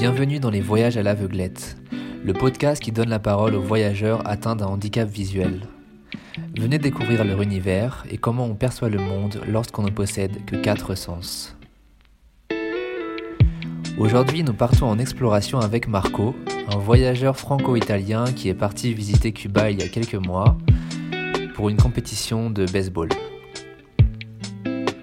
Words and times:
Bienvenue 0.00 0.40
dans 0.40 0.48
les 0.48 0.62
Voyages 0.62 0.96
à 0.96 1.02
l'aveuglette, 1.02 1.76
le 2.24 2.32
podcast 2.32 2.82
qui 2.82 2.90
donne 2.90 3.10
la 3.10 3.18
parole 3.18 3.54
aux 3.54 3.60
voyageurs 3.60 4.26
atteints 4.26 4.56
d'un 4.56 4.64
handicap 4.64 5.06
visuel. 5.06 5.60
Venez 6.58 6.78
découvrir 6.78 7.22
leur 7.22 7.42
univers 7.42 8.06
et 8.10 8.16
comment 8.16 8.46
on 8.46 8.54
perçoit 8.54 8.88
le 8.88 8.96
monde 8.96 9.42
lorsqu'on 9.46 9.82
ne 9.82 9.90
possède 9.90 10.42
que 10.46 10.56
quatre 10.56 10.94
sens. 10.94 11.54
Aujourd'hui, 13.98 14.42
nous 14.42 14.54
partons 14.54 14.86
en 14.86 14.98
exploration 14.98 15.60
avec 15.60 15.86
Marco, 15.86 16.34
un 16.72 16.78
voyageur 16.78 17.36
franco-italien 17.36 18.24
qui 18.32 18.48
est 18.48 18.54
parti 18.54 18.94
visiter 18.94 19.32
Cuba 19.32 19.70
il 19.70 19.82
y 19.82 19.84
a 19.84 19.88
quelques 19.88 20.14
mois 20.14 20.56
pour 21.54 21.68
une 21.68 21.76
compétition 21.76 22.48
de 22.48 22.64
baseball. 22.64 23.10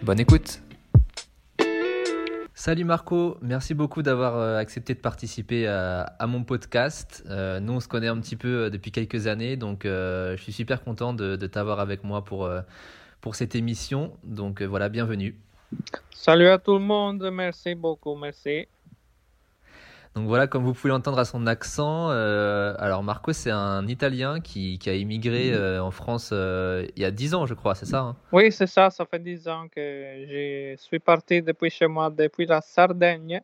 Bonne 0.02 0.20
écoute 0.20 0.64
Salut 2.68 2.84
Marco, 2.84 3.38
merci 3.42 3.74
beaucoup 3.74 4.02
d'avoir 4.02 4.36
euh, 4.36 4.58
accepté 4.58 4.94
de 4.94 5.00
participer 5.00 5.68
à, 5.68 6.28
mon 6.28 6.44
podcast. 6.44 7.24
Euh, 7.30 7.62
nous, 7.62 7.72
on 7.72 7.80
se 7.80 7.88
connaît 7.88 8.10
un 8.10 8.20
petit 8.20 8.36
peu 8.36 8.66
euh, 8.66 8.70
depuis 8.70 8.92
quelques 8.92 9.28
années, 9.28 9.56
donc 9.56 9.86
je 9.86 10.36
suis 10.38 10.52
super 10.52 10.84
content 10.84 11.14
de, 11.14 11.38
de 11.38 11.48
t'avoir 11.48 11.80
avec 11.80 12.04
moi 12.04 12.26
pour, 12.26 12.50
pour 13.22 13.36
cette 13.36 13.56
émission. 13.56 14.18
Donc 14.26 14.62
voilà, 14.62 14.90
bienvenue. 14.90 15.40
Salut 16.12 16.50
à 16.50 16.58
tout 16.58 16.74
le 16.74 16.84
monde, 16.84 17.30
merci 17.32 17.74
beaucoup, 17.74 18.18
merci. 18.18 18.68
Donc 20.18 20.26
voilà, 20.26 20.48
comme 20.48 20.64
vous 20.64 20.74
pouvez 20.74 20.90
l'entendre 20.90 21.20
à 21.20 21.26
son 21.26 21.46
accent, 21.46 22.10
euh, 22.10 22.74
alors 22.80 23.04
Marco 23.04 23.34
c'est 23.34 23.52
un 23.52 23.86
Italien 23.88 24.40
qui, 24.40 24.80
qui 24.80 24.90
a 24.90 24.96
immigré 24.96 25.54
euh, 25.54 25.80
en 25.80 25.92
France 25.92 26.32
euh, 26.34 26.88
il 26.96 27.04
y 27.04 27.06
a 27.06 27.12
10 27.12 27.36
ans 27.36 27.46
je 27.46 27.54
crois, 27.54 27.76
c'est 27.76 27.86
ça 27.86 28.00
hein 28.00 28.16
Oui 28.32 28.52
c'est 28.52 28.66
ça, 28.66 28.90
ça 28.90 29.06
fait 29.06 29.20
10 29.20 29.48
ans 29.48 29.68
que 29.68 29.80
je 29.80 30.76
suis 30.82 30.98
parti 30.98 31.44
depuis 31.44 31.70
chez 31.70 31.86
moi, 31.86 32.10
depuis 32.10 32.48
la 32.48 32.62
Sardaigne, 32.62 33.42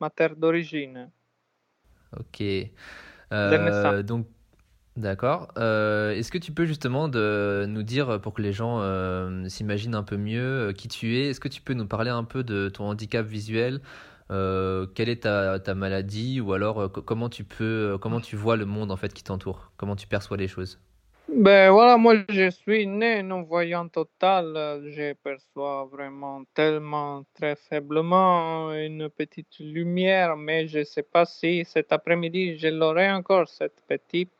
ma 0.00 0.10
terre 0.10 0.36
d'origine. 0.36 1.10
Ok. 2.16 2.40
donc 4.04 4.26
D'accord. 4.94 5.48
Est-ce 5.56 6.30
que 6.30 6.38
tu 6.38 6.52
peux 6.52 6.66
justement 6.66 7.08
de 7.08 7.64
nous 7.66 7.82
dire, 7.82 8.20
pour 8.20 8.34
que 8.34 8.42
les 8.42 8.52
gens 8.52 8.78
s'imaginent 9.48 9.96
un 9.96 10.04
peu 10.04 10.18
mieux 10.18 10.72
qui 10.76 10.86
tu 10.86 11.16
es, 11.16 11.30
est-ce 11.30 11.40
que 11.40 11.48
tu 11.48 11.62
peux 11.62 11.74
nous 11.74 11.86
parler 11.86 12.10
un 12.10 12.24
peu 12.24 12.44
de 12.44 12.68
ton 12.68 12.84
handicap 12.84 13.26
visuel 13.26 13.80
euh, 14.32 14.86
quelle 14.94 15.10
est 15.10 15.24
ta, 15.24 15.74
maladie 15.74 16.40
ou 16.40 16.54
alors 16.54 16.80
euh, 16.80 16.88
comment 16.88 17.28
tu 17.28 17.44
peux 17.44 17.92
euh, 17.92 17.98
comment 17.98 18.20
tu 18.20 18.34
vois 18.34 18.56
le 18.56 18.64
monde 18.64 18.90
en 18.90 18.96
fait 18.96 19.12
qui 19.12 19.22
t'entoure? 19.22 19.72
Comment 19.76 19.94
tu 19.94 20.06
perçois 20.06 20.38
les 20.38 20.48
choses? 20.48 20.80
Ben 21.28 21.70
voilà 21.70 21.98
moi 21.98 22.14
je 22.30 22.50
suis 22.50 22.86
né 22.86 23.22
non 23.22 23.42
voyant 23.42 23.88
total. 23.88 24.54
Je 24.86 25.12
perçois 25.12 25.84
vraiment 25.84 26.44
tellement 26.54 27.24
très 27.34 27.56
faiblement 27.56 28.72
une 28.72 29.10
petite 29.10 29.58
lumière 29.60 30.36
mais 30.36 30.66
je 30.66 30.82
sais 30.82 31.02
pas 31.02 31.26
si 31.26 31.64
cet 31.66 31.92
après-midi 31.92 32.56
je 32.58 32.68
l'aurai 32.68 33.10
encore 33.10 33.48
cette 33.48 33.82
petite 33.86 34.30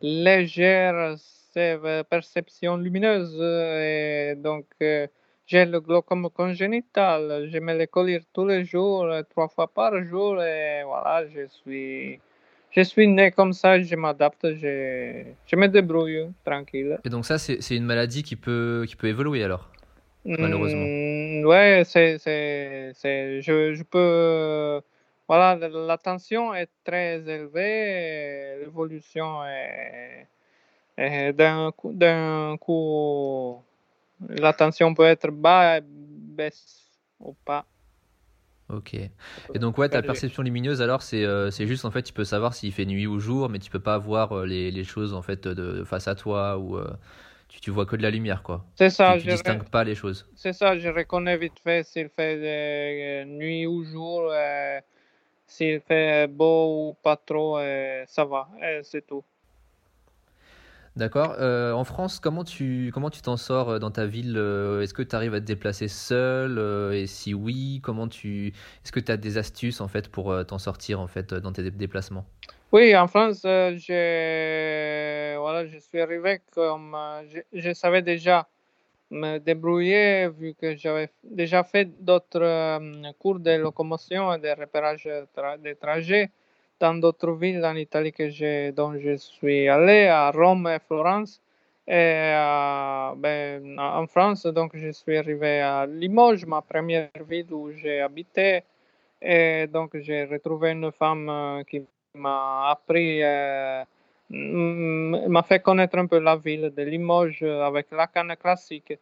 légère 0.00 1.16
perception 2.08 2.76
lumineuse. 2.76 3.36
Et 3.40 4.34
donc 4.36 4.66
j'ai 5.46 5.66
le 5.66 5.80
glaucome 5.80 6.30
congénital, 6.30 7.48
je 7.52 7.58
mets 7.58 7.76
les 7.76 7.86
colliers 7.86 8.22
tous 8.32 8.46
les 8.46 8.64
jours, 8.64 9.06
trois 9.30 9.48
fois 9.48 9.68
par 9.68 10.02
jour, 10.04 10.42
et 10.42 10.82
voilà, 10.84 11.26
je 11.28 11.46
suis, 11.46 12.18
je 12.70 12.80
suis 12.80 13.06
né 13.06 13.30
comme 13.30 13.52
ça, 13.52 13.80
je 13.80 13.94
m'adapte, 13.94 14.54
je, 14.54 15.22
je 15.46 15.56
me 15.56 15.68
débrouille 15.68 16.28
tranquille. 16.44 16.98
Et 17.04 17.10
donc 17.10 17.26
ça, 17.26 17.38
c'est 17.38 17.76
une 17.76 17.84
maladie 17.84 18.22
qui 18.22 18.36
peut, 18.36 18.84
qui 18.88 18.96
peut 18.96 19.08
évoluer 19.08 19.44
alors, 19.44 19.68
malheureusement? 20.24 20.84
Oui, 20.84 21.44
ouais, 21.44 21.82
c'est, 21.84 22.18
c'est, 22.18 23.42
je, 23.42 23.74
je 23.74 23.82
peux, 23.82 24.80
voilà, 25.28 25.68
la 25.68 25.98
tension 25.98 26.54
est 26.54 26.70
très 26.84 27.16
élevée, 27.20 28.60
l'évolution 28.64 29.44
est, 29.44 30.26
est 30.96 31.32
d'un 31.34 31.70
coup, 31.72 31.92
d'un 31.92 32.56
coup 32.58 33.62
la 34.28 34.52
tension 34.52 34.94
peut 34.94 35.04
être 35.04 35.30
bas, 35.30 35.80
baisse 35.80 36.90
ou 37.20 37.34
pas. 37.44 37.66
Ok. 38.70 38.94
Et 38.94 39.58
donc, 39.58 39.76
ouais, 39.76 39.88
ta 39.88 40.02
perception 40.02 40.42
lumineuse, 40.42 40.80
alors, 40.80 41.02
c'est 41.02 41.24
euh, 41.24 41.50
c'est 41.50 41.66
juste, 41.66 41.84
en 41.84 41.90
fait, 41.90 42.02
tu 42.02 42.12
peux 42.12 42.24
savoir 42.24 42.54
s'il 42.54 42.72
fait 42.72 42.86
nuit 42.86 43.06
ou 43.06 43.20
jour, 43.20 43.48
mais 43.48 43.58
tu 43.58 43.70
peux 43.70 43.80
pas 43.80 43.98
voir 43.98 44.32
euh, 44.32 44.46
les, 44.46 44.70
les 44.70 44.84
choses, 44.84 45.12
en 45.12 45.22
fait, 45.22 45.46
de, 45.46 45.84
face 45.84 46.08
à 46.08 46.14
toi, 46.14 46.56
ou 46.58 46.78
euh, 46.78 46.90
tu, 47.48 47.60
tu 47.60 47.70
vois 47.70 47.84
que 47.84 47.96
de 47.96 48.02
la 48.02 48.10
lumière, 48.10 48.42
quoi. 48.42 48.64
C'est 48.74 48.90
ça. 48.90 49.14
Tu, 49.16 49.24
tu 49.24 49.28
distingues 49.28 49.68
pas 49.68 49.84
les 49.84 49.94
choses. 49.94 50.26
C'est 50.34 50.54
ça, 50.54 50.78
je 50.78 50.88
reconnais 50.88 51.36
vite 51.36 51.58
fait 51.62 51.84
s'il 51.86 52.08
fait 52.08 53.24
nuit 53.26 53.66
ou 53.66 53.84
jour, 53.84 54.32
s'il 55.46 55.80
fait 55.80 56.26
beau 56.26 56.88
ou 56.88 56.96
pas 57.02 57.16
trop, 57.16 57.58
ça 58.06 58.24
va, 58.24 58.48
c'est 58.82 59.06
tout. 59.06 59.24
D'accord. 60.96 61.34
Euh, 61.40 61.72
en 61.72 61.82
France, 61.82 62.20
comment 62.20 62.44
tu 62.44 62.92
comment 62.94 63.10
tu 63.10 63.20
t'en 63.20 63.36
sors 63.36 63.68
euh, 63.68 63.78
dans 63.80 63.90
ta 63.90 64.06
ville 64.06 64.36
euh, 64.36 64.80
Est-ce 64.80 64.94
que 64.94 65.02
tu 65.02 65.16
arrives 65.16 65.34
à 65.34 65.40
te 65.40 65.44
déplacer 65.44 65.88
seul 65.88 66.60
Et 66.94 67.08
si 67.08 67.34
oui, 67.34 67.80
comment 67.82 68.06
tu 68.06 68.48
Est-ce 68.84 68.92
que 68.92 69.00
tu 69.00 69.10
as 69.10 69.16
des 69.16 69.36
astuces 69.36 69.80
en 69.80 69.88
fait 69.88 70.08
pour 70.08 70.32
t'en 70.46 70.58
sortir 70.58 71.00
en 71.00 71.08
fait 71.08 71.34
dans 71.34 71.52
tes 71.52 71.68
déplacements? 71.72 72.24
Oui, 72.70 72.96
en 72.96 73.08
France, 73.08 73.40
je 73.42 75.36
voilà, 75.36 75.66
je 75.66 75.78
suis 75.78 76.00
arrivé 76.00 76.40
comme 76.52 76.96
je, 77.52 77.72
savais 77.72 78.02
déjà 78.02 78.46
me 79.10 79.38
débrouiller 79.38 80.28
vu 80.28 80.54
que 80.54 80.76
j'avais 80.76 81.10
déjà 81.24 81.64
fait 81.64 81.86
d'autres 82.04 83.12
cours 83.18 83.40
de 83.40 83.50
locomotion 83.50 84.32
et 84.32 84.38
de 84.38 84.60
repérage 84.60 85.08
des 85.60 85.74
trajets 85.74 86.30
dans 86.80 86.94
d'autres 86.94 87.32
villes 87.32 87.64
en 87.64 87.76
Italie 87.76 88.12
que 88.12 88.28
je, 88.28 88.70
dont 88.72 88.98
je 88.98 89.16
suis 89.16 89.68
allé, 89.68 90.06
à 90.06 90.30
Rome 90.30 90.68
et 90.68 90.78
Florence. 90.86 91.40
Et 91.86 92.32
ben, 93.16 93.78
en 93.78 94.06
France, 94.06 94.46
donc 94.46 94.72
je 94.74 94.90
suis 94.90 95.16
arrivé 95.18 95.60
à 95.60 95.86
Limoges, 95.86 96.46
ma 96.46 96.62
première 96.62 97.10
ville 97.28 97.52
où 97.52 97.70
j'ai 97.72 98.00
habité. 98.00 98.64
Et 99.26 99.66
donc 99.68 99.96
j'ai 100.00 100.24
retrouvé 100.24 100.72
une 100.72 100.92
femme 100.92 101.28
euh, 101.30 101.62
qui 101.64 101.82
m'a 102.14 102.70
appris, 102.70 103.22
euh, 103.22 103.82
m'a 104.28 105.42
fait 105.42 105.60
connaître 105.60 105.96
un 105.96 106.06
peu 106.06 106.18
la 106.18 106.36
ville 106.36 106.70
de 106.76 106.82
Limoges 106.82 107.42
avec 107.42 107.86
la 107.90 108.06
canne 108.06 108.36
classique. 108.36 108.92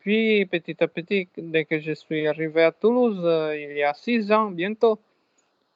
Puis 0.00 0.44
petit 0.46 0.82
à 0.82 0.88
petit, 0.88 1.28
dès 1.36 1.64
que 1.66 1.78
je 1.78 1.92
suis 1.92 2.26
arrivé 2.26 2.64
à 2.64 2.72
Toulouse, 2.72 3.20
euh, 3.22 3.56
il 3.56 3.76
y 3.76 3.84
a 3.84 3.94
six 3.94 4.32
ans 4.32 4.50
bientôt, 4.50 4.98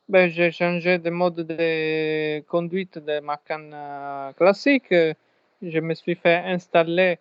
ben, 0.09 0.28
j'ai 0.31 0.50
changé 0.50 0.98
de 0.98 1.09
mode 1.09 1.37
de 1.47 2.41
conduite 2.41 2.98
de 2.98 3.20
ma 3.20 3.38
canne 3.38 3.72
euh, 3.75 4.32
classique. 4.32 4.94
Je 5.62 5.81
me 5.81 5.94
suis 5.94 6.15
fait 6.15 6.42
installer 6.44 7.19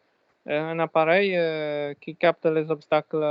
euh, 0.49 0.71
un 0.71 0.79
appareil 0.79 1.33
euh, 1.38 1.93
qui 2.01 2.16
capte 2.16 2.45
les 2.45 2.69
obstacles 2.69 3.25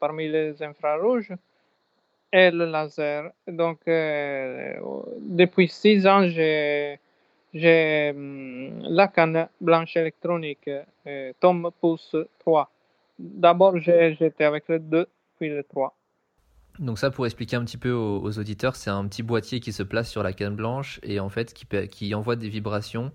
parmi 0.00 0.28
les 0.28 0.60
infrarouges 0.62 1.32
et 2.32 2.50
le 2.50 2.66
laser. 2.66 3.30
Donc, 3.46 3.80
depuis 3.86 5.68
six 5.68 6.06
ans, 6.06 6.28
j'ai 6.28 6.98
hum, 8.10 8.80
la 8.82 9.06
canne 9.08 9.48
blanche 9.60 9.96
électronique 9.96 10.68
Tom 11.38 11.70
Pouce 11.80 12.16
3. 12.40 12.68
D'abord, 13.18 13.78
j'étais 13.78 14.44
avec 14.44 14.68
le 14.68 14.80
2, 14.80 15.06
puis 15.38 15.48
le 15.48 15.62
3. 15.62 15.94
Donc 16.80 16.98
ça, 16.98 17.10
pour 17.10 17.26
expliquer 17.26 17.56
un 17.56 17.64
petit 17.64 17.76
peu 17.76 17.92
aux, 17.92 18.38
auditeurs, 18.38 18.74
c'est 18.74 18.88
un 18.88 19.06
petit 19.06 19.22
boîtier 19.22 19.60
qui 19.60 19.70
se 19.72 19.82
place 19.82 20.08
sur 20.08 20.22
la 20.22 20.32
canne 20.32 20.56
blanche 20.56 20.98
et 21.02 21.20
en 21.20 21.28
fait 21.28 21.52
qui, 21.52 21.66
qui 21.88 22.14
envoie 22.14 22.36
des 22.36 22.48
vibrations 22.48 23.12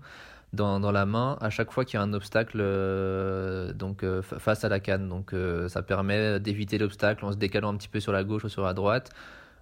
dans, 0.52 0.78
dans, 0.78 0.92
la 0.92 1.04
main 1.04 1.36
à 1.40 1.50
chaque 1.50 1.72
fois 1.72 1.84
qu'il 1.84 1.98
y 1.98 2.00
a 2.00 2.02
un 2.02 2.12
obstacle 2.12 2.58
euh, 2.60 3.72
donc 3.72 4.04
euh, 4.04 4.22
face 4.22 4.64
à 4.64 4.68
la 4.68 4.78
canne. 4.78 5.08
Donc 5.08 5.32
euh, 5.32 5.68
ça 5.68 5.82
permet 5.82 6.38
d'éviter 6.38 6.78
l'obstacle 6.78 7.24
en 7.24 7.32
se 7.32 7.36
décalant 7.36 7.72
un 7.72 7.76
petit 7.76 7.88
peu 7.88 7.98
sur 7.98 8.12
la 8.12 8.22
gauche 8.22 8.44
ou 8.44 8.48
sur 8.48 8.62
la 8.62 8.72
droite. 8.72 9.10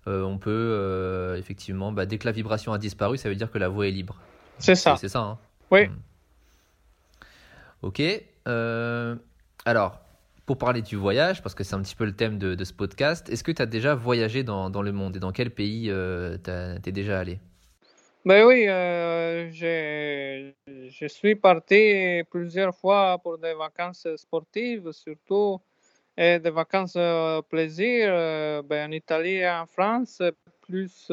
on 0.07 0.37
peut 0.37 1.35
effectivement, 1.39 1.91
bah, 1.91 2.05
dès 2.05 2.19
que 2.19 2.27
la 2.27 2.33
vibration 2.33 2.75
a 2.75 2.79
disparu, 2.79 3.17
ça 3.17 3.31
veut 3.31 3.37
dire 3.37 3.51
que 3.51 3.59
la 3.59 3.69
voie 3.69 3.89
est 3.89 3.91
libre. 3.91 4.17
C'est 4.59 4.75
ça. 4.75 4.97
C'est 4.97 5.09
ça. 5.09 5.21
Hein 5.21 5.39
oui. 5.71 5.89
Hmm. 5.89 5.97
Ok. 7.81 8.03
alors, 9.65 10.04
pour 10.47 10.59
parler 10.59 10.83
du 10.83 10.97
voyage, 10.97 11.43
parce 11.43 11.55
que 11.55 11.65
c'est 11.65 11.75
un 11.75 11.83
petit 11.83 11.97
peu 11.97 12.05
le 12.05 12.15
thème 12.15 12.39
de, 12.39 12.63
ce 12.65 12.73
podcast, 12.73 13.29
est-ce 13.31 13.43
que 13.43 13.53
tu 13.53 13.63
as 13.63 13.67
déjà 13.67 13.95
voyagé 13.95 14.43
dans, 14.43 14.71
dans, 14.71 14.83
le 14.83 14.93
monde 14.93 15.17
et 15.17 15.21
dans 15.21 15.33
quel 15.33 15.51
pays 15.51 15.91
euh, 15.91 16.37
tu 16.45 16.89
es 16.89 16.93
déjà 16.93 17.19
allé? 17.19 17.39
Ben 18.27 18.47
oui, 18.47 18.65
euh, 18.67 19.51
je 19.51 21.07
suis 21.07 21.35
parti 21.35 22.23
plusieurs 22.31 22.75
fois 22.75 23.19
pour 23.23 23.37
des 23.37 23.53
vacances 23.53 24.09
sportives, 24.17 24.93
surtout, 24.93 25.61
et 26.17 26.39
des 26.39 26.49
vacances 26.49 26.95
euh, 26.97 27.43
plaisir 27.43 28.09
euh, 28.09 28.63
ben, 28.63 28.89
en 28.89 28.93
Italie 28.93 29.37
et 29.37 29.51
en 29.51 29.67
France. 29.67 30.23
Plus, 30.63 31.13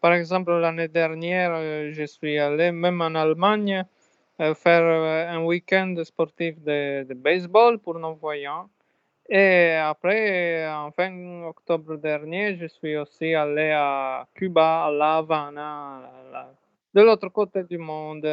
par 0.00 0.12
exemple, 0.12 0.52
l'année 0.52 0.86
dernière, 0.86 1.90
je 1.90 2.04
suis 2.04 2.38
allé 2.38 2.70
même 2.70 3.00
en 3.00 3.16
Allemagne 3.16 3.84
faire 4.54 5.30
un 5.30 5.44
week-end 5.44 5.94
sportif 6.04 6.60
de, 6.62 7.04
de, 7.04 7.14
baseball 7.14 7.78
pour 7.78 7.98
non-voyants. 7.98 8.68
Et 9.28 9.74
après, 9.74 10.66
en 10.68 10.90
fin 10.90 11.12
octobre 11.44 11.96
dernier, 11.96 12.56
je 12.56 12.66
suis 12.66 12.96
aussi 12.96 13.34
allé 13.34 13.70
à 13.70 14.26
Cuba, 14.34 14.86
à 14.86 14.90
La 14.90 15.16
Havana, 15.18 16.10
de 16.92 17.00
l'autre 17.02 17.28
côté 17.28 17.62
du 17.64 17.78
monde. 17.78 18.26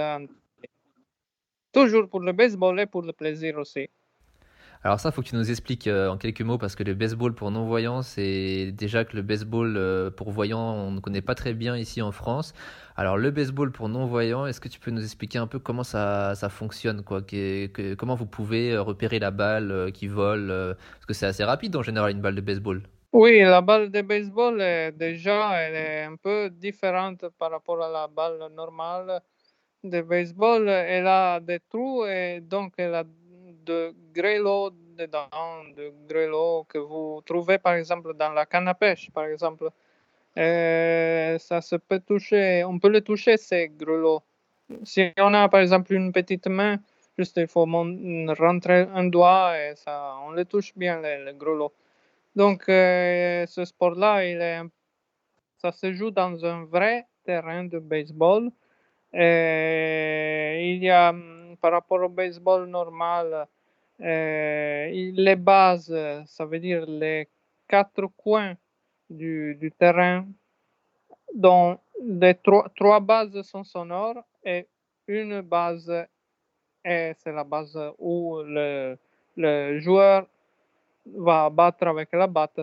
Toujours 1.72 2.10
pour 2.10 2.22
le 2.22 2.32
baseball 2.32 2.80
et 2.80 2.88
pour 2.88 3.04
le 3.04 3.14
plaisir 3.14 3.58
aussi. 3.58 3.88
Alors 4.84 5.00
ça, 5.00 5.12
faut 5.12 5.22
que 5.22 5.28
tu 5.28 5.36
nous 5.36 5.50
expliques 5.50 5.88
euh, 5.88 6.10
en 6.10 6.18
quelques 6.18 6.42
mots 6.42 6.58
parce 6.58 6.76
que 6.76 6.84
le 6.84 6.94
baseball 6.94 7.34
pour 7.34 7.50
non-voyants, 7.50 8.04
c'est 8.04 8.72
déjà 8.72 9.06
que 9.06 9.16
le 9.16 9.24
baseball 9.24 9.76
euh, 9.76 10.12
pour 10.12 10.32
voyants, 10.32 10.76
on 10.76 10.92
ne 10.92 11.00
connaît 11.00 11.22
pas 11.22 11.36
très 11.36 11.54
bien 11.54 11.76
ici 11.76 12.02
en 12.02 12.12
France. 12.12 12.54
Alors 12.96 13.18
le 13.18 13.32
baseball 13.32 13.72
pour 13.72 13.90
non-voyants, 13.90 14.46
est-ce 14.46 14.62
que 14.62 14.70
tu 14.70 14.80
peux 14.80 14.92
nous 14.92 15.04
expliquer 15.04 15.40
un 15.40 15.48
peu 15.48 15.58
comment 15.58 15.84
ça, 15.84 16.36
ça 16.36 16.50
fonctionne 16.50 17.04
quoi 17.04 17.22
Comment 17.98 18.16
vous 18.16 18.28
pouvez 18.28 18.74
euh, 18.74 18.82
repérer 18.82 19.20
la 19.20 19.32
balle 19.32 19.92
qui 19.94 20.08
vole 20.08 20.48
Parce 20.48 21.06
que 21.08 21.14
c'est 21.14 21.26
assez 21.26 21.44
rapide 21.44 21.76
en 21.76 21.84
général 21.84 22.12
une 22.12 22.22
balle 22.22 22.36
de 22.36 22.42
baseball. 22.42 22.82
Oui, 23.14 23.40
la 23.40 23.62
balle 23.62 23.90
de 23.90 24.02
baseball 24.02 24.58
déjà 24.96 25.54
elle 25.60 25.76
est 25.76 26.04
un 26.04 26.16
peu 26.18 26.50
différente 26.52 27.26
par 27.40 27.50
rapport 27.52 27.82
à 27.82 27.90
la 27.90 28.08
balle 28.08 28.38
normale 28.56 29.22
de 29.84 30.02
baseball. 30.02 30.70
Elle 30.70 31.08
a 31.08 31.40
des 31.40 31.60
trous 31.60 32.06
et 32.06 32.42
donc 32.42 32.74
elle 32.78 32.94
a 32.94 33.04
de 33.68 33.94
grelots 34.14 34.72
dedans, 34.98 35.30
de 35.76 35.94
grelots 36.08 36.66
que 36.68 36.80
vous 36.80 37.22
trouvez 37.26 37.58
par 37.60 37.76
exemple 37.76 38.14
dans 38.16 38.32
la 38.32 38.46
canne 38.46 38.68
à 38.68 38.74
pêche, 38.74 39.12
par 39.12 39.26
exemple. 39.26 39.70
Euh, 40.38 41.38
ça 41.40 41.62
se 41.62 41.76
peut 41.76 42.00
toucher, 42.00 42.64
on 42.64 42.80
peut 42.80 42.90
le 42.90 43.02
toucher 43.02 43.38
ces 43.38 43.70
grelots. 43.70 44.24
Si 44.84 45.12
on 45.18 45.34
a 45.34 45.50
par 45.50 45.62
exemple 45.62 45.94
une 45.94 46.12
petite 46.12 46.48
main, 46.48 46.78
juste 47.18 47.38
il 47.38 47.48
faut 47.48 47.66
rentrer 47.66 48.88
un 48.94 49.06
doigt 49.06 49.58
et 49.58 49.76
ça, 49.76 50.16
on 50.26 50.32
le 50.32 50.46
touche 50.46 50.74
bien 50.76 51.02
les, 51.02 51.34
grelots. 51.34 51.74
Donc 52.36 52.70
euh, 52.70 53.46
ce 53.48 53.66
sport-là, 53.66 54.26
il 54.26 54.70
ça 55.58 55.72
se 55.72 55.92
joue 55.94 56.12
dans 56.12 56.46
un 56.46 56.66
vrai 56.66 57.08
terrain 57.24 57.64
de 57.66 57.80
baseball. 57.80 58.52
Et 59.14 60.74
il 60.76 60.84
y 60.84 60.90
a 60.90 61.14
par 61.62 61.72
rapport 61.72 62.02
au 62.04 62.10
baseball 62.10 62.68
normal, 62.68 63.34
euh, 63.34 63.46
les 64.00 65.36
bases, 65.38 65.94
ça 66.26 66.46
veut 66.46 66.60
dire 66.60 66.86
les 66.86 67.28
quatre 67.68 68.08
coins 68.16 68.56
du, 69.10 69.56
du 69.56 69.72
terrain, 69.72 70.26
dont 71.34 71.80
les 72.04 72.36
trois, 72.36 72.70
trois, 72.76 73.00
bases 73.00 73.42
sont 73.44 73.64
sonores 73.64 74.24
et 74.44 74.68
une 75.08 75.42
base, 75.42 75.92
c'est 76.84 77.16
la 77.26 77.44
base 77.44 77.78
où 77.98 78.40
le, 78.44 78.98
le, 79.36 79.80
joueur 79.80 80.28
va 81.16 81.50
battre 81.50 81.88
avec 81.88 82.10
la 82.14 82.28
batte 82.28 82.62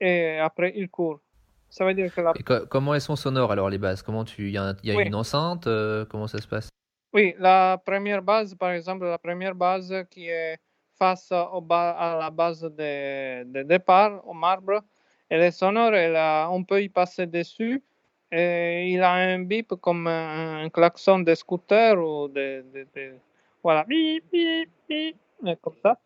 et 0.00 0.38
après 0.38 0.72
il 0.76 0.88
court. 0.88 1.20
Ça 1.68 1.86
veut 1.86 1.94
dire 1.94 2.14
que 2.14 2.20
la... 2.20 2.34
comment 2.68 2.94
elles 2.94 3.00
sont 3.00 3.16
sonores 3.16 3.50
alors 3.50 3.70
les 3.70 3.78
bases? 3.78 4.02
Comment 4.02 4.24
tu 4.24 4.48
il 4.48 4.52
y 4.52 4.58
a, 4.58 4.74
y 4.82 4.90
a 4.90 5.00
une 5.00 5.14
enceinte 5.14 5.66
euh, 5.66 6.04
Comment 6.04 6.26
ça 6.26 6.38
se 6.38 6.46
passe? 6.46 6.68
Oui, 7.12 7.34
la 7.38 7.80
première 7.84 8.22
base, 8.22 8.54
par 8.54 8.72
exemple, 8.72 9.04
la 9.06 9.18
première 9.18 9.54
base 9.54 9.94
qui 10.10 10.28
est 10.28 10.58
face 10.98 11.32
à 11.32 12.16
la 12.20 12.30
base 12.30 12.62
de, 12.62 13.44
de, 13.44 13.62
départ, 13.64 14.26
au 14.26 14.32
marbre, 14.32 14.82
elle 15.28 15.42
est 15.42 15.50
sonore, 15.50 15.94
elle 15.94 16.16
a, 16.16 16.48
on 16.50 16.64
peut 16.64 16.82
y 16.82 16.88
passer 16.88 17.26
dessus. 17.26 17.82
Et 18.30 18.88
il 18.90 19.02
a 19.02 19.12
un 19.12 19.40
bip 19.40 19.74
comme 19.80 20.06
un, 20.06 20.68
klaxon 20.70 21.20
de 21.20 21.34
scooter 21.34 21.98
ou 21.98 22.28
de, 22.28 22.64
de, 22.72 23.14
voilà, 23.62 23.84
bip, 23.84 24.24
bip, 24.32 24.70
bip, 24.88 25.16
comme 25.60 25.76
ça. 25.82 25.98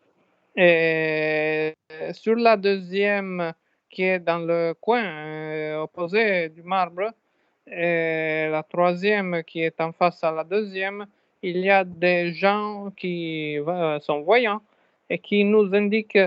Et 0.55 1.73
sur 2.13 2.35
la 2.35 2.57
deuxième 2.57 3.53
qui 3.89 4.03
est 4.03 4.19
dans 4.19 4.39
le 4.39 4.73
coin 4.73 5.03
euh, 5.03 5.81
opposé 5.83 6.49
du 6.49 6.63
marbre, 6.63 7.13
et 7.71 8.47
la 8.49 8.63
troisième 8.63 9.43
qui 9.43 9.61
est 9.61 9.79
en 9.81 9.91
face 9.91 10.23
à 10.23 10.31
la 10.31 10.43
deuxième, 10.43 11.05
il 11.41 11.57
y 11.57 11.69
a 11.69 11.83
des 11.83 12.33
gens 12.33 12.91
qui 12.95 13.57
euh, 13.59 13.99
sont 13.99 14.21
voyants 14.21 14.61
et 15.09 15.19
qui 15.19 15.43
nous 15.43 15.73
indiquent 15.73 16.19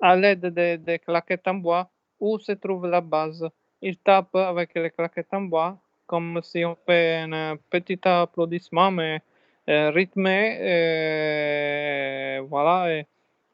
à 0.00 0.16
l'aide 0.16 0.46
des, 0.46 0.98
claquettes 0.98 1.48
en 1.48 1.54
bois 1.54 1.90
où 2.18 2.38
se 2.38 2.52
trouve 2.52 2.86
la 2.86 3.00
base. 3.00 3.48
Ils 3.82 3.96
tapent 3.96 4.36
avec 4.36 4.74
les 4.74 4.90
claquettes 4.90 5.32
en 5.32 5.42
bois 5.42 5.78
comme 6.06 6.40
si 6.42 6.64
on 6.64 6.76
fait 6.86 7.24
un 7.30 7.56
petit 7.70 8.00
applaudissement, 8.02 8.90
mais 8.90 9.22
euh, 9.68 9.90
rythmé. 9.90 10.58
Euh, 10.60 12.42
voilà. 12.48 13.04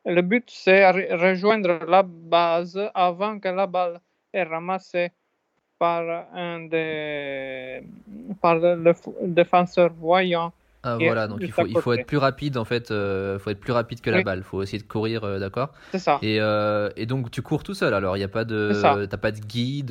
Le 0.06 0.22
but, 0.22 0.48
c'est 0.48 0.88
rejoindre 0.90 1.84
la 1.86 2.02
base 2.02 2.80
avant 2.94 3.38
que 3.38 3.48
la 3.48 3.66
balle 3.66 4.00
est 4.32 4.44
ramassée 4.44 5.10
par 5.78 6.26
un 6.34 6.60
des 6.66 7.82
par 8.40 8.56
le 8.56 8.94
défenseur 9.22 9.90
voyant. 9.92 10.52
Ah, 10.82 10.98
voilà, 11.00 11.26
donc 11.26 11.40
il 11.40 11.50
faut, 11.50 11.66
il 11.66 11.76
faut 11.80 11.92
être 11.94 12.06
plus 12.06 12.16
rapide 12.16 12.56
en 12.56 12.64
fait, 12.64 12.92
euh, 12.92 13.40
faut 13.40 13.50
être 13.50 13.58
plus 13.58 13.72
rapide 13.72 14.00
que 14.00 14.08
la 14.08 14.22
balle, 14.22 14.38
il 14.38 14.44
faut 14.44 14.62
essayer 14.62 14.78
de 14.78 14.86
courir, 14.86 15.24
euh, 15.24 15.40
d'accord? 15.40 15.70
C'est 15.90 15.98
ça. 15.98 16.20
Et, 16.22 16.40
euh, 16.40 16.90
et, 16.94 17.06
donc 17.06 17.32
tu 17.32 17.42
cours 17.42 17.64
tout 17.64 17.74
seul 17.74 17.92
alors, 17.92 18.16
il 18.16 18.20
y 18.20 18.24
a 18.24 18.28
pas 18.28 18.44
de, 18.44 19.06
t'as 19.10 19.16
pas 19.16 19.32
de 19.32 19.40
guide, 19.40 19.88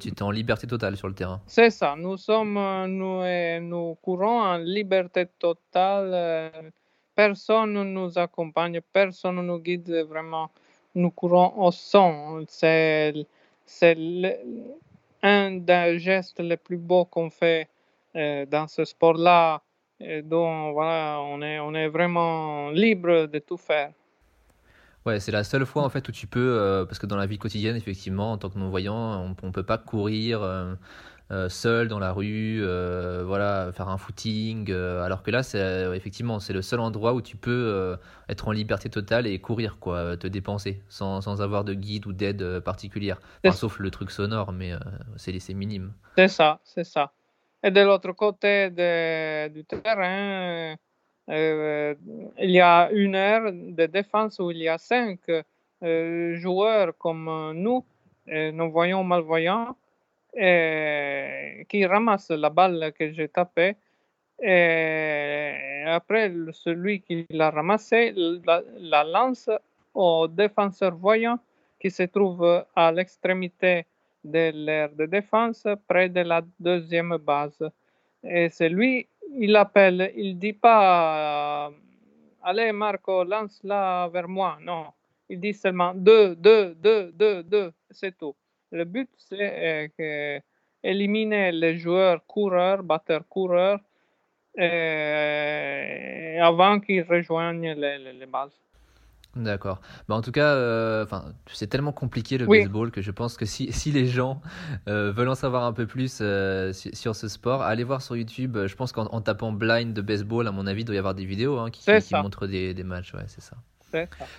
tu 0.00 0.08
es 0.08 0.22
en 0.22 0.30
liberté 0.30 0.66
totale 0.66 0.96
sur 0.96 1.06
le 1.06 1.12
terrain. 1.12 1.42
C'est 1.46 1.68
ça, 1.68 1.96
nous 1.98 2.16
sommes, 2.16 2.54
nous, 2.86 3.22
nous 3.60 3.94
courons 4.00 4.40
en 4.40 4.56
liberté 4.56 5.26
totale, 5.38 6.72
personne 7.14 7.74
ne 7.74 7.84
nous 7.84 8.18
accompagne, 8.18 8.80
personne 8.90 9.36
ne 9.36 9.42
nous 9.42 9.58
guide 9.58 10.06
vraiment, 10.08 10.50
nous 10.94 11.10
courons 11.10 11.52
au 11.58 11.70
son, 11.72 12.42
c'est, 12.48 13.12
c'est 13.66 13.94
un 15.28 15.50
des 15.52 15.98
gestes 15.98 16.40
les 16.40 16.56
plus 16.56 16.78
beaux 16.78 17.04
qu'on 17.04 17.30
fait 17.30 17.68
euh, 18.16 18.46
dans 18.46 18.66
ce 18.66 18.84
sport-là, 18.84 19.62
dont 20.22 20.72
voilà, 20.72 21.20
on 21.22 21.42
est, 21.42 21.58
on 21.58 21.74
est 21.74 21.88
vraiment 21.88 22.70
libre 22.70 23.26
de 23.26 23.38
tout 23.40 23.56
faire. 23.56 23.92
Ouais, 25.06 25.20
c'est 25.20 25.32
la 25.32 25.44
seule 25.44 25.64
fois 25.64 25.84
en 25.84 25.88
fait 25.88 26.06
où 26.08 26.12
tu 26.12 26.26
peux, 26.26 26.58
euh, 26.58 26.84
parce 26.84 26.98
que 26.98 27.06
dans 27.06 27.16
la 27.16 27.26
vie 27.26 27.38
quotidienne, 27.38 27.76
effectivement, 27.76 28.32
en 28.32 28.38
tant 28.38 28.50
que 28.50 28.58
non-voyant, 28.58 29.34
on 29.42 29.46
ne 29.46 29.52
peut 29.52 29.62
pas 29.62 29.78
courir. 29.78 30.42
Euh, 30.42 30.74
euh, 31.30 31.50
seul 31.50 31.88
dans 31.88 31.98
la 31.98 32.12
rue, 32.12 32.60
euh, 32.62 33.22
voilà, 33.22 33.70
faire 33.72 33.88
un 33.90 33.98
footing. 33.98 34.72
Alors 34.72 35.22
que 35.22 35.30
là, 35.30 35.42
c'est 35.42 35.94
effectivement, 35.94 36.40
c'est 36.40 36.54
le 36.54 36.62
seul 36.62 36.80
endroit 36.80 37.12
où 37.12 37.20
tu 37.20 37.36
peux 37.36 37.98
être 38.28 38.48
en 38.48 38.52
liberté 38.52 38.88
totale 38.88 39.26
et 39.26 39.38
courir, 39.38 39.76
quoi, 39.78 40.16
te 40.16 40.26
dépenser, 40.26 40.82
sans, 40.88 41.20
sans 41.20 41.42
avoir 41.42 41.64
de 41.64 41.74
guide 41.74 42.06
ou 42.06 42.12
d'aide 42.12 42.60
particulière. 42.60 43.20
sauf 43.52 43.78
le 43.78 43.90
truc 43.90 44.10
sonore, 44.10 44.52
mais 44.52 44.72
c'est 45.16 45.54
minime. 45.54 45.92
C'est 46.16 46.28
ça, 46.28 46.60
c'est 46.64 46.84
ça. 46.84 47.12
Et 47.62 47.70
de 47.70 47.80
l'autre 47.80 48.12
côté 48.12 48.70
du 49.50 49.64
terrain, 49.64 50.76
il 51.28 52.50
y 52.50 52.60
a 52.60 52.90
une 52.92 53.14
aire 53.14 53.52
de 53.52 53.86
défense 53.86 54.38
où 54.38 54.50
il 54.50 54.58
y 54.58 54.68
a 54.68 54.78
cinq 54.78 55.20
joueurs 55.80 56.96
comme 56.98 57.52
nous, 57.54 57.84
nous 58.26 58.70
voyons 58.70 59.04
malvoyants 59.04 59.76
et 60.34 61.66
qui 61.68 61.84
ramasse 61.86 62.30
la 62.30 62.50
balle 62.50 62.92
que 62.98 63.12
j'ai 63.12 63.28
tapée. 63.28 63.76
Et 64.40 65.84
après, 65.86 66.32
celui 66.52 67.00
qui 67.00 67.26
l'a 67.30 67.50
ramassée 67.50 68.14
la, 68.78 69.04
lance 69.04 69.50
au 69.94 70.28
défenseur 70.28 70.94
voyant 70.94 71.38
qui 71.80 71.90
se 71.90 72.04
trouve 72.04 72.64
à 72.74 72.92
l'extrémité 72.92 73.84
de 74.24 74.50
l'aire 74.52 74.90
de 74.92 75.06
défense, 75.06 75.66
près 75.88 76.08
de 76.08 76.20
la 76.20 76.42
deuxième 76.58 77.16
base. 77.16 77.58
Et 78.22 78.48
c'est 78.50 78.68
il 79.36 79.56
appelle, 79.56 80.12
il 80.16 80.38
dit 80.38 80.52
pas 80.52 81.70
Allez 82.42 82.72
Marco, 82.72 83.24
lance-la 83.24 84.08
vers 84.12 84.28
moi. 84.28 84.58
Non, 84.60 84.86
il 85.28 85.40
dit 85.40 85.54
seulement 85.54 85.92
deux, 85.94 86.34
deux, 86.36 86.74
deux, 86.74 87.12
deux, 87.12 87.42
deux, 87.42 87.72
c'est 87.90 88.16
tout. 88.16 88.34
Le 88.70 88.84
but, 88.84 89.10
c'est 89.16 89.90
euh, 90.00 90.40
éliminer 90.82 91.52
les 91.52 91.76
joueurs 91.78 92.24
coureurs, 92.26 92.82
batteurs 92.82 93.26
coureurs, 93.28 93.80
euh, 94.58 96.40
avant 96.40 96.80
qu'ils 96.80 97.02
rejoignent 97.02 97.74
les, 97.74 98.26
bases. 98.26 98.58
D'accord. 99.36 99.80
Bah 100.08 100.16
en 100.16 100.22
tout 100.22 100.32
cas, 100.32 100.54
euh, 100.54 101.06
c'est 101.46 101.68
tellement 101.68 101.92
compliqué 101.92 102.38
le 102.38 102.46
baseball 102.46 102.90
que 102.90 103.02
je 103.02 103.10
pense 103.10 103.36
que 103.36 103.44
si, 103.44 103.72
si 103.72 103.92
les 103.92 104.06
gens 104.06 104.40
veulent 104.86 105.28
en 105.28 105.34
savoir 105.34 105.64
un 105.64 105.72
peu 105.72 105.86
plus 105.86 106.16
sur, 106.16 107.14
ce 107.14 107.28
sport, 107.28 107.62
allez 107.62 107.84
voir 107.84 108.02
sur 108.02 108.16
YouTube. 108.16 108.56
Je 108.66 108.74
pense 108.74 108.92
qu'en 108.92 109.20
tapant 109.20 109.52
blind 109.52 109.92
de 109.92 110.00
baseball, 110.00 110.48
à 110.48 110.52
mon 110.52 110.66
avis, 110.66 110.82
il 110.82 110.84
doit 110.84 110.96
y 110.96 110.98
avoir 110.98 111.14
des 111.14 111.24
vidéos 111.24 111.58
hein, 111.58 111.70
qui, 111.70 111.84
qui 111.84 112.14
montrent 112.14 112.46
des, 112.46 112.74
des 112.74 112.84
matchs. 112.84 113.14
Ouais, 113.14 113.24
c'est 113.26 113.42
ça. 113.42 113.56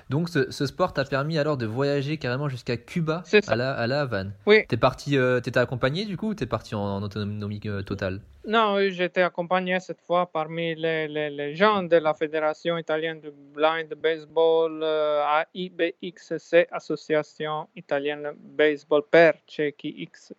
Donc 0.10 0.30
ce, 0.30 0.52
ce 0.52 0.66
sport 0.66 0.94
t'a 0.94 1.06
permis 1.06 1.38
alors 1.38 1.58
de 1.58 1.66
voyager 1.66 2.18
carrément 2.18 2.50
jusqu'à 2.50 2.78
Cuba, 2.78 3.24
à 3.48 3.56
la, 3.56 3.74
à 3.74 3.88
la 3.88 4.02
Havane. 4.02 4.34
Oui. 4.46 4.66
T'es 4.68 4.78
parti, 4.78 5.18
euh, 5.18 5.40
t'étais 5.40 5.60
accompagné 5.60 6.06
du 6.06 6.18
coup 6.18 6.30
ou 6.30 6.34
t'es 6.34 6.46
parti 6.46 6.76
en, 6.76 6.82
en 6.82 7.02
autonomie 7.04 7.62
euh, 7.66 7.82
totale? 7.82 8.22
Non, 8.46 8.76
oui, 8.76 8.92
j'étais 8.92 9.22
accompagné 9.22 9.80
cette 9.80 10.02
fois 10.02 10.32
parmi 10.32 10.74
les, 10.74 11.08
les, 11.08 11.30
les 11.30 11.56
gens 11.56 11.84
de 11.84 11.98
la 11.98 12.14
Fédération 12.14 12.78
italienne 12.78 13.20
de 13.22 13.34
blind 13.54 13.94
baseball, 13.96 14.80
euh, 14.82 15.44
AIBXC, 15.54 16.68
Association 16.72 17.68
italienne 17.76 18.32
baseball 18.38 19.04
per 19.12 19.34
ciechi 19.46 19.94
X, 19.98 20.34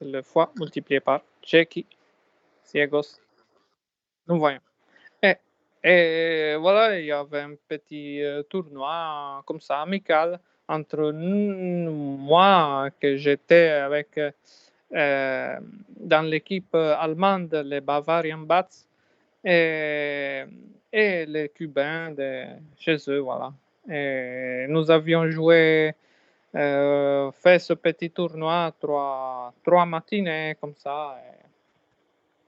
le 0.00 0.22
fois 0.22 0.52
multiplié 0.58 1.00
par 1.00 1.22
ciechi, 1.42 1.86
ciegos. 2.64 3.18
Nous 4.28 4.38
voyons. 4.38 4.60
Et, 5.84 6.56
voilà, 6.60 6.98
il 6.98 7.06
y 7.06 7.12
avait 7.12 7.40
un 7.40 7.54
petit 7.68 8.22
euh, 8.22 8.42
tournoi 8.44 9.42
comme 9.46 9.60
ça, 9.60 9.82
amical, 9.82 10.38
entre 10.68 11.10
moi, 11.12 12.88
que 13.00 13.16
j'étais 13.16 13.68
avec 13.68 14.16
euh, 14.18 14.30
euh, 14.94 15.58
dans 15.98 16.22
l'équipe 16.22 16.74
euh, 16.74 16.94
allemande, 16.98 17.54
les 17.64 17.80
Bavarian 17.80 18.38
Bats, 18.38 18.68
et, 19.42 20.44
les 20.92 21.50
Cubains 21.54 22.10
de 22.10 22.44
chez 22.78 22.96
eux, 23.08 23.20
voilà. 23.20 23.52
Et 23.90 24.66
nous 24.68 24.90
avions 24.90 25.30
joué, 25.30 25.94
euh, 26.54 27.30
fait 27.32 27.58
ce 27.58 27.72
petit 27.72 28.10
tournoi 28.10 28.72
trois, 28.78 29.54
trois 29.64 29.86
matinées 29.86 30.56
comme 30.60 30.74
ça. 30.76 31.16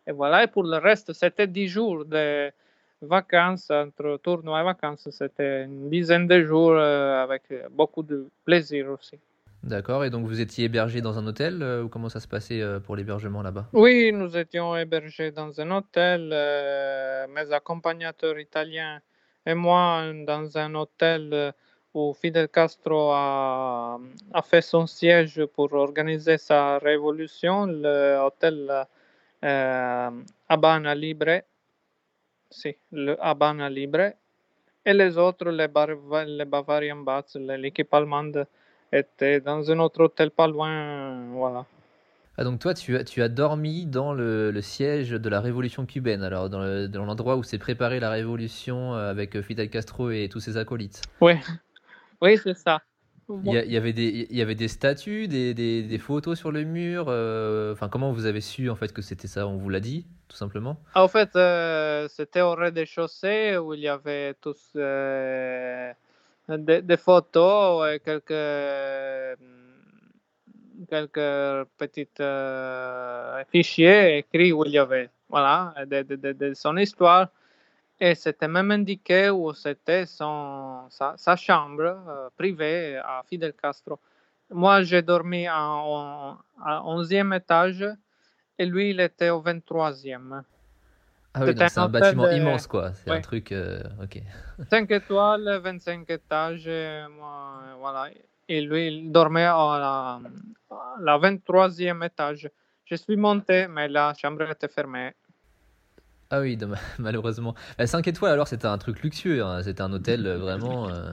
Et, 0.07 0.11
et 0.11 0.13
voilà, 0.13 0.45
et 0.45 0.47
pour 0.47 0.65
le 0.65 0.77
reste, 0.77 1.15
c'était 1.15 1.47
dix 1.47 1.69
jours 1.69 2.05
de 2.05 2.53
vacances, 3.07 3.71
entre 3.71 4.19
tournoi 4.23 4.61
et 4.61 4.65
vacances, 4.65 5.09
c'était 5.11 5.65
une 5.65 5.89
dizaine 5.91 6.27
de 6.27 6.43
jours 6.43 6.73
euh, 6.73 7.23
avec 7.23 7.43
beaucoup 7.71 8.03
de 8.03 8.29
plaisir 8.45 8.91
aussi. 8.91 9.19
D'accord, 9.63 10.05
et 10.05 10.11
donc 10.11 10.27
vous 10.27 10.41
étiez 10.43 10.67
hébergé 10.67 11.01
dans 11.01 11.19
un 11.19 11.27
hôtel 11.27 11.63
euh, 11.63 11.85
ou 11.85 11.89
comment 11.89 12.11
ça 12.11 12.21
se 12.21 12.29
passait 12.29 12.61
euh, 12.61 12.81
pour 12.81 12.97
l'hébergement 12.97 13.41
là-bas? 13.41 13.65
Oui, 13.73 14.13
nous 14.13 14.37
étions 14.37 14.77
hébergés 14.77 15.31
dans 15.31 15.59
un 15.59 15.71
hôtel, 15.71 16.31
euh, 16.33 17.27
mes 17.29 17.51
accompagnateurs 17.51 18.39
italiens 18.39 19.01
et 19.47 19.55
moi 19.55 20.03
dans 20.27 20.59
un 20.59 20.75
hôtel 20.75 21.55
où 21.95 22.13
Fidel 22.13 22.49
Castro 22.49 23.13
a, 23.13 23.99
a 24.35 24.43
fait 24.43 24.61
son 24.61 24.87
siège 24.87 25.43
pour 25.47 25.73
organiser 25.73 26.37
sa 26.37 26.79
révolution, 26.79 27.65
l'hôtel 27.65 28.87
euh, 29.45 30.11
Habana 30.49 30.95
Libre. 30.95 31.43
Si, 32.55 32.77
le 32.93 33.17
Habana 33.21 33.69
Libre. 33.69 34.13
Et 34.87 34.93
les 34.95 35.19
autres, 35.19 35.51
les, 35.51 35.67
Bar- 35.67 36.25
les 36.27 36.45
Bavarian 36.45 36.97
Bats, 36.97 37.25
l'équipe 37.35 37.93
allemande, 37.93 38.47
était 38.93 39.41
dans 39.41 39.69
un 39.71 39.79
autre 39.81 40.05
hôtel 40.05 40.31
pas 40.31 40.47
loin. 40.47 41.27
Voilà. 41.33 41.67
Ah 42.37 42.45
donc 42.45 42.59
toi 42.61 42.75
tu 42.75 42.97
as, 42.97 43.05
tu 43.05 43.23
as 43.23 43.29
dormi 43.29 43.87
dans 43.87 44.13
le, 44.13 44.51
le 44.51 44.61
siège 44.61 45.11
de 45.11 45.29
la 45.29 45.41
révolution 45.41 45.87
cubaine, 45.87 46.23
alors 46.23 46.51
dans 46.51 46.61
le- 46.61 46.89
dans 46.89 47.05
l'endroit 47.05 47.37
où 47.37 47.43
s'est 47.45 47.59
préparée 47.59 48.01
la 48.01 48.11
révolution 48.11 48.95
euh, 48.95 49.11
avec 49.11 49.37
euh, 49.37 49.43
Fidel 49.43 49.71
Castro 49.71 50.11
et 50.11 50.29
tous 50.29 50.41
ses 50.41 50.57
acolytes. 50.57 51.01
Oui, 51.21 51.35
oui 52.21 52.37
c'est 52.43 52.57
ça. 52.57 52.83
Il 53.45 53.53
y, 53.53 53.77
avait 53.77 53.93
des, 53.93 54.27
il 54.31 54.37
y 54.37 54.43
avait 54.43 54.55
des 54.55 54.69
statues, 54.69 55.29
des, 55.29 55.55
des, 55.55 55.83
des 55.83 55.99
photos 55.99 56.39
sur 56.39 56.51
le 56.53 56.65
mur. 56.65 57.07
euh, 57.09 57.73
Enfin, 57.73 57.89
comment 57.89 58.13
vous 58.13 58.27
avez 58.27 58.41
su 58.41 58.71
en 58.71 58.77
fait 58.77 58.93
que 58.93 59.03
c'était 59.03 59.29
ça? 59.29 59.47
On 59.47 59.57
vous 59.57 59.69
l'a 59.71 59.81
dit, 59.81 60.07
tout 60.29 60.37
simplement? 60.37 60.79
En 60.95 61.09
fait, 61.09 61.35
euh, 61.37 62.09
c'était 62.09 62.41
au 62.41 62.55
rez-de-chaussée 62.55 63.57
où 63.59 63.75
il 63.75 63.81
y 63.81 63.89
avait 63.89 64.35
tous 64.41 64.73
euh, 64.77 65.93
des, 66.49 66.83
des 66.83 66.97
photos 66.97 67.87
et 67.95 68.01
quelques, 68.01 68.33
quelques 70.89 71.67
petits 71.79 72.09
euh, 72.21 73.43
fichiers 73.51 74.19
écrits 74.19 74.53
où 74.53 74.65
il 74.65 74.73
y 74.73 74.79
avait 74.79 75.11
voilà, 75.29 75.75
de, 75.87 76.03
de- 76.03 76.17
de- 76.17 76.33
de 76.33 76.55
son 76.55 76.77
histoire. 76.77 77.29
Et 78.01 78.15
c'était 78.15 78.49
même 78.49 78.71
indiqué 78.73 79.31
où 79.31 79.53
c'était 79.55 80.05
son, 80.07 80.87
sa, 80.91 81.15
sa 81.17 81.37
chambre 81.37 81.83
euh, 82.09 82.29
privée 82.37 82.97
à 82.97 83.23
Fidel 83.29 83.53
Castro. 83.55 83.99
Moi, 84.51 84.83
j'ai 84.83 85.01
dormi 85.03 85.49
en, 85.49 85.55
en, 85.55 86.39
à 86.65 86.83
11e 86.85 87.33
étage 87.33 87.85
et 88.59 88.67
lui, 88.67 88.91
il 88.91 89.01
était 89.01 89.31
au 89.31 89.41
23e. 89.41 90.43
Ah 91.35 91.41
oui, 91.45 91.55
donc 91.55 91.69
c'est 91.69 91.81
un 91.81 91.89
bâtiment 91.89 92.27
de- 92.29 92.37
immense, 92.37 92.67
quoi. 92.67 92.93
C'est 92.95 93.11
un 93.11 93.21
truc. 93.21 93.53
euh, 93.53 93.81
ok. 94.03 94.19
5 94.71 94.91
étoiles, 94.91 95.61
25 95.63 96.09
étages, 96.11 96.69
moi, 97.11 97.63
voilà. 97.79 98.11
Et 98.49 98.61
lui, 98.61 98.89
il 98.89 99.13
dormait 99.13 99.45
à 99.47 99.79
la, 99.79 100.21
à 100.71 100.95
la 101.01 101.19
23e 101.19 102.03
étage. 102.05 102.49
Je 102.85 102.95
suis 102.97 103.17
monté, 103.17 103.67
mais 103.69 103.89
la 103.89 104.15
chambre 104.15 104.49
était 104.51 104.69
fermée. 104.69 105.15
Ah 106.35 106.41
oui, 106.41 106.57
domm- 106.57 106.75
malheureusement. 106.99 107.55
5 107.85 108.09
étoiles, 108.09 108.33
alors 108.33 108.49
c'était 108.49 108.67
un 108.67 108.77
truc 108.79 109.01
luxueux. 109.03 109.45
hein. 109.45 109.63
C'était 109.63 109.83
un 109.83 109.93
hôtel 109.93 110.27
euh, 110.27 110.37
vraiment. 110.39 110.89
euh, 110.89 111.13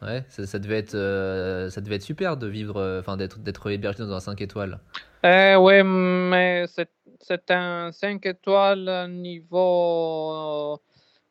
Ouais, 0.00 0.24
ça, 0.28 0.46
ça 0.46 0.58
devait 0.60 0.78
être, 0.78 0.94
euh, 0.94 1.68
ça 1.70 1.80
devait 1.80 1.96
être 1.96 2.02
super 2.02 2.36
de 2.36 2.46
vivre, 2.46 2.76
euh, 2.78 3.00
enfin 3.00 3.16
d'être, 3.16 3.38
d'être 3.40 3.68
hébergé 3.68 3.98
dans 3.98 4.12
un 4.14 4.20
5 4.20 4.40
étoiles. 4.40 4.78
Eh 5.24 5.56
oui, 5.58 5.82
mais 5.82 6.66
c'est, 6.68 7.50
un 7.50 7.90
5 7.92 8.24
étoiles 8.26 9.08
niveau. 9.10 10.80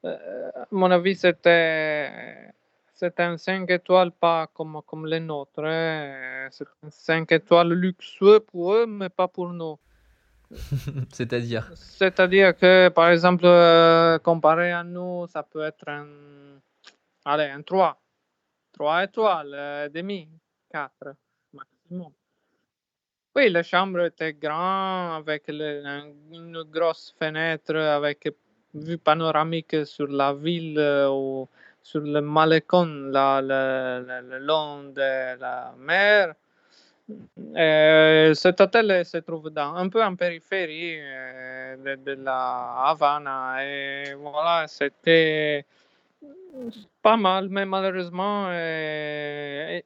euh, 0.06 0.50
à 0.56 0.68
mon 0.72 0.92
avis, 0.92 1.16
c'était. 1.16 2.12
C'est 2.94 3.18
un 3.22 3.38
5 3.38 3.72
étoiles 3.72 4.12
pas 4.12 4.48
comme, 4.54 4.82
comme 4.86 5.06
les 5.08 5.22
nôtres. 5.22 5.64
hein. 5.64 6.48
C'est 6.52 6.66
un 6.86 6.90
5 6.90 7.32
étoiles 7.32 7.72
luxueux 7.72 8.42
pour 8.42 8.74
eux, 8.74 8.86
mais 8.86 9.08
pas 9.10 9.30
pour 9.30 9.54
nous. 9.54 9.80
C'est-à-dire. 11.14 11.70
C'est-à-dire 11.76 12.56
que, 12.58 12.90
par 12.90 13.10
exemple, 13.10 13.46
euh, 13.46 14.18
comparé 14.20 14.72
à 14.72 14.84
nous, 14.84 15.28
ça 15.28 15.44
peut 15.44 15.64
être 15.64 15.88
un, 15.88 16.08
allez, 17.26 17.46
un 17.50 17.62
3. 17.62 18.02
3 18.74 19.04
étoiles, 19.04 19.52
euh, 19.54 19.90
demi, 19.90 20.28
4 20.72 21.16
maximum. 21.54 22.12
Oui, 23.36 23.50
la 23.50 23.64
chambre 23.64 24.06
était 24.06 24.34
grande, 24.34 25.22
avec 25.22 25.44
le- 25.48 25.84
un- 25.86 26.12
une 26.32 26.64
grosse 26.64 27.14
fenêtre, 27.20 27.76
avec 27.76 28.28
vue 28.74 28.98
panoramique 28.98 29.86
sur 29.86 30.08
la 30.08 30.34
ville 30.34 30.78
euh, 30.80 31.10
ou 31.10 31.48
sur 31.82 32.02
le 32.02 32.22
malecon, 32.22 32.86
le, 32.86 33.42
le- 33.42 34.30
le 34.30 34.40
long 34.40 34.84
de 34.86 35.38
la 35.40 35.74
mer. 35.78 36.34
Euh, 37.56 38.34
cet 38.34 38.62
hôtel 38.62 39.06
se 39.06 39.18
trouve 39.18 39.50
dans, 39.50 39.74
un 39.76 39.90
peu 39.90 40.04
en 40.04 40.16
périphérie 40.16 41.00
euh, 41.00 41.96
de, 41.98 42.12
la 42.14 42.86
Havana. 42.86 43.66
Et 43.66 44.14
voilà, 44.14 44.68
c'était 44.68 45.66
pas 47.02 47.18
mal, 47.18 47.50
mais 47.50 47.66
malheureusement, 47.66 48.48
euh, 48.50 49.80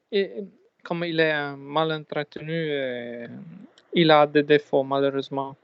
comme 0.83 1.03
il 1.03 1.19
est 1.19 1.55
mal 1.55 1.91
entretenu, 1.91 3.27
il 3.93 4.11
a 4.11 4.27
des 4.27 4.43
défauts, 4.43 4.83
malheureusement. 4.83 5.55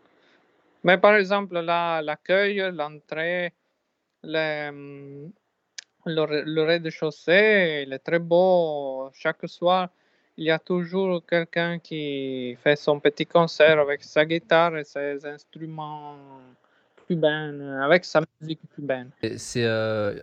Mais 0.84 0.98
par 0.98 1.16
exemple, 1.16 1.60
l'accueil, 1.60 2.72
l'entrée, 2.74 3.54
le, 4.24 4.70
hum, 4.70 5.32
le 6.06 6.62
rez-de-chaussée, 6.64 7.84
il 7.86 7.94
est 7.94 8.00
très 8.00 8.20
beau. 8.20 9.10
Chaque 9.14 9.48
soir, 9.48 9.90
il 10.40 10.46
y 10.46 10.52
a 10.52 10.58
toujours 10.60 11.22
quelqu'un 11.26 11.80
qui 11.80 12.58
fait 12.64 12.78
son 12.78 13.00
petit 13.00 13.26
concert 13.26 13.78
avec 13.80 14.02
sa 14.04 14.26
guitare 14.26 14.78
et 14.78 14.86
ses 14.86 15.26
instruments 15.26 16.16
cubains, 17.08 17.82
avec 17.82 18.06
sa 18.06 18.22
musique 18.40 18.62
cubaine. 18.74 19.10
Et 19.22 19.38
C'est, 19.38 19.66
euh, 19.66 20.18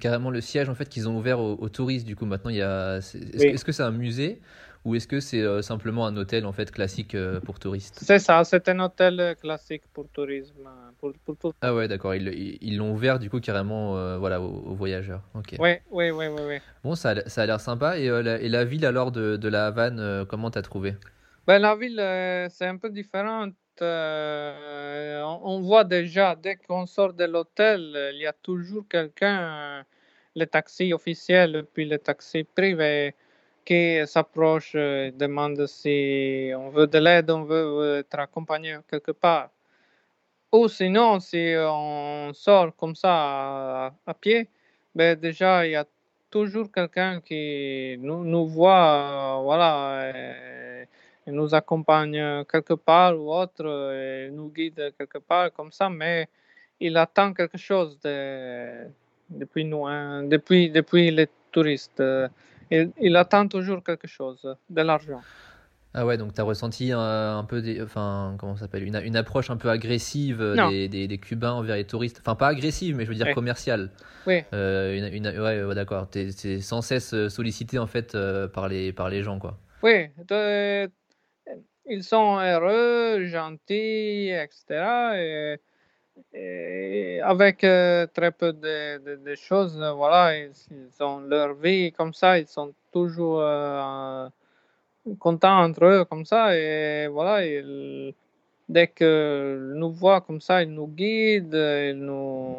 carrément 0.00 0.30
le 0.30 0.40
siège 0.40 0.68
en 0.68 0.74
fait 0.74 0.88
qu'ils 0.88 1.08
ont 1.08 1.16
ouvert 1.16 1.38
aux, 1.38 1.54
aux 1.54 1.68
touristes. 1.68 2.04
Du 2.06 2.16
coup, 2.16 2.26
maintenant 2.26 2.50
il 2.50 2.56
y 2.56 2.62
a. 2.62 3.00
c'est- 3.00 3.18
Est-ce, 3.18 3.38
Oui. 3.44 3.50
que- 3.50 3.54
est-ce 3.54 3.64
que 3.64 3.72
c'est 3.72 3.84
un 3.84 3.92
musée? 3.92 4.40
Ou 4.84 4.94
est-ce 4.94 5.06
que 5.06 5.20
c'est 5.20 5.42
euh, 5.42 5.62
simplement 5.62 6.06
un 6.06 6.16
hôtel 6.16 6.46
en 6.46 6.52
fait 6.52 6.70
classique 6.70 7.14
euh, 7.14 7.40
pour 7.40 7.58
touristes? 7.58 7.98
C'est 8.02 8.18
ça, 8.18 8.42
c'est 8.44 8.68
un 8.68 8.80
hôtel 8.80 9.36
classique 9.40 9.82
pour 9.92 10.08
tourisme. 10.08 10.68
Pour, 10.98 11.12
pour 11.24 11.36
tout. 11.36 11.52
Ah 11.62 11.74
ouais, 11.74 11.88
d'accord. 11.88 12.14
Ils 12.14 12.76
l'ont 12.76 12.92
ouvert 12.92 13.18
du 13.18 13.28
coup 13.30 13.40
carrément 13.40 13.96
euh, 13.96 14.18
voilà 14.18 14.40
aux, 14.40 14.62
aux 14.70 14.74
voyageurs. 14.74 15.22
Ok. 15.34 15.56
Oui, 15.58 15.76
oui, 15.90 16.10
oui, 16.10 16.26
oui, 16.26 16.42
oui. 16.48 16.58
Bon, 16.82 16.94
ça 16.94 17.10
a, 17.10 17.28
ça 17.28 17.42
a 17.42 17.46
l'air 17.46 17.60
sympa. 17.60 17.98
Et, 17.98 18.08
euh, 18.08 18.22
la, 18.22 18.40
et 18.40 18.48
la 18.48 18.64
ville 18.64 18.86
alors 18.86 19.12
de, 19.12 19.36
de 19.36 19.48
la 19.48 19.66
Havane, 19.66 20.00
euh, 20.00 20.24
comment 20.24 20.50
t'as 20.50 20.62
trouvé? 20.62 20.94
Ben, 21.46 21.58
la 21.58 21.74
ville, 21.74 22.00
euh, 22.00 22.48
c'est 22.50 22.66
un 22.66 22.76
peu 22.76 22.90
différente. 22.90 23.54
Euh, 23.82 25.22
on, 25.22 25.40
on 25.42 25.60
voit 25.60 25.84
déjà, 25.84 26.36
dès 26.36 26.56
qu'on 26.56 26.84
sort 26.86 27.14
de 27.14 27.24
l'hôtel, 27.24 27.92
euh, 27.96 28.12
il 28.12 28.20
y 28.20 28.26
a 28.26 28.32
toujours 28.34 28.86
quelqu'un, 28.88 29.40
euh, 29.40 29.82
les 30.34 30.46
taxis 30.46 30.92
officiels, 30.92 31.64
puis 31.72 31.86
les 31.86 31.98
taxis 31.98 32.44
privés, 32.44 33.14
qui 33.70 34.04
s'approche 34.04 34.72
euh, 34.74 35.12
demande 35.12 35.64
si 35.66 36.50
on 36.56 36.70
veut 36.70 36.88
de 36.88 36.98
l'aide, 36.98 37.30
on 37.30 37.44
veut 37.44 38.00
être 38.00 38.18
accompagné 38.18 38.76
quelque 38.90 39.12
part. 39.12 39.50
Ou 40.50 40.66
sinon, 40.66 41.20
si 41.20 41.54
on 41.56 42.32
sort 42.34 42.74
comme 42.74 42.96
ça 42.96 43.94
à, 44.04 44.14
pied, 44.20 44.48
ben 44.92 45.16
déjà, 45.16 45.64
il 45.64 45.70
y 45.70 45.76
a 45.76 45.86
toujours 46.32 46.72
quelqu'un 46.72 47.20
qui 47.20 47.96
nous, 48.00 48.46
voit, 48.48 49.38
euh, 49.38 49.42
voilà, 49.44 50.10
et, 50.10 50.86
nous 51.28 51.54
accompagne 51.54 52.44
quelque 52.50 52.74
part 52.74 53.16
ou 53.16 53.32
autre, 53.32 53.62
nous 54.30 54.48
guide 54.48 54.94
quelque 54.98 55.18
part 55.18 55.52
comme 55.52 55.70
ça, 55.70 55.88
mais 55.88 56.26
il 56.80 56.96
attend 56.96 57.32
quelque 57.32 57.56
chose 57.56 58.00
de, 58.00 58.88
depuis 59.28 59.64
nous, 59.64 59.86
hein, 59.86 60.24
depuis, 60.24 60.70
depuis 60.70 61.12
les 61.12 61.28
touristes. 61.52 62.02
Il, 62.70 62.92
il 63.00 63.16
attend 63.16 63.48
toujours 63.48 63.82
quelque 63.82 64.06
chose, 64.06 64.46
de 64.68 64.82
l'argent. 64.82 65.22
Ah 65.92 66.06
ouais, 66.06 66.16
donc 66.16 66.34
tu 66.34 66.40
as 66.40 66.44
ressenti 66.44 66.92
un, 66.92 67.38
un 67.38 67.42
peu 67.44 67.60
des, 67.60 67.82
enfin, 67.82 68.36
comment 68.38 68.54
ça 68.54 68.62
s'appelle, 68.62 68.84
une, 68.84 68.94
une 69.04 69.16
approche 69.16 69.50
un 69.50 69.56
peu 69.56 69.70
agressive 69.70 70.40
des, 70.68 70.88
des, 70.88 71.08
des 71.08 71.18
Cubains 71.18 71.50
envers 71.52 71.74
les 71.74 71.84
touristes? 71.84 72.18
Enfin, 72.20 72.36
pas 72.36 72.46
agressive, 72.46 72.94
mais 72.96 73.04
je 73.04 73.08
veux 73.10 73.16
dire 73.16 73.26
Ouais. 73.26 73.34
commerciale. 73.34 73.90
Oui, 74.24 74.44
Euh, 74.54 74.96
une, 74.96 75.12
une- 75.26 75.40
ouais, 75.40 75.64
ouais, 75.64 75.74
d'accord. 75.74 76.08
T'es 76.08 76.28
t'es 76.32 76.60
sans 76.60 76.80
cesse 76.80 77.12
euh, 77.14 77.28
sollicité 77.28 77.78
en 77.80 77.88
fait 77.88 78.14
euh, 78.14 78.46
par 78.46 78.68
les, 78.68 78.92
par 78.92 79.08
les 79.08 79.22
gens, 79.22 79.38
quoi. 79.40 79.58
oui. 79.82 80.08
de- 80.28 80.88
ils 81.86 82.04
sont 82.04 82.38
heureux, 82.38 83.26
gentils, 83.26 84.30
etc. 84.30 85.18
Et, 85.18 85.56
et 86.34 87.20
avec 87.22 87.64
euh, 87.64 88.06
très 88.12 88.30
peu 88.32 88.52
de, 88.52 88.98
de- 88.98 89.16
de 89.24 89.34
choses, 89.34 89.80
euh, 89.80 89.92
voilà, 89.92 90.36
ils, 90.38 90.52
ils 90.70 91.02
ont 91.02 91.20
leur 91.20 91.54
vie 91.54 91.92
comme 91.92 92.12
ça, 92.14 92.38
ils 92.38 92.46
sont 92.46 92.72
toujours 92.92 93.40
euh, 93.42 94.26
contents 95.18 95.60
entre 95.62 95.84
eux 95.84 96.04
comme 96.04 96.24
ça. 96.24 96.56
Et 96.56 97.08
voilà, 97.08 97.44
ils- 97.46 98.14
dès 98.68 98.88
qu'ils 98.88 99.72
nous 99.76 99.90
voient 99.92 100.20
comme 100.20 100.40
ça, 100.40 100.62
ils 100.62 100.70
nous 100.72 100.86
guident, 100.88 101.54
ils 101.54 101.94
nous. 101.98 102.56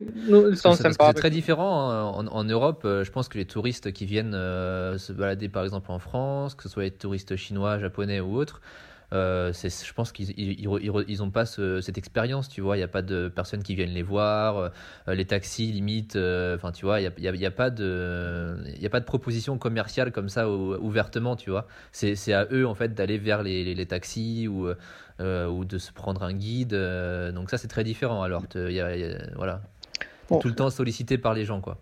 nous- 0.00 0.48
ils 0.48 0.50
Parce 0.50 0.50
que 0.50 0.56
sont 0.56 0.72
c'est 0.72 0.82
sympas. 0.84 1.12
très 1.12 1.30
différent 1.30 1.90
hein. 1.90 2.04
en, 2.04 2.26
en 2.28 2.44
Europe. 2.44 2.82
Je 2.84 3.10
pense 3.10 3.28
que 3.28 3.38
les 3.38 3.46
touristes 3.46 3.92
qui 3.92 4.06
viennent 4.06 4.34
euh, 4.34 4.98
se 4.98 5.12
balader 5.12 5.48
par 5.48 5.64
exemple 5.64 5.90
en 5.90 5.98
France, 5.98 6.54
que 6.54 6.62
ce 6.62 6.68
soit 6.68 6.84
les 6.84 6.90
touristes 6.90 7.36
chinois, 7.36 7.78
japonais 7.78 8.20
ou 8.20 8.36
autres, 8.36 8.60
euh, 9.12 9.52
c'est, 9.52 9.70
je 9.86 9.92
pense 9.94 10.12
qu'ils 10.12 10.30
ils, 10.38 10.60
ils, 10.60 10.68
ils- 10.82 11.04
ils 11.08 11.22
ont 11.22 11.30
pas 11.30 11.46
ce- 11.46 11.80
cette 11.80 11.96
expérience, 11.98 12.48
tu 12.48 12.60
vois. 12.60 12.76
Il 12.76 12.80
n'y 12.80 12.84
a 12.84 12.88
pas 12.88 13.02
de 13.02 13.28
personnes 13.28 13.62
qui 13.62 13.74
viennent 13.74 13.90
les 13.94 14.02
voir, 14.02 14.56
euh, 15.08 15.14
les 15.14 15.24
taxis 15.24 15.72
limite. 15.72 16.16
euh, 16.16 16.56
Enfin, 16.56 16.72
tu 16.72 16.84
vois, 16.84 17.00
il 17.00 17.04
y 17.04 17.46
a, 17.46 17.50
pas 17.50 17.70
de, 17.70 18.56
il 18.78 18.84
a 18.86 18.90
pas 18.90 19.00
de 19.00 19.04
proposition 19.06 19.58
commerciale 19.58 20.12
comme 20.12 20.28
ça 20.28 20.48
ou- 20.50 20.74
ouvertement, 20.76 21.36
tu 21.36 21.50
vois. 21.50 21.66
C'est, 21.92 22.14
c'est 22.16 22.32
à 22.34 22.46
eux 22.52 22.66
en 22.66 22.74
fait 22.74 22.94
d'aller 22.94 23.18
vers 23.18 23.42
les, 23.42 23.64
les, 23.64 23.74
les 23.74 23.86
taxis 23.86 24.46
ou 24.48 24.68
euh, 25.20 25.46
ou 25.48 25.64
de 25.64 25.78
se 25.78 25.92
prendre 25.92 26.22
un 26.22 26.32
guide. 26.32 26.74
donc 27.34 27.50
ça, 27.50 27.58
c'est 27.58 27.68
très 27.68 27.84
différent. 27.84 28.22
Alors, 28.22 28.44
y 28.54 28.80
a- 28.80 29.18
voilà. 29.36 29.62
Bon. 30.28 30.38
tout 30.38 30.48
le 30.48 30.54
temps 30.54 30.70
sollicité 30.70 31.16
par 31.16 31.32
les 31.34 31.44
gens, 31.44 31.60
quoi. 31.60 31.78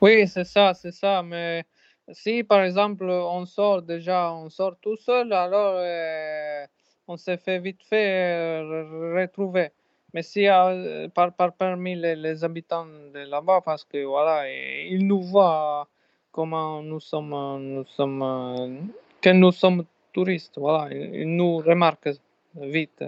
Oui, 0.00 0.26
c'est 0.28 0.44
ça, 0.44 0.74
c'est 0.74 0.92
ça. 0.92 1.22
Mais 1.22 1.64
si 2.10 2.42
par 2.44 2.62
exemple 2.64 3.04
on 3.04 3.46
sort 3.46 3.82
déjà, 3.82 4.32
on 4.32 4.50
sort 4.50 4.76
tout 4.80 4.96
seul, 4.96 5.32
alors 5.32 5.74
euh, 5.78 6.64
on 7.08 7.16
s'est 7.16 7.36
fait 7.36 7.58
vite 7.60 7.82
fait 7.84 8.60
euh, 8.62 9.14
re- 9.16 9.22
retrouver. 9.22 9.70
Mais 10.14 10.22
si 10.22 10.48
euh, 10.48 11.08
par, 11.08 11.32
par 11.34 11.52
parmi 11.54 11.94
les, 11.94 12.16
les 12.16 12.44
habitants 12.44 12.86
de 12.86 13.20
là-bas, 13.30 13.60
parce 13.64 13.84
que 13.84 14.04
voilà, 14.04 14.50
ils 14.50 15.06
nous 15.06 15.22
voient 15.22 15.88
comment 16.32 16.82
nous 16.82 17.00
sommes, 17.00 17.30
nous 17.60 17.86
sommes, 17.86 18.88
que 19.20 19.30
nous 19.30 19.52
sommes 19.52 19.84
touristes, 20.12 20.58
voilà, 20.58 20.94
ils, 20.94 21.24
nous 21.36 21.58
remarquent 21.58 22.10
vite. 22.56 23.04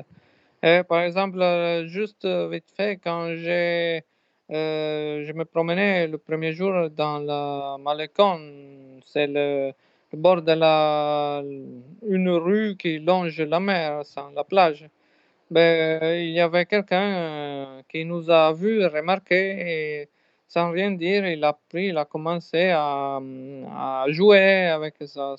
Par 0.89 1.01
exemple, 1.03 1.85
juste 1.87 2.27
vite 2.27 2.71
fait, 2.77 2.97
quand 2.97 3.35
j'ai 3.37 4.03
je 4.49 5.33
me 5.33 5.45
promenais 5.45 6.07
le 6.07 6.19
premier 6.19 6.53
jour 6.53 6.91
dans 6.91 7.19
la 7.19 7.77
Malecon, 7.81 9.01
c'est 9.05 9.27
le, 9.27 9.73
bord 10.13 10.43
de 10.43 10.53
la 10.53 11.43
une 12.07 12.31
rue 12.31 12.77
qui 12.77 12.99
longe 12.99 13.41
la 13.41 13.61
mer, 13.61 14.03
la 14.35 14.45
plage. 14.45 14.89
Ben, 15.51 16.03
il 16.21 16.31
y 16.31 16.41
avait 16.41 16.65
quelqu'un 16.67 17.15
euh, 17.15 17.83
qui 17.89 18.05
nous 18.05 18.31
a 18.31 18.53
vu, 18.53 18.85
remarqué, 18.87 19.37
et 19.37 20.09
sans 20.49 20.71
rien 20.71 20.91
dire, 20.93 21.27
il 21.27 21.45
a 21.45 21.53
pris, 21.69 21.97
a 21.97 22.05
commencé 22.05 22.71
à, 22.71 23.21
jouer 24.09 24.67
avec 24.69 24.95
sa, 25.07 25.37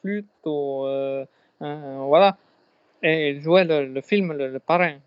flûte, 0.00 0.26
euh, 0.46 1.24
euh, 1.62 1.98
voilà, 2.06 2.36
et 3.02 3.30
il 3.30 3.42
jouait 3.42 3.64
le, 3.64 4.00
film 4.00 4.32
le 4.32 4.58
Parrain. 4.60 4.98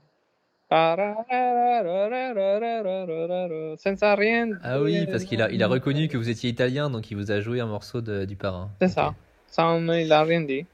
Ah 4.63 4.81
oui, 4.81 5.07
parce 5.07 5.23
qu'il 5.23 5.41
a, 5.41 5.67
reconnu 5.67 6.07
que 6.07 6.17
vous 6.17 6.29
étiez 6.29 6.49
italien, 6.49 6.89
donc 6.89 7.09
il 7.09 7.17
vous 7.17 7.31
a 7.31 7.39
joué 7.41 7.59
un 7.59 7.65
morceau 7.65 8.01
de- 8.01 8.25
du 8.25 8.35
parrain. 8.35 8.69
C'est 8.81 8.89
ça. 8.89 9.15
Sans, 9.47 9.79
il 9.93 10.11
a 10.11 10.23
rien 10.23 10.41
dit. 10.41 10.65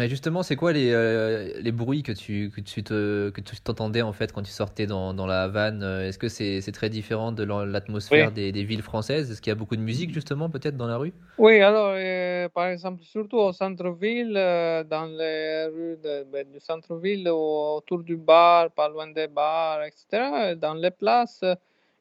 Et 0.00 0.08
justement, 0.08 0.42
c'est 0.42 0.56
quoi 0.56 0.72
les, 0.72 0.90
euh, 0.90 1.52
les 1.60 1.70
bruits 1.72 2.02
que 2.02 2.12
tu, 2.12 2.50
que 2.50 2.62
tu 2.62 2.82
te, 2.82 3.28
que 3.30 3.40
tu 3.42 3.56
t'entendais 3.60 4.00
en 4.00 4.12
fait 4.14 4.32
quand 4.32 4.42
tu 4.42 4.50
sortais 4.50 4.86
dans, 4.86 5.12
dans 5.12 5.26
la 5.26 5.42
Havane? 5.42 5.82
Euh, 5.82 6.08
Est-ce 6.08 6.18
que 6.18 6.28
c'est, 6.28 6.62
c'est 6.62 6.72
très 6.72 6.88
différent 6.88 7.30
de 7.30 7.42
l'atmosphère 7.44 8.32
Oui. 8.32 8.32
des, 8.32 8.52
des 8.52 8.64
villes 8.64 8.80
françaises? 8.82 9.30
Est-ce 9.30 9.42
qu'il 9.42 9.50
y 9.50 9.52
a 9.52 9.54
beaucoup 9.54 9.76
de 9.76 9.82
musique 9.82 10.12
justement 10.14 10.48
peut-être 10.48 10.78
dans 10.78 10.86
la 10.86 10.96
rue? 10.96 11.12
Oui, 11.38 11.60
alors, 11.60 11.94
euh, 11.96 12.48
par 12.50 12.66
exemple, 12.66 13.02
surtout 13.04 13.38
au 13.38 13.52
centre-ville, 13.52 14.34
euh, 14.36 14.84
dans 14.84 15.06
les 15.06 15.64
rues 15.66 15.96
de- 15.96 16.24
ben, 16.24 16.48
du 16.50 16.60
centre-ville, 16.60 17.28
au- 17.30 17.76
autour 17.78 18.02
du 18.02 18.16
bar, 18.16 18.70
pas 18.70 18.88
loin 18.88 19.08
des 19.10 19.28
bars, 19.28 19.82
etc., 19.82 20.54
dans 20.54 20.74
les 20.74 20.90
places, 20.90 21.40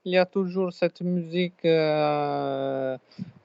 il 0.06 0.14
y 0.14 0.18
a 0.18 0.26
toujours 0.26 0.74
cette 0.74 1.02
musique, 1.02 1.64
euh, 1.66 2.98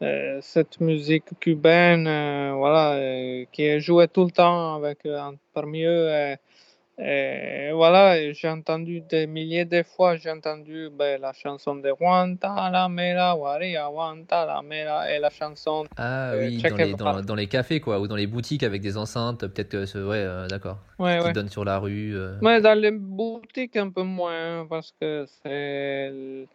euh, 0.02 0.38
cette 0.40 0.80
musique 0.80 1.38
cubaine, 1.38 2.06
euh, 2.06 2.52
voilà, 2.54 3.44
qui 3.52 3.62
est 3.64 3.80
jouée 3.80 4.08
tout 4.08 4.24
le 4.24 4.30
temps 4.30 4.74
avec, 4.76 5.06
parmi 5.52 5.82
eux. 5.84 6.36
Et, 6.98 7.68
et 7.68 7.72
voilà, 7.72 8.32
j'ai 8.32 8.48
entendu 8.48 9.00
des 9.02 9.26
milliers 9.26 9.66
de 9.66 9.82
fois, 9.82 10.16
j'ai 10.16 10.30
entendu 10.30 10.88
ben, 10.90 11.20
la 11.20 11.32
chanson 11.34 11.74
de 11.76 11.92
Guantanamera, 11.92 13.36
Waria, 13.36 13.88
Guantanamera, 13.90 15.10
et 15.12 15.18
la 15.18 15.28
chanson 15.30 15.84
Ah 15.96 16.32
Euh, 16.32 16.38
oui, 16.40 16.62
dans 16.62 16.76
les, 16.76 16.94
dans, 16.94 17.20
dans 17.22 17.34
les 17.34 17.46
cafés 17.48 17.80
quoi, 17.80 18.00
ou 18.00 18.08
dans 18.08 18.16
les 18.16 18.26
boutiques 18.26 18.62
avec 18.62 18.80
des 18.80 18.96
enceintes, 18.96 19.46
peut-être 19.46 19.68
que 19.68 19.84
ce, 19.86 19.98
ouais, 19.98 20.16
euh, 20.16 20.46
d'accord, 20.48 20.78
Ouais, 20.98 21.18
qui 21.18 21.26
ouais. 21.26 21.32
donnent 21.34 21.50
sur 21.50 21.64
la 21.64 21.78
rue. 21.78 22.14
euh. 22.16 22.36
Mais 22.40 22.60
dans 22.62 22.78
les 22.78 22.90
boutiques, 22.92 23.76
un 23.76 23.90
peu 23.90 24.02
moins, 24.02 24.66
parce 24.66 24.92
que 24.98 25.26
c'est. 25.42 26.08
le- 26.10 26.46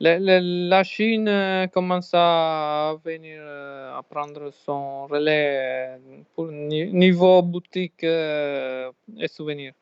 le- 0.00 0.18
le- 0.20 0.68
la 0.68 0.84
Chine 0.84 1.26
euh, 1.28 1.66
commence 1.66 2.10
à 2.14 2.94
venir 3.04 3.40
euh, 3.42 3.98
à 3.98 4.02
prendre 4.04 4.52
son 4.64 5.08
relais 5.08 5.96
euh, 5.96 5.96
pour 6.36 6.46
ni- 6.52 6.92
niveau 6.92 7.42
boutique 7.42 8.04
euh, 8.04 8.92
et 9.18 9.26
souvenirs. 9.26 9.72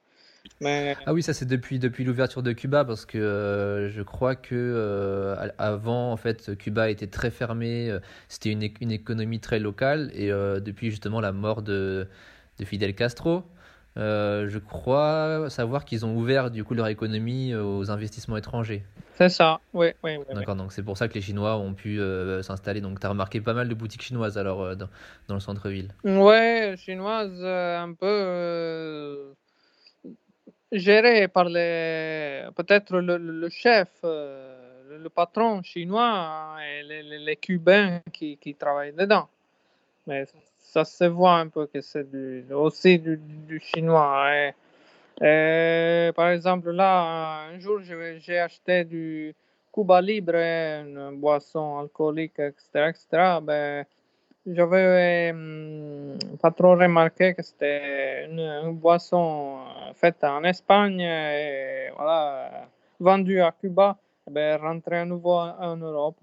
Mais 0.61 0.97
Ah 1.05 1.13
oui, 1.13 1.23
ça 1.23 1.35
c'est 1.35 1.45
depuis, 1.45 1.79
depuis 1.79 2.05
l'ouverture 2.05 2.43
de 2.43 2.53
Cuba 2.53 2.85
parce 2.85 3.05
que 3.05 3.19
euh, 3.19 3.91
je 3.91 4.03
crois 4.03 4.37
que 4.37 4.55
euh, 4.55 5.49
avant 5.59 6.13
en 6.13 6.17
fait 6.17 6.57
Cuba 6.57 6.89
était 6.91 7.09
très 7.09 7.31
fermé, 7.31 7.91
euh, 7.91 8.01
c'était 8.29 8.53
une, 8.53 8.67
une 8.81 8.91
économie 8.91 9.41
très 9.41 9.59
locale 9.59 10.11
et 10.15 10.29
depuis 10.29 10.91
justement 10.91 11.21
la 11.21 11.33
mort 11.33 11.63
de, 11.63 12.09
de 12.59 12.65
Fidel 12.65 12.95
Castro, 12.95 13.45
je 13.97 14.59
crois 14.59 15.49
savoir 15.51 15.85
qu'ils 15.85 16.05
ont 16.07 16.17
ouvert 16.17 16.51
du 16.51 16.65
coup 16.65 16.75
leur 16.75 16.89
économie 16.89 17.55
aux 17.55 17.91
investissements 17.91 18.37
étrangers. 18.37 18.83
c'est 19.15 19.29
ça, 19.29 19.61
oui, 19.75 19.89
oui, 20.05 20.17
oui. 20.17 20.25
oui. 20.29 20.35
D'accord, 20.35 20.57
donc 20.57 20.73
c'est 20.73 20.83
pour 20.83 20.97
ça 20.97 21.09
que 21.09 21.15
les 21.15 21.23
Chinois 21.23 21.57
ont 21.57 21.75
pu 21.75 22.01
s'installer. 22.43 22.81
Donc 22.81 23.01
tu 23.01 23.07
as 23.07 23.11
remarqué 23.11 23.41
pas 23.41 23.55
mal 23.55 23.69
de 23.69 23.75
boutiques 23.75 24.03
chinoises 24.03 24.39
alors 24.39 24.77
dans, 24.77 24.89
dans 25.29 25.35
le 25.35 25.41
centre-ville. 25.41 25.89
Ouais, 26.05 26.75
chinoise, 26.79 27.39
euh, 27.41 27.79
un 27.79 27.93
peu 27.95 29.35
gérée 30.73 31.29
par 31.29 31.45
les, 31.47 32.45
peut-être 32.57 32.99
le, 32.99 33.17
le- 33.19 33.49
chef, 33.49 33.89
euh, 34.05 34.99
le, 34.99 35.09
patron 35.09 35.63
chinois 35.63 36.57
et 36.69 36.83
les, 36.83 37.03
les- 37.19 37.37
Cubains 37.37 38.01
qui, 38.13 38.37
qui 38.39 38.55
travaillent 38.55 38.93
dedans. 38.93 39.29
Mais 40.07 40.25
ça 40.59 40.85
se 40.85 41.05
voit 41.05 41.37
un 41.39 41.49
peu 41.49 41.67
que 41.67 41.81
c'est 41.81 42.07
aussi 42.53 42.99
du, 42.99 43.17
du 43.19 43.61
chinois. 43.61 44.53
Et, 45.23 46.11
par 46.15 46.31
exemple, 46.31 46.71
là, 46.73 47.47
un 47.49 47.59
jour, 47.59 47.81
j'ai 47.83 48.39
acheté 48.39 48.85
du 48.85 49.35
Cuba 49.73 50.01
Libre, 50.01 50.35
une 50.37 51.19
boisson 51.19 51.79
alcoolique, 51.79 52.39
etc., 52.39 52.91
etc. 52.91 53.41
Ben, 53.41 53.85
j'avais 54.47 55.35
pas 56.41 56.51
trop 56.51 56.77
remarqué 56.77 57.35
que 57.35 57.43
c'était 57.43 58.27
une, 58.27 58.41
une 58.41 58.77
boisson 58.77 59.59
euh, 59.59 59.93
faite 59.95 60.23
en 60.25 60.45
Espagne 60.45 61.01
et 61.01 61.91
voilà, 61.97 62.69
vendue 63.01 63.41
à 63.41 63.53
Cuba, 63.53 63.97
ben, 64.31 64.61
rentrée 64.61 64.99
à 64.99 65.05
nouveau 65.05 65.35
en, 65.35 65.77
Europe 65.77 66.17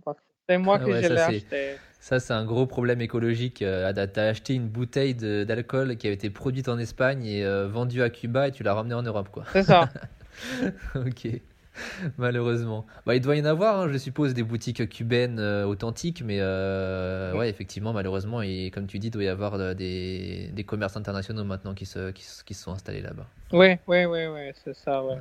c'est 0.48 0.58
moi 0.58 0.78
Ah 0.80 0.84
qui 0.84 0.92
ouais, 0.92 1.02
ça, 1.02 1.10
l'ai 1.10 1.22
acheté. 1.22 1.78
Ça, 2.02 2.20
c'est 2.20 2.34
un 2.34 2.44
gros 2.44 2.66
problème 2.66 3.00
écologique. 3.00 3.62
Euh, 3.62 3.88
Ada, 3.88 4.08
t'as 4.08 4.24
acheté 4.24 4.56
une 4.56 4.68
bouteille 4.68 5.16
d'alcool 5.16 5.96
qui 5.96 6.08
avait 6.08 6.16
été 6.16 6.30
produite 6.30 6.68
en 6.68 6.78
Espagne 6.78 7.26
et 7.26 7.46
euh, 7.46 7.70
vendue 7.70 8.02
à 8.02 8.10
Cuba 8.10 8.50
et 8.50 8.52
tu 8.52 8.62
l'as 8.64 8.74
ramenée 8.74 8.96
en 8.96 9.04
Europe. 9.04 9.30
C'est 9.54 9.64
ça. 9.64 9.90
Ok. 10.96 11.28
Malheureusement. 12.18 12.86
Bah, 13.06 13.16
il 13.16 13.22
doit 13.22 13.36
y 13.36 13.42
en 13.42 13.46
avoir, 13.46 13.80
hein, 13.80 13.90
je 13.92 13.98
suppose, 13.98 14.34
des 14.34 14.44
boutiques 14.44 14.88
cubaines 14.90 15.40
euh, 15.40 15.66
authentiques, 15.66 16.22
mais 16.24 16.38
euh, 16.40 17.36
ouais, 17.36 17.50
effectivement, 17.50 17.94
malheureusement, 17.94 18.42
et 18.42 18.72
comme 18.74 18.88
tu 18.88 19.00
dis, 19.00 19.08
il 19.08 19.12
doit 19.12 19.24
y 19.24 19.28
avoir 19.28 19.56
euh, 19.56 19.74
des, 19.74 20.50
des 20.54 20.64
commerces 20.64 20.98
internationaux 20.98 21.44
maintenant 21.44 21.74
qui 21.74 21.86
se, 21.86 22.12
qui, 22.12 22.24
qui 22.46 22.54
se 22.54 22.64
sont 22.64 22.72
installés 22.72 23.02
là-bas. 23.02 23.26
Oui, 23.52 23.76
oui, 23.88 24.06
oui, 24.06 24.26
oui, 24.28 24.52
c'est 24.64 24.76
ça, 24.76 25.04
ouais. 25.04 25.18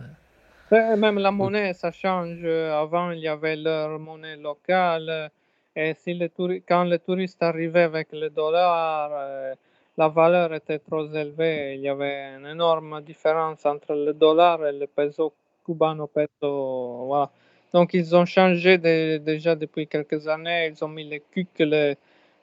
Même 0.96 1.18
la 1.18 1.30
monnaie, 1.30 1.74
ça 1.74 1.90
change. 1.90 2.44
Avant, 2.44 3.10
il 3.10 3.20
y 3.20 3.28
avait 3.28 3.56
leur 3.56 3.98
monnaie 3.98 4.36
locale. 4.36 5.30
Et 5.76 5.94
si 5.94 6.14
touri- 6.14 6.62
quand 6.66 6.84
les 6.84 6.98
touristes 6.98 7.42
arrivaient 7.42 7.82
avec 7.82 8.08
le 8.12 8.30
dollar, 8.30 9.54
la 9.98 10.08
valeur 10.08 10.54
était 10.54 10.78
trop 10.78 11.06
élevée. 11.12 11.74
Il 11.74 11.82
y 11.82 11.88
avait 11.88 12.36
une 12.38 12.46
énorme 12.46 13.02
différence 13.02 13.66
entre 13.66 13.94
le 13.94 14.14
dollar 14.14 14.64
et 14.66 14.72
le 14.72 14.86
peso 14.86 15.34
cubano 15.64 16.06
peso. 16.06 17.04
Voilà. 17.06 17.30
Donc, 17.72 17.94
ils 17.94 18.14
ont 18.14 18.26
changé 18.26 18.78
de- 18.78 19.18
déjà 19.18 19.54
depuis 19.56 19.86
quelques 19.86 20.26
années. 20.28 20.72
Ils 20.72 20.84
ont 20.84 20.88
mis 20.88 21.08
le 21.08 21.18
cuc, 21.30 21.48
le, 21.58 21.94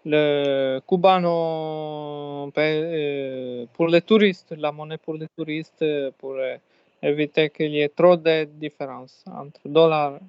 le 0.06 0.80
cubano 0.88 2.52
euh, 2.58 3.66
pour 3.74 3.88
les 3.88 4.02
touristes, 4.02 4.54
la 4.58 4.72
monnaie 4.72 4.98
pour 4.98 5.16
les 5.16 5.28
touristes, 5.38 5.82
euh, 5.82 6.12
pour 6.18 6.36
euh, 6.36 6.58
éviter 7.04 7.50
qu'il 7.50 7.72
y 7.72 7.82
ait 7.82 7.90
trop 7.90 8.18
de 8.18 8.46
différence 8.46 9.24
entre 9.28 9.62
dollars. 9.68 10.20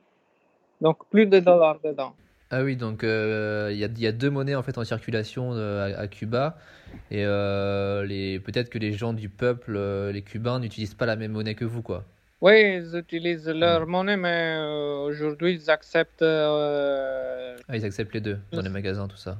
Donc, 0.81 1.09
plus 1.11 1.27
de 1.27 1.41
dollars 1.41 1.79
dedans. 1.83 2.15
Ah 2.53 2.65
oui, 2.65 2.75
donc 2.75 3.05
euh, 3.05 3.71
il 3.73 3.79
y 3.79 4.07
a, 4.07 4.13
deux 4.13 4.29
monnaies 4.31 4.57
en 4.57 4.63
fait 4.65 4.77
en 4.77 4.85
circulation 4.85 5.53
euh, 5.53 5.95
à, 5.97 6.09
Cuba, 6.09 6.59
et 7.13 7.25
euh, 7.25 8.05
les, 8.05 8.41
peut-être 8.41 8.71
que 8.71 8.79
les 8.79 8.93
gens 8.93 9.13
du 9.13 9.29
peuple, 9.29 9.77
euh, 9.77 10.11
les 10.11 10.23
Cubains, 10.23 10.59
n'utilisent 10.59 10.97
pas 10.97 11.07
la 11.07 11.15
même 11.15 11.31
monnaie 11.31 11.55
que 11.55 11.65
vous, 11.65 11.83
quoi. 11.83 12.05
Oui, 12.41 12.79
ils 12.79 12.97
utilisent 12.97 13.49
leur 13.49 13.87
monnaie, 13.87 14.17
mais 14.17 14.57
euh, 14.59 15.01
aujourd'hui, 15.09 15.55
ils 15.55 15.71
acceptent. 15.71 16.23
euh, 16.23 17.57
Ah, 17.69 17.77
ils 17.77 17.85
acceptent 17.85 18.15
les 18.15 18.21
deux 18.21 18.39
dans 18.53 18.63
les 18.63 18.71
magasins, 18.71 19.07
tout 19.07 19.17
ça. 19.19 19.37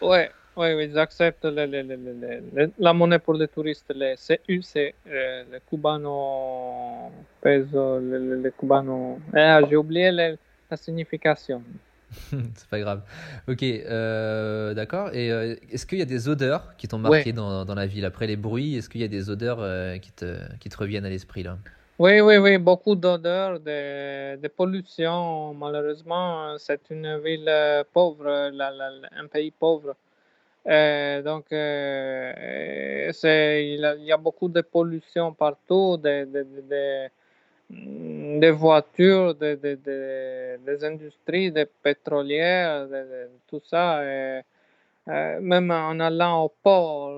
Ouais. 0.00 0.30
ouais, 0.56 0.74
oui, 0.74 0.86
ils 0.86 0.98
acceptent 0.98 1.44
le- 1.44 1.66
le- 1.66 1.82
le- 1.82 2.72
la 2.78 2.92
monnaie 2.94 3.18
pour 3.18 3.34
les 3.34 3.46
touristes, 3.48 3.92
les 3.94 4.14
CU, 4.16 4.62
c'est 4.62 4.94
euh, 5.06 5.44
le 5.52 5.60
cubano 5.68 7.10
peso, 7.42 7.98
le, 8.00 8.50
cubano. 8.58 9.18
Ah, 9.34 9.60
j'ai 9.68 9.76
oublié 9.76 10.10
la 10.10 10.76
signification. 10.76 11.62
C'est 12.56 12.68
pas 12.68 12.80
grave. 12.80 13.02
Ok, 13.48 13.62
euh, 13.62 14.74
d'accord. 14.74 15.14
Et 15.14 15.30
euh, 15.30 15.54
est-ce 15.70 15.86
qu'il 15.86 15.98
y 15.98 16.02
a 16.02 16.06
des 16.06 16.28
odeurs 16.28 16.74
qui 16.76 16.88
t'ont 16.88 16.98
marqué 16.98 17.30
Ouais. 17.30 17.32
dans, 17.32 17.64
dans 17.64 17.74
la 17.74 17.86
ville? 17.86 18.04
Après 18.04 18.26
les 18.26 18.36
bruits, 18.36 18.76
est-ce 18.76 18.88
qu'il 18.88 19.00
y 19.00 19.04
a 19.04 19.08
des 19.08 19.30
odeurs 19.30 19.58
euh, 19.60 19.98
qui 19.98 20.10
te, 20.10 20.38
qui 20.58 20.68
te 20.68 20.76
reviennent 20.76 21.04
à 21.04 21.10
l'esprit 21.10 21.42
là? 21.44 21.58
Oui, 22.00 22.18
oui, 22.22 22.38
oui, 22.38 22.56
beaucoup 22.56 22.94
d'odeurs, 22.94 23.60
de, 23.60 24.48
pollution. 24.48 25.52
Malheureusement, 25.52 26.56
c'est 26.56 26.80
une 26.88 27.18
ville 27.18 27.44
euh, 27.46 27.84
pauvre, 27.92 28.26
un 28.26 29.26
pays 29.26 29.50
pauvre. 29.50 29.94
Euh, 30.66 31.20
donc, 31.22 31.52
euh, 31.52 33.12
il, 33.22 34.04
y 34.06 34.12
a, 34.12 34.16
beaucoup 34.16 34.48
de 34.48 34.62
pollution 34.62 35.34
partout, 35.34 35.98
des 35.98 36.24
de, 36.24 36.42
de, 36.42 36.62
de- 36.70 37.10
mm, 37.68 38.50
voitures, 38.52 39.34
des 39.34 40.84
industries, 40.84 41.52
des 41.52 41.66
pétrolières, 41.66 42.88
tout 43.46 43.60
ça. 43.62 44.02
Et, 44.04 44.40
même 45.06 45.70
en 45.70 46.00
allant 46.00 46.44
au 46.44 46.48
port, 46.62 47.10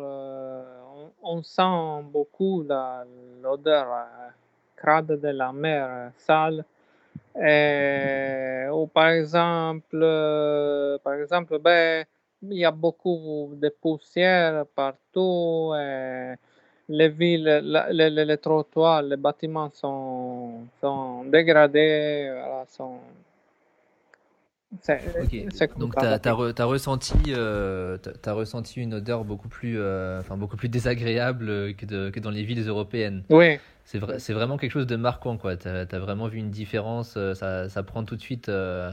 on, 1.22 1.36
on 1.36 1.42
sent 1.44 2.02
beaucoup 2.12 2.64
l'odeur 3.42 3.86
euh, 4.88 5.16
de 5.16 5.28
la 5.28 5.52
mer, 5.52 5.86
euh, 5.88 6.08
sale. 6.16 6.64
Et, 7.40 8.68
ou 8.70 8.86
par 8.86 9.08
exemple, 9.08 10.00
euh, 10.02 10.98
par 10.98 11.14
exemple, 11.14 11.58
ben, 11.58 12.04
il 12.42 12.58
y 12.58 12.64
a 12.64 12.70
beaucoup 12.70 13.50
de 13.54 13.68
poussière 13.68 14.66
partout. 14.74 15.72
et 15.78 16.34
les 16.88 17.08
villes, 17.08 17.62
les, 17.90 18.38
trottoirs, 18.38 19.02
les 19.02 19.16
bâtiments 19.16 19.70
sont, 19.72 20.66
sont 20.80 21.24
dégradés. 21.24 22.30
Sont... 22.68 22.98
Comme 25.68 25.80
donc 25.80 25.94
re- 26.34 26.52
t'as 26.54 26.64
ressenti, 26.64 27.14
euh, 27.28 27.98
ressenti 28.34 28.80
une 28.80 28.94
odeur 28.94 29.24
beaucoup 29.24 29.48
plus, 29.48 29.78
euh, 29.78 30.20
enfin, 30.20 30.36
beaucoup 30.36 30.56
plus 30.56 30.68
désagréable 30.68 31.48
euh, 31.48 31.72
que, 31.72 31.86
de- 31.86 32.10
que 32.10 32.20
dans 32.20 32.30
les 32.30 32.44
villes 32.44 32.66
européennes. 32.66 33.24
Oui, 33.30 33.58
C'est 33.84 33.98
vrai, 33.98 34.18
c'est 34.18 34.32
vraiment 34.32 34.58
quelque 34.58 34.72
chose 34.72 34.86
de 34.86 34.96
marquant. 34.96 35.36
T'as, 35.36 35.86
t'as 35.86 35.98
vraiment 35.98 36.28
vu 36.28 36.38
une 36.38 36.50
différence, 36.50 37.14
euh, 37.16 37.34
ça, 37.34 37.68
ça 37.68 37.82
prend 37.82 38.04
tout 38.04 38.16
de 38.16 38.20
suite. 38.22 38.48
euh, 38.48 38.92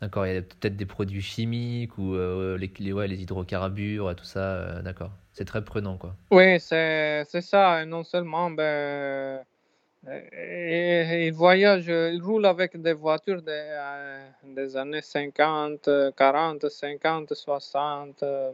d'accord, 0.00 0.26
il 0.26 0.34
y 0.34 0.38
a 0.38 0.42
peut-être 0.42 0.76
des 0.76 0.86
produits 0.86 1.22
chimiques 1.22 1.98
ou 1.98 2.14
euh, 2.14 2.58
les, 2.58 2.72
les, 2.80 2.92
ouais, 2.92 3.08
les 3.08 3.22
hydrocarbures 3.22 4.14
tout 4.16 4.24
ça. 4.24 4.40
euh, 4.40 4.82
d'accord, 4.82 5.12
c'est 5.32 5.44
très 5.46 5.64
prenant, 5.64 5.96
quoi. 5.98 6.16
oui, 6.30 6.58
c'est 6.60 7.24
ça. 7.42 7.82
Et 7.82 7.86
non 7.86 8.02
seulement, 8.04 8.50
ben, 8.50 8.62
euh, 8.62 9.42
et- 10.10 11.26
ils 11.28 11.32
voyagent, 11.34 11.88
ils 11.88 12.22
roulent 12.22 12.46
avec 12.46 12.80
des 12.80 12.92
voitures 12.94 13.42
des, 13.42 13.52
euh, 13.52 14.76
années 14.76 15.02
50, 15.02 15.88
euh, 15.88 16.10
40, 16.16 16.68
50, 16.68 17.34
60. 17.34 18.22
euh, 18.22 18.52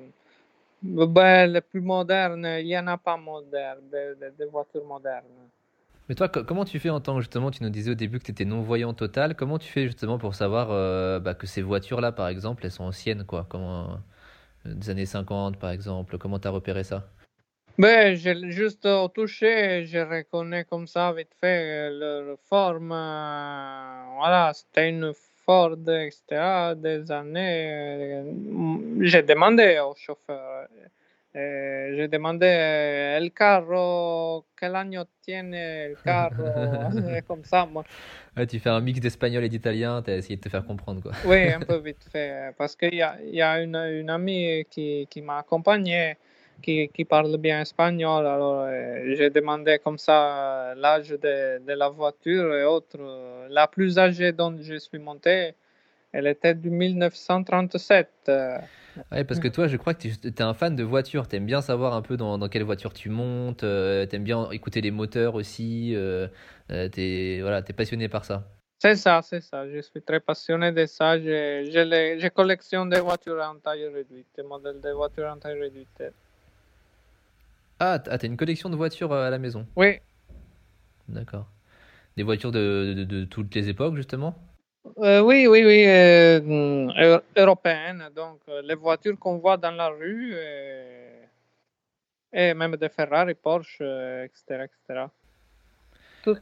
Ben, 0.83 1.47
les 1.53 1.61
plus 1.61 1.81
modernes, 1.83 2.47
il 2.61 2.67
n'y 2.67 2.79
en 2.79 2.87
a 2.89 2.99
pas 2.99 3.17
modernes, 3.17 3.89
des, 3.91 4.47
voitures 4.47 4.85
modernes. 4.87 5.27
Mais 6.09 6.15
toi, 6.15 6.29
co- 6.29 6.45
comment 6.45 6.65
tu 6.65 6.79
fais 6.81 6.91
en 6.91 7.01
tant 7.01 7.17
que 7.17 7.23
justement, 7.23 7.51
tu 7.51 7.63
nous 7.63 7.71
disais 7.71 7.91
au 7.93 7.95
début 7.95 8.19
que 8.21 8.25
tu 8.25 8.33
étais 8.33 8.45
non-voyant 8.47 8.95
total, 8.95 9.37
comment 9.37 9.59
tu 9.59 9.71
fais 9.71 9.87
justement 9.87 10.19
pour 10.19 10.35
savoir 10.35 10.71
euh, 10.71 11.21
bah, 11.21 11.35
que 11.35 11.47
ces 11.47 11.63
voitures-là, 11.63 12.13
par 12.13 12.29
exemple, 12.29 12.65
elles 12.65 12.73
sont 12.73 12.85
anciennes, 12.85 13.25
quoi, 13.25 13.47
comment, 13.51 13.99
euh, 14.67 14.75
des 14.75 14.91
années 14.91 15.07
50, 15.07 15.59
par 15.59 15.71
exemple, 15.71 16.19
comment 16.19 16.39
t'as 16.41 16.51
repéré 16.51 16.85
ça? 16.85 17.09
Ben, 17.79 18.17
j'ai 18.17 18.51
juste 18.51 18.85
au 18.87 19.09
toucher, 19.09 19.87
je 19.87 19.99
reconnais 19.99 20.65
comme 20.65 20.87
ça 20.89 21.13
vite 21.13 21.33
fait 21.41 21.91
leur 21.91 22.37
forme. 22.49 22.91
euh, 22.93 24.05
Voilà, 24.17 24.53
c'était 24.53 24.89
une 24.89 25.13
Ford, 25.45 25.77
etc. 25.89 26.75
Des 26.75 27.11
années. 27.13 27.73
euh, 27.73 29.03
J'ai 29.03 29.23
demandé 29.23 29.79
au 29.81 29.95
chauffeur. 29.97 30.67
euh, 31.37 31.95
j'ai 31.97 32.09
demandé 32.09 32.47
euh, 32.47 33.17
el 33.19 33.33
carro, 33.33 34.45
quel 34.57 34.75
año 34.77 35.05
tiene 35.23 35.85
el 35.87 35.99
carro, 36.05 36.35
comme 37.29 37.45
ça. 37.45 37.65
Moi, 37.67 37.85
Ouais, 38.37 38.47
tu 38.47 38.59
fais 38.61 38.71
un 38.71 38.81
mix 38.81 39.01
d'espagnol 39.01 39.45
et 39.45 39.49
d'italien, 39.49 40.03
t'as 40.03 40.17
essayé 40.17 40.37
de 40.37 40.41
te 40.41 40.49
faire 40.49 40.65
comprendre, 40.65 41.03
quoi. 41.03 41.13
oui, 41.23 41.51
un 41.51 41.63
peu 41.65 41.77
vite 41.79 42.05
fait, 42.13 42.55
parce 42.57 42.77
qu'il 42.77 42.95
y 42.95 43.03
a, 43.03 43.17
il 43.23 43.35
y 43.35 43.43
a 43.43 43.61
une, 43.63 43.77
une 43.77 44.11
amie 44.11 44.65
qui, 44.71 45.07
qui 45.11 45.21
m'a 45.23 45.39
accompagné, 45.39 46.17
qui, 46.63 46.89
qui 46.89 47.05
parle 47.05 47.37
bien 47.39 47.61
espagnol, 47.61 48.27
alors 48.27 48.63
euh, 48.63 49.15
j'ai 49.15 49.31
demandé 49.31 49.79
comme 49.83 49.99
ça 49.99 50.71
euh, 50.73 50.75
l'âge 50.77 51.11
de, 51.11 51.59
de 51.65 51.73
la 51.73 51.89
voiture 51.89 52.55
et 52.55 52.65
autres. 52.65 52.99
La 53.51 53.67
plus 53.67 53.99
âgée 53.99 54.33
dont 54.33 54.57
je 54.61 54.75
suis 54.79 54.99
monté, 54.99 55.55
elle 56.13 56.27
était 56.27 56.55
de 56.55 56.69
1937. 56.69 58.09
euh, 58.29 58.59
Ouais, 59.13 59.23
parce 59.25 59.39
que 59.39 59.47
toi, 59.49 59.69
je 59.69 59.77
crois 59.77 59.95
que 59.95 60.09
tu 60.09 60.09
es 60.27 60.43
un 60.43 60.55
fan 60.55 60.75
de 60.75 60.83
voitures, 60.83 61.29
t'aimes 61.29 61.47
bien 61.47 61.61
savoir 61.61 61.95
un 61.95 62.03
peu 62.03 62.17
dans, 62.17 62.37
dans 62.37 62.49
quelle 62.49 62.65
voiture 62.65 62.93
tu 62.93 63.11
montes, 63.11 63.63
euh, 63.63 64.07
t'aimes 64.07 64.25
bien 64.25 64.51
écouter 64.51 64.81
les 64.81 64.91
moteurs 64.91 65.35
aussi, 65.37 65.95
euh, 65.95 66.27
euh, 66.73 66.89
t'es, 66.89 67.39
voilà, 67.41 67.63
t'es 67.63 67.73
passionné 67.73 68.09
par 68.09 68.25
ça. 68.25 68.45
C'est 68.81 68.97
ça, 68.97 69.23
c'est 69.23 69.41
ça. 69.41 69.69
Je 69.69 69.81
suis 69.81 70.03
très 70.03 70.21
passionné 70.21 70.73
de 70.73 70.87
ça. 70.87 71.19
Je, 71.19 71.69
je, 71.73 71.81
les- 71.81 72.19
je 72.21 72.29
collectionne 72.29 72.89
des 72.91 73.01
voitures 73.01 73.41
en 73.43 73.57
taille 73.59 73.87
réduite, 73.89 74.27
des 74.37 74.43
modèles 74.43 74.81
de 74.81 74.91
voitures 74.91 75.29
en 75.29 75.37
taille 75.37 75.61
réduite. 75.61 76.03
Ah, 77.81 78.03
ah, 78.11 78.19
t'as 78.19 78.27
une 78.27 78.37
collection 78.37 78.71
de 78.71 78.77
voitures 78.77 79.13
euh, 79.13 79.27
à 79.27 79.31
la 79.31 79.39
maison, 79.39 79.67
Oui, 79.77 79.99
d'accord. 81.09 81.47
Des 82.17 82.25
voitures 82.25 82.51
de, 82.51 82.95
de, 82.97 83.05
de 83.05 83.25
toutes 83.25 83.55
les 83.55 83.69
époques, 83.69 83.95
justement? 83.97 84.35
Euh, 84.99 85.21
oui, 85.21 85.47
oui, 85.47 85.65
oui, 85.65 85.85
euh, 85.87 86.41
mm, 86.41 86.91
eu- 86.99 87.41
européenne. 87.41 88.09
Donc, 88.17 88.41
euh, 88.49 88.63
les 88.63 88.75
voitures 88.75 89.19
qu'on 89.19 89.39
voit 89.39 89.57
dans 89.57 89.71
la 89.71 89.89
rue, 89.89 90.33
euh, 90.35 91.23
et 92.33 92.55
même 92.55 92.77
des 92.77 92.89
Ferrari, 92.89 93.35
Porsche, 93.35 93.79
euh, 93.81 94.25
etc., 94.25 94.65
etc. 94.65 95.11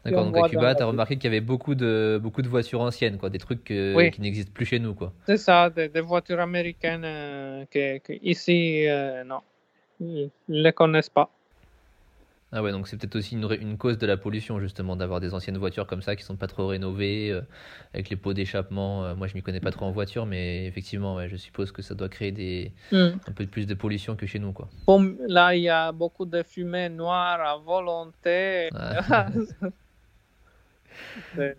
D'accord, 0.05 0.25
donc 0.25 0.37
à 0.37 0.49
Cuba, 0.49 0.75
t'as 0.75 0.85
rue. 0.85 0.91
remarqué 0.91 1.17
qu'il 1.17 1.25
y 1.25 1.27
avait 1.29 1.41
beaucoup 1.41 1.75
de, 1.75 2.19
beaucoup 2.23 2.43
de 2.43 2.49
voitures 2.49 2.81
anciennes, 2.81 3.19
quoi, 3.19 3.31
des 3.31 3.39
trucs 3.39 3.71
euh, 3.71 3.95
Oui. 3.97 4.11
qui 4.11 4.21
n'existent 4.21 4.53
plus 4.53 4.65
chez 4.67 4.79
nous, 4.79 4.95
quoi. 4.95 5.13
C'est 5.27 5.37
ça, 5.37 5.71
des, 5.71 5.89
des 5.89 6.01
voitures 6.01 6.41
américaines 6.41 7.05
euh, 7.05 7.65
que, 7.67 7.99
que 7.99 8.13
ici, 8.23 8.87
euh, 8.89 9.23
non, 9.25 9.41
ils 10.01 10.31
ne 10.49 10.63
les 10.63 10.73
connaissent 10.73 11.11
pas. 11.11 11.31
Ah 12.53 12.63
ouais, 12.63 12.71
donc 12.71 12.87
c'est 12.87 12.97
peut-être 12.97 13.17
aussi 13.17 13.35
une, 13.35 13.77
cause 13.77 13.99
de 13.99 14.07
la 14.07 14.17
pollution, 14.17 14.61
justement, 14.61 14.95
d'avoir 14.95 15.21
des 15.21 15.35
anciennes 15.35 15.59
voitures 15.59 15.87
comme 15.87 16.01
ça 16.01 16.15
qui 16.15 16.23
sont 16.23 16.37
pas 16.37 16.47
trop 16.47 16.69
rénovées, 16.69 17.31
euh, 17.33 17.43
avec 17.93 18.09
les 18.09 18.17
pots 18.17 18.35
d'échappement. 18.35 19.05
Euh, 19.05 19.15
moi, 19.17 19.27
je 19.27 19.35
m'y 19.35 19.43
connais 19.43 19.61
pas 19.61 19.73
trop 19.73 19.85
en 19.85 19.91
voiture, 19.91 20.27
mais 20.27 20.65
effectivement, 20.67 21.17
ouais, 21.17 21.29
je 21.29 21.37
suppose 21.37 21.73
que 21.73 21.83
ça 21.83 21.95
doit 21.95 22.09
créer 22.09 22.31
des, 22.31 22.73
Mm. 22.93 23.19
un 23.29 23.33
peu 23.33 23.47
plus 23.47 23.67
de 23.67 23.75
pollution 23.75 24.15
que 24.15 24.27
chez 24.27 24.39
nous, 24.39 24.53
quoi. 24.53 24.69
Bon, 24.87 25.17
là, 25.27 25.57
il 25.57 25.63
y 25.63 25.69
a 25.69 25.91
beaucoup 25.91 26.25
de 26.25 26.43
fumée 26.45 26.89
noire 26.89 27.41
à 27.41 27.57
volonté. 27.59 28.71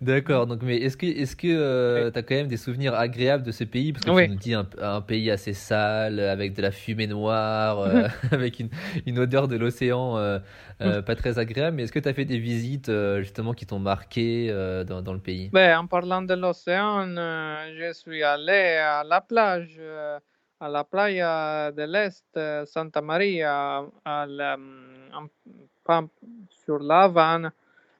D'accord, 0.01 0.45
donc 0.47 0.61
mais 0.61 0.77
est-ce 0.77 0.95
que 0.97 1.05
est-ce 1.07 1.35
que 1.35 1.47
euh, 1.47 2.11
tu 2.11 2.19
as 2.19 2.23
quand 2.23 2.35
même 2.35 2.47
des 2.47 2.57
souvenirs 2.57 2.93
agréables 2.93 3.43
de 3.43 3.51
ce 3.51 3.63
pays? 3.63 3.93
Parce 3.93 4.05
que 4.05 4.11
tu 4.11 4.25
nous 4.25 4.35
dis 4.35 4.53
un, 4.53 4.67
un 4.79 5.01
pays 5.01 5.31
assez 5.31 5.53
sale 5.53 6.19
avec 6.19 6.53
de 6.53 6.61
la 6.61 6.71
fumée 6.71 7.07
noire, 7.07 7.79
euh, 7.79 8.07
avec 8.31 8.59
une, 8.59 8.69
une 9.05 9.17
odeur 9.19 9.47
de 9.47 9.55
l'océan 9.55 10.17
euh, 10.17 10.39
euh, 10.81 11.01
pas 11.01 11.15
très 11.15 11.39
agréable, 11.39 11.77
mais 11.77 11.83
est-ce 11.83 11.91
que 11.91 11.99
tu 11.99 12.09
as 12.09 12.13
fait 12.13 12.25
des 12.25 12.37
visites 12.39 12.89
euh, 12.89 13.21
justement 13.21 13.53
qui 13.53 13.65
t'ont 13.65 13.79
marqué 13.79 14.47
euh, 14.51 14.83
dans, 14.83 15.01
dans 15.01 15.13
le 15.13 15.19
pays? 15.19 15.49
Ben, 15.51 15.77
en 15.79 15.87
parlant 15.87 16.21
de 16.21 16.33
l'océan, 16.35 17.07
euh, 17.17 17.73
je 17.79 17.93
suis 17.93 18.21
allé 18.23 18.77
à 18.77 19.03
la 19.03 19.21
plage, 19.21 19.77
euh, 19.79 20.19
à 20.59 20.69
la 20.69 20.83
playa 20.83 21.71
de 21.71 21.83
l'Est, 21.83 22.25
euh, 22.37 22.65
Santa 22.65 23.01
Maria, 23.01 23.83
à 24.05 24.25
la- 24.27 24.57
en- 25.13 25.27
pas 25.83 26.03
sur 26.49 26.79
la 26.79 27.03
Havane, 27.03 27.51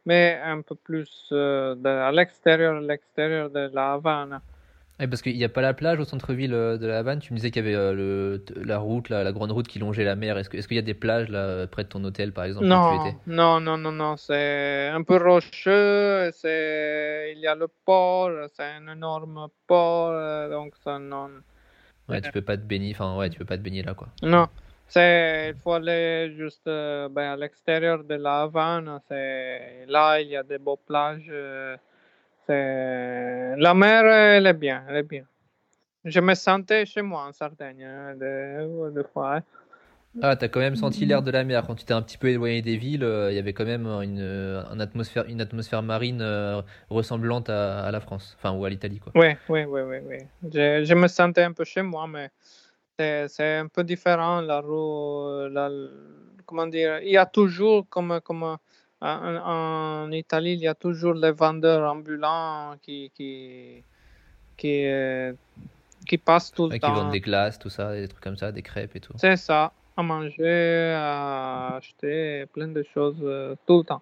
mais 0.07 0.39
un 0.43 0.61
peu 0.61 0.75
plus 0.75 1.27
euh, 1.31 1.75
de- 1.75 1.87
à 1.87 2.11
l'extérieur, 2.11 2.79
l'extérieur 2.81 3.49
de 3.49 3.69
la 3.73 3.93
Havane. 3.93 4.41
Ouais, 4.99 5.07
parce 5.07 5.21
qu'il 5.21 5.37
n'y 5.37 5.43
a 5.43 5.49
pas 5.49 5.61
la 5.61 5.75
plage 5.75 5.99
au 5.99 6.05
centre-ville 6.05 6.53
euh, 6.53 6.77
de 6.77 6.87
La 6.87 6.99
Havane? 6.99 7.19
Tu 7.19 7.31
me 7.33 7.37
disais 7.37 7.51
qu'il 7.51 7.63
y 7.63 7.67
avait 7.67 7.75
euh, 7.75 7.93
le, 7.93 8.43
la 8.63 8.79
route, 8.79 9.09
la, 9.09 9.23
la 9.23 9.31
grande 9.31 9.51
route 9.51 9.67
qui 9.67 9.77
longeait 9.77 10.03
la 10.03 10.15
mer. 10.15 10.37
Est-ce 10.39 10.49
que, 10.49 10.57
est-ce 10.57 10.67
qu'il 10.67 10.75
y 10.75 10.79
a 10.79 10.83
des 10.83 10.95
plages 10.95 11.29
là 11.29 11.67
près 11.67 11.83
de 11.83 11.89
ton 11.89 12.03
hôtel, 12.03 12.31
par 12.31 12.45
exemple, 12.45 12.67
Non, 12.67 12.97
non, 13.27 13.59
non, 13.59 13.77
non, 13.77 13.91
non, 13.91 14.17
c'est 14.17 14.89
un 14.91 15.03
peu 15.03 15.17
rocheux, 15.17 16.31
c'est, 16.33 17.33
il 17.35 17.39
y 17.39 17.47
a 17.47 17.53
le 17.53 17.67
port, 17.85 18.31
c'est 18.55 18.63
un 18.63 18.87
énorme 18.87 19.49
port, 19.67 20.49
donc 20.49 20.73
ça 20.83 20.97
non. 20.97 21.29
Ouais, 22.09 22.21
tu 22.21 22.31
peux 22.31 22.41
pas 22.41 22.57
te 22.57 22.63
baigner. 22.63 22.91
Enfin, 22.93 23.17
ouais, 23.17 23.29
tu 23.29 23.37
peux 23.37 23.45
pas 23.45 23.57
te 23.57 23.61
baigner 23.61 23.83
là, 23.83 23.93
quoi. 23.93 24.07
Non, 24.23 24.47
c'est, 24.87 25.49
il 25.49 25.55
faut 25.55 25.73
aller 25.73 26.33
juste 26.35 26.67
euh, 26.67 27.09
ben, 27.09 27.33
à 27.33 27.35
l'extérieur 27.35 28.03
de 28.03 28.15
la 28.15 28.41
Havane. 28.41 28.99
C'est, 29.07 29.85
là, 29.87 30.19
il 30.19 30.29
y 30.29 30.35
a 30.35 30.43
des 30.43 30.57
beaux 30.57 30.77
plages. 30.77 31.27
euh, 31.29 31.75
c'est, 32.45 33.55
la 33.57 33.73
mer, 33.73 34.05
elle 34.05 34.47
est 34.47 34.53
bien, 34.53 34.83
elle 34.89 34.97
est 34.97 35.03
bien. 35.03 35.25
Je 36.05 36.19
me 36.21 36.33
sentais 36.35 36.85
chez 36.85 37.01
moi 37.01 37.25
en 37.27 37.33
Sardaigne, 37.33 37.83
hein, 37.83 38.15
des, 38.15 38.65
des 38.95 39.03
fois. 39.11 39.37
hein. 39.37 39.43
Ah, 40.21 40.35
t'as 40.35 40.47
quand 40.47 40.61
même 40.61 40.75
senti 40.75 41.05
l'air 41.05 41.21
de 41.21 41.29
la 41.29 41.43
mer 41.43 41.63
quand 41.67 41.75
tu 41.75 41.85
t'es 41.85 41.93
un 41.93 42.01
petit 42.01 42.17
peu 42.17 42.29
éloigné 42.29 42.61
des 42.63 42.77
villes. 42.77 43.03
euh, 43.03 43.31
Il 43.31 43.35
y 43.35 43.39
avait 43.39 43.53
quand 43.53 43.65
même 43.65 43.85
une, 43.85 44.19
une 44.19 44.81
atmosphère, 44.81 45.25
une 45.27 45.41
atmosphère 45.41 45.83
marine 45.83 46.21
euh, 46.21 46.61
ressemblante 46.89 47.49
à, 47.49 47.83
à 47.83 47.91
la 47.91 47.99
France, 47.99 48.35
enfin 48.39 48.57
ou 48.57 48.65
à 48.65 48.69
l'Italie, 48.69 48.99
quoi. 48.99 49.11
Oui, 49.15 49.35
oui, 49.49 49.65
oui, 49.65 49.81
oui, 49.81 49.97
oui. 50.07 50.17
Je, 50.51 50.85
je 50.85 50.93
me 50.95 51.07
sentais 51.07 51.43
un 51.43 51.51
peu 51.51 51.65
chez 51.65 51.83
moi, 51.83 52.07
mais 52.07 52.31
c'est, 52.97 53.27
c'est 53.27 53.55
un 53.57 53.67
peu 53.67 53.83
différent. 53.83 54.41
La 54.41 54.61
rue, 54.61 55.49
la, 55.51 55.69
comment 56.45 56.67
dire, 56.67 56.99
il 57.01 57.11
y 57.11 57.17
a 57.17 57.25
toujours, 57.25 57.87
comme, 57.89 58.19
comme 58.23 58.43
en, 58.43 58.57
en 59.01 60.11
Italie, 60.11 60.53
il 60.53 60.59
y 60.61 60.67
a 60.67 60.75
toujours 60.75 61.13
les 61.13 61.31
vendeurs 61.31 61.89
ambulants 61.91 62.75
qui, 62.81 63.11
qui, 63.13 63.83
qui, 64.57 64.85
euh, 64.85 65.33
qui 66.07 66.17
passent 66.17 66.51
tout 66.51 66.65
le 66.65 66.71
Ouais, 66.71 66.79
qui 66.79 66.85
vendent 66.85 67.05
temps. 67.05 67.11
des 67.11 67.21
glaces, 67.21 67.59
tout 67.59 67.69
ça, 67.69 67.93
des 67.93 68.07
trucs 68.07 68.23
comme 68.23 68.37
ça, 68.37 68.51
des 68.51 68.61
crêpes 68.63 68.95
et 68.95 68.99
tout. 68.99 69.13
C'est 69.17 69.37
ça, 69.37 69.71
à 69.95 70.03
manger, 70.03 70.93
à 70.95 71.75
acheter, 71.75 72.45
plein 72.53 72.67
de 72.67 72.83
choses 72.93 73.17
euh, 73.21 73.55
tout 73.67 73.79
le 73.79 73.83
temps. 73.83 74.01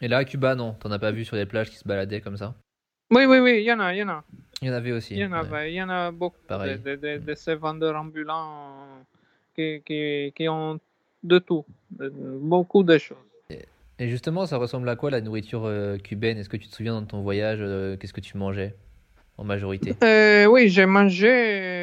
Et 0.00 0.08
là, 0.08 0.18
à 0.18 0.24
Cuba, 0.24 0.54
non, 0.54 0.74
t'en 0.74 0.90
as 0.90 0.98
pas 0.98 1.12
vu 1.12 1.24
sur 1.24 1.36
les 1.36 1.46
plages 1.46 1.70
qui 1.70 1.76
se 1.76 1.86
baladaient 1.86 2.20
comme 2.20 2.36
ça? 2.36 2.54
Oui, 3.10 3.26
oui, 3.26 3.38
oui, 3.38 3.58
il 3.58 3.64
y 3.64 3.72
en 3.72 3.80
a, 3.80 3.94
il 3.94 3.98
y 3.98 4.02
en 4.02 4.08
a. 4.08 4.24
Il 4.64 4.68
y 4.68 4.70
en 4.70 4.74
avait 4.76 4.92
aussi. 4.92 5.14
Il 5.14 5.20
y 5.20 5.26
en 5.26 5.32
ouais. 5.32 5.38
avait, 5.38 5.72
il 5.72 5.74
y 5.74 5.82
en 5.82 5.90
a 5.90 6.10
beaucoup 6.10 6.38
de, 6.42 6.48
Pareil. 6.48 6.78
de, 6.78 6.96
de- 6.96 7.18
de 7.18 7.34
ces 7.34 7.54
vendeurs 7.54 7.96
ambulants 7.96 9.04
qui, 9.54 9.82
qui, 9.84 10.32
qui 10.34 10.48
ont 10.48 10.80
de 11.22 11.38
tout, 11.38 11.66
beaucoup 11.90 12.82
de 12.82 12.96
choses. 12.96 13.18
Et 13.98 14.08
justement, 14.08 14.46
ça 14.46 14.56
ressemble 14.56 14.88
à 14.88 14.96
quoi 14.96 15.10
la 15.10 15.20
nourriture 15.20 15.66
euh, 15.66 15.98
cubaine? 15.98 16.38
Est-ce 16.38 16.48
que 16.48 16.56
tu 16.56 16.66
te 16.66 16.74
souviens 16.74 16.94
dans 16.98 17.06
ton 17.06 17.20
voyage, 17.20 17.58
euh, 17.60 17.96
qu'est-ce 17.98 18.14
que 18.14 18.22
tu 18.22 18.38
mangeais 18.38 18.74
en 19.36 19.44
majorité? 19.44 19.94
Euh, 20.02 20.46
oui, 20.46 20.70
j'ai 20.70 20.86
mangé 20.86 21.28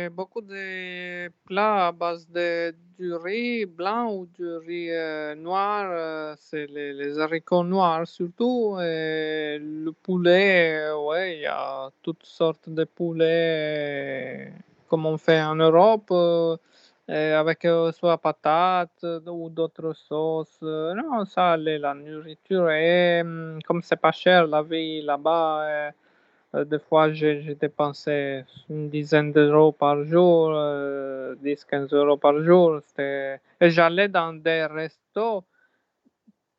beaucoup 0.10 0.42
de 0.42 1.30
plats 1.46 1.88
à 1.88 1.92
base 1.92 2.28
de 2.30 2.74
du 3.00 3.14
riz 3.16 3.66
blanc 3.66 4.14
ou 4.14 4.26
du 4.28 4.48
riz 4.58 4.92
euh, 4.92 5.36
noir. 5.36 5.90
euh, 5.92 6.36
c'est 6.38 6.68
les, 6.68 7.20
haricots 7.20 7.64
noirs 7.64 8.08
surtout. 8.08 8.78
Et 8.80 9.58
le 9.60 9.92
poulet, 9.92 10.76
euh, 10.90 10.98
ouais, 11.08 11.38
il 11.38 11.42
y 11.42 11.46
a 11.48 11.90
toutes 12.04 12.24
sortes 12.26 12.70
de 12.70 12.84
poulets 12.84 14.48
euh, 14.50 14.60
comme 14.88 15.06
on 15.06 15.18
fait 15.18 15.42
en 15.42 15.56
Europe. 15.56 16.10
euh, 17.10 17.40
avec 17.40 17.66
euh, 17.66 17.92
soit 17.92 18.18
patates 18.18 19.04
euh, 19.04 19.20
ou 19.28 19.50
d'autres 19.50 19.94
sauces. 19.94 20.60
Euh, 20.64 20.94
Non, 20.94 21.26
ça, 21.26 21.58
la 21.58 21.94
nourriture. 21.94 22.70
Et 22.72 23.22
hum, 23.22 23.60
comme 23.66 23.82
c'est 23.84 23.98
pas 24.00 24.12
cher 24.12 24.48
la 24.48 24.62
vie 24.62 25.02
là-bas, 25.02 25.62
euh, 25.64 25.90
euh, 25.90 25.92
des 26.54 26.80
fois, 26.80 27.14
j'ai 27.14 27.56
dépensé 27.56 28.44
une 28.70 28.90
dizaine 28.90 29.32
d'euros 29.32 29.72
par 29.72 30.04
jour, 30.04 30.52
euh, 30.54 31.36
10-15 31.44 31.94
euros 31.94 32.18
par 32.18 32.42
jour. 32.44 32.82
Et 33.00 33.38
j'allais 33.62 34.10
dans 34.10 34.34
des 34.34 34.66
restos 34.66 35.44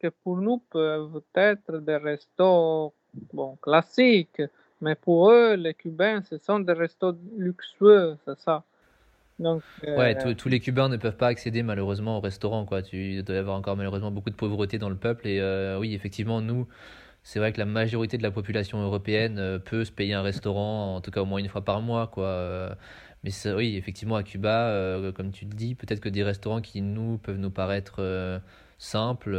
que 0.01 0.09
pour 0.09 0.39
nous 0.39 0.59
peuvent 0.71 1.23
être 1.35 1.79
des 1.79 1.97
restos 1.97 2.93
bon, 3.33 3.57
classiques, 3.57 4.43
mais 4.81 4.95
pour 4.95 5.31
eux, 5.31 5.55
les 5.55 5.75
Cubains, 5.75 6.23
ce 6.23 6.39
sont 6.39 6.61
des 6.61 6.73
restos 6.73 7.15
luxueux, 7.37 8.17
c'est 8.25 8.39
ça. 8.39 8.65
Donc, 9.39 9.63
Ouais, 9.83 10.17
euh, 10.17 10.23
tous 10.23 10.35
tous 10.35 10.49
les 10.49 10.61
Cubains 10.61 10.89
ne 10.89 10.97
peuvent 10.97 11.17
pas 11.17 11.29
accéder 11.29 11.63
malheureusement 11.63 12.19
au 12.19 12.21
restaurant, 12.21 12.65
quoi. 12.65 12.83
Tu 12.83 13.15
il 13.15 13.23
doit 13.25 13.37
y 13.37 13.39
avoir 13.39 13.57
encore 13.57 13.77
malheureusement 13.77 14.11
beaucoup 14.11 14.31
de 14.31 14.35
pauvreté 14.35 14.79
dans 14.79 14.89
le 14.89 14.97
peuple. 14.97 15.27
Et 15.27 15.41
euh, 15.41 15.79
oui, 15.79 15.95
effectivement, 15.95 16.41
nous, 16.41 16.67
c'est 17.23 17.39
vrai 17.39 17.53
que 17.53 17.59
la 17.59 17.67
majorité 17.67 18.19
de 18.19 18.23
la 18.23 18.31
population 18.31 18.83
européenne 18.83 19.39
euh, 19.39 19.59
peut 19.59 19.85
se 19.85 19.93
payer 19.93 20.15
un 20.15 20.23
restaurant, 20.23 20.97
en 20.97 21.01
tout 21.01 21.11
cas 21.11 21.21
au 21.23 21.25
moins 21.25 21.39
une 21.39 21.49
fois 21.49 21.65
par 21.65 21.81
mois, 21.81 22.09
quoi. 22.09 22.27
Euh, 22.27 22.75
mais 23.23 23.31
oui, 23.53 23.77
effectivement, 23.77 24.17
à 24.17 24.25
Cuba, 24.25 24.69
euh, 24.71 25.13
comme 25.13 25.31
tu 25.31 25.45
le 25.45 25.53
dis, 25.53 25.77
peut-être 25.77 26.01
que 26.01 26.09
des 26.09 26.25
restaurants 26.25 26.61
qui 26.61 26.83
nous 26.83 27.19
peuvent 27.19 27.39
nous 27.39 27.53
paraître 27.53 28.41
simples 28.79 29.37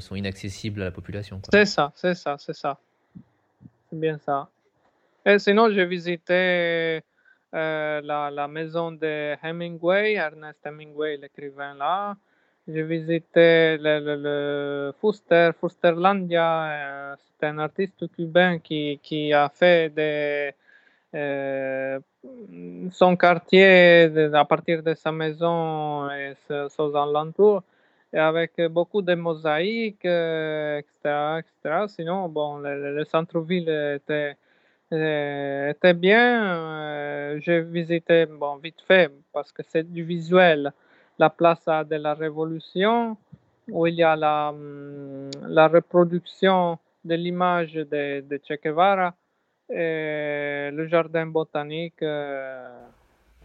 sont 0.00 0.16
inaccessibles 0.16 0.82
à 0.82 0.86
la 0.86 0.90
population, 0.90 1.40
c'est 1.52 1.66
ça, 1.66 1.92
c'est 1.94 2.14
ça, 2.14 2.36
c'est 2.38 2.52
ça. 2.52 2.78
C'est 3.88 4.00
bien 4.00 4.18
ça. 4.18 4.48
Et 5.24 5.38
sinon, 5.38 5.70
j'ai 5.70 5.86
visité 5.86 7.00
la, 7.52 8.30
la 8.32 8.48
maison 8.48 8.90
de 8.90 9.36
Hemingway, 9.40 10.14
Ernest 10.14 10.58
Hemingway, 10.66 11.16
l'écrivain 11.16 11.74
là. 11.74 12.16
J'ai 12.68 12.82
visité 12.84 13.76
le, 13.78 13.98
le, 14.16 14.92
Fuster, 15.00 15.50
Fusterlandia, 15.58 17.12
euh, 17.12 17.16
c'est 17.40 17.46
un 17.46 17.58
artiste 17.58 18.08
cubain 18.14 18.58
qui, 18.60 19.00
qui 19.02 19.32
a 19.32 19.48
fait 19.48 19.90
des, 19.92 20.52
euh, 21.14 21.98
son 22.92 23.16
quartier 23.16 24.04
à 24.34 24.44
partir 24.44 24.82
de 24.84 24.94
sa 24.94 25.10
maison 25.12 26.08
et 26.10 26.34
ses 26.48 26.96
alentours, 26.96 27.62
et 28.12 28.18
avec 28.18 28.52
beaucoup 28.70 29.02
de 29.02 29.14
mosaïques, 29.16 30.04
euh, 30.06 30.78
etc., 30.78 31.40
etc. 31.40 31.88
Sinon, 31.88 32.28
bon, 32.28 32.58
le, 32.58 32.80
le- 32.82 32.94
le 32.96 33.04
centre-ville 33.04 33.68
était, 33.96 34.36
était 34.92 35.94
bien. 35.94 37.38
J'ai 37.40 37.60
visité, 37.62 38.26
bon, 38.26 38.56
vite 38.56 38.80
fait, 38.86 39.10
parce 39.32 39.52
que 39.52 39.62
c'est 39.68 39.90
du 39.90 40.04
visuel, 40.04 40.72
la 41.18 41.30
Plaza 41.30 41.84
de 41.84 41.96
la 41.96 42.14
Révolution, 42.14 43.16
où 43.68 43.86
il 43.86 43.94
y 43.94 44.02
a 44.02 44.16
la, 44.16 44.50
hum, 44.50 45.30
la 45.46 45.68
reproduction 45.68 46.78
de 47.04 47.14
l'image 47.14 47.74
de, 47.74 48.20
de 48.20 48.40
Che 48.46 48.54
Guevara, 48.62 49.14
et 49.70 50.70
le 50.72 50.86
jardin 50.88 51.26
botanique. 51.26 52.02
euh, 52.02 52.68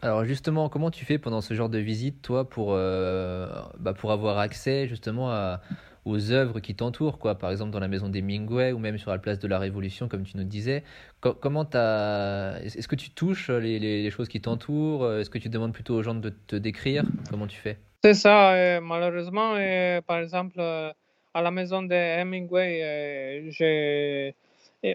Alors 0.01 0.25
justement, 0.25 0.69
comment 0.69 0.91
tu 0.91 1.06
fais 1.06 1.17
pendant 1.17 1.41
ce 1.41 1.53
genre 1.53 1.69
de 1.69 1.77
visite, 1.80 2.21
toi, 2.21 2.47
pour, 2.49 2.73
euh, 2.73 3.47
bah, 3.80 3.93
pour 3.93 4.12
avoir 4.12 4.38
accès 4.38 4.88
justement 4.88 5.30
à, 5.32 5.62
aux 6.08 6.32
œuvres 6.32 6.60
qui 6.60 6.76
t'entourent, 6.76 7.20
quoi. 7.20 7.36
Par 7.36 7.52
exemple, 7.52 7.72
dans 7.72 7.80
la 7.80 7.88
maison 7.88 8.10
des 8.10 8.22
Mingway 8.22 8.72
ou 8.72 8.80
même 8.80 8.98
sur 8.98 9.12
la 9.12 9.17
place 9.20 9.39
de 9.39 9.48
la 9.48 9.60
Révolution, 9.60 10.08
comme 10.08 10.24
tu 10.24 10.38
nous 10.38 10.43
disais. 10.43 10.84
Co- 11.22 11.34
comment 11.34 11.65
t'as... 11.65 12.60
Est-ce 12.60 12.88
que 12.88 12.96
tu 12.96 13.10
touches 13.12 13.50
les, 13.50 14.10
choses 14.10 14.30
qui 14.30 14.41
t'entourent? 14.41 15.12
Est-ce 15.13 15.30
que 15.30 15.38
tu 15.38 15.50
demandes 15.50 15.74
plutôt 15.74 15.96
aux 15.96 16.04
gens 16.04 16.15
de 16.15 16.30
te 16.30 16.56
décrire? 16.56 17.04
Comment 17.30 17.48
tu 17.48 17.58
fais? 17.58 17.78
C'est 18.04 18.13
ça, 18.13 18.54
euh, 18.54 18.80
malheureusement, 18.80 19.56
euh, 19.56 20.02
par 20.02 20.20
exemple, 20.20 20.56
euh, 20.60 20.91
à 21.34 21.41
la 21.41 21.52
maison 21.52 21.82
de 21.84 21.93
Hemingway, 21.93 22.80
euh, 22.84 24.32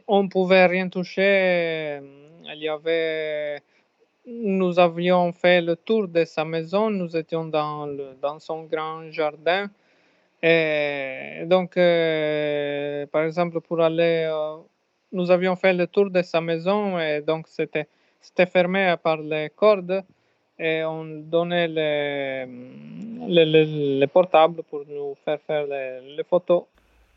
on 0.07 0.23
ne 0.23 0.29
pouvait 0.29 0.67
rien 0.67 0.89
toucher. 0.89 1.23
euh, 1.23 2.01
Il 2.55 2.63
y 2.63 2.69
avait, 2.69 3.61
nous 4.27 4.79
avions 4.79 5.33
fait 5.33 5.61
le 5.61 5.77
tour 5.77 6.09
de 6.09 6.25
sa 6.25 6.45
maison, 6.45 6.91
nous 6.91 7.17
étions 7.17 7.45
dans 7.47 8.39
son 8.39 8.65
grand 8.65 9.11
jardin. 9.11 9.69
Et 10.43 11.45
donc, 11.47 11.77
euh, 11.77 13.07
par 13.07 13.23
exemple, 13.25 13.61
pour 13.61 13.81
aller, 13.81 14.29
euh, 14.29 14.57
nous 15.13 15.31
avions 15.31 15.55
fait 15.57 15.73
le 15.73 15.87
tour 15.87 16.11
de 16.11 16.23
sa 16.23 16.41
maison 16.41 16.99
et 16.99 17.21
donc 17.21 17.47
c'était, 17.49 17.87
c'était 18.21 18.47
fermé 18.47 18.95
par 19.03 19.19
les 19.19 19.51
cordes 19.55 20.03
et 20.59 20.83
on 20.85 21.05
donnait 21.05 21.69
les, 21.69 22.47
les, 23.29 23.45
les- 23.45 23.99
les 24.01 24.07
portables 24.09 24.63
pour 24.65 24.83
nous 24.89 25.15
faire 25.25 25.39
faire 25.47 25.65
les, 25.67 26.25
photos. 26.25 26.65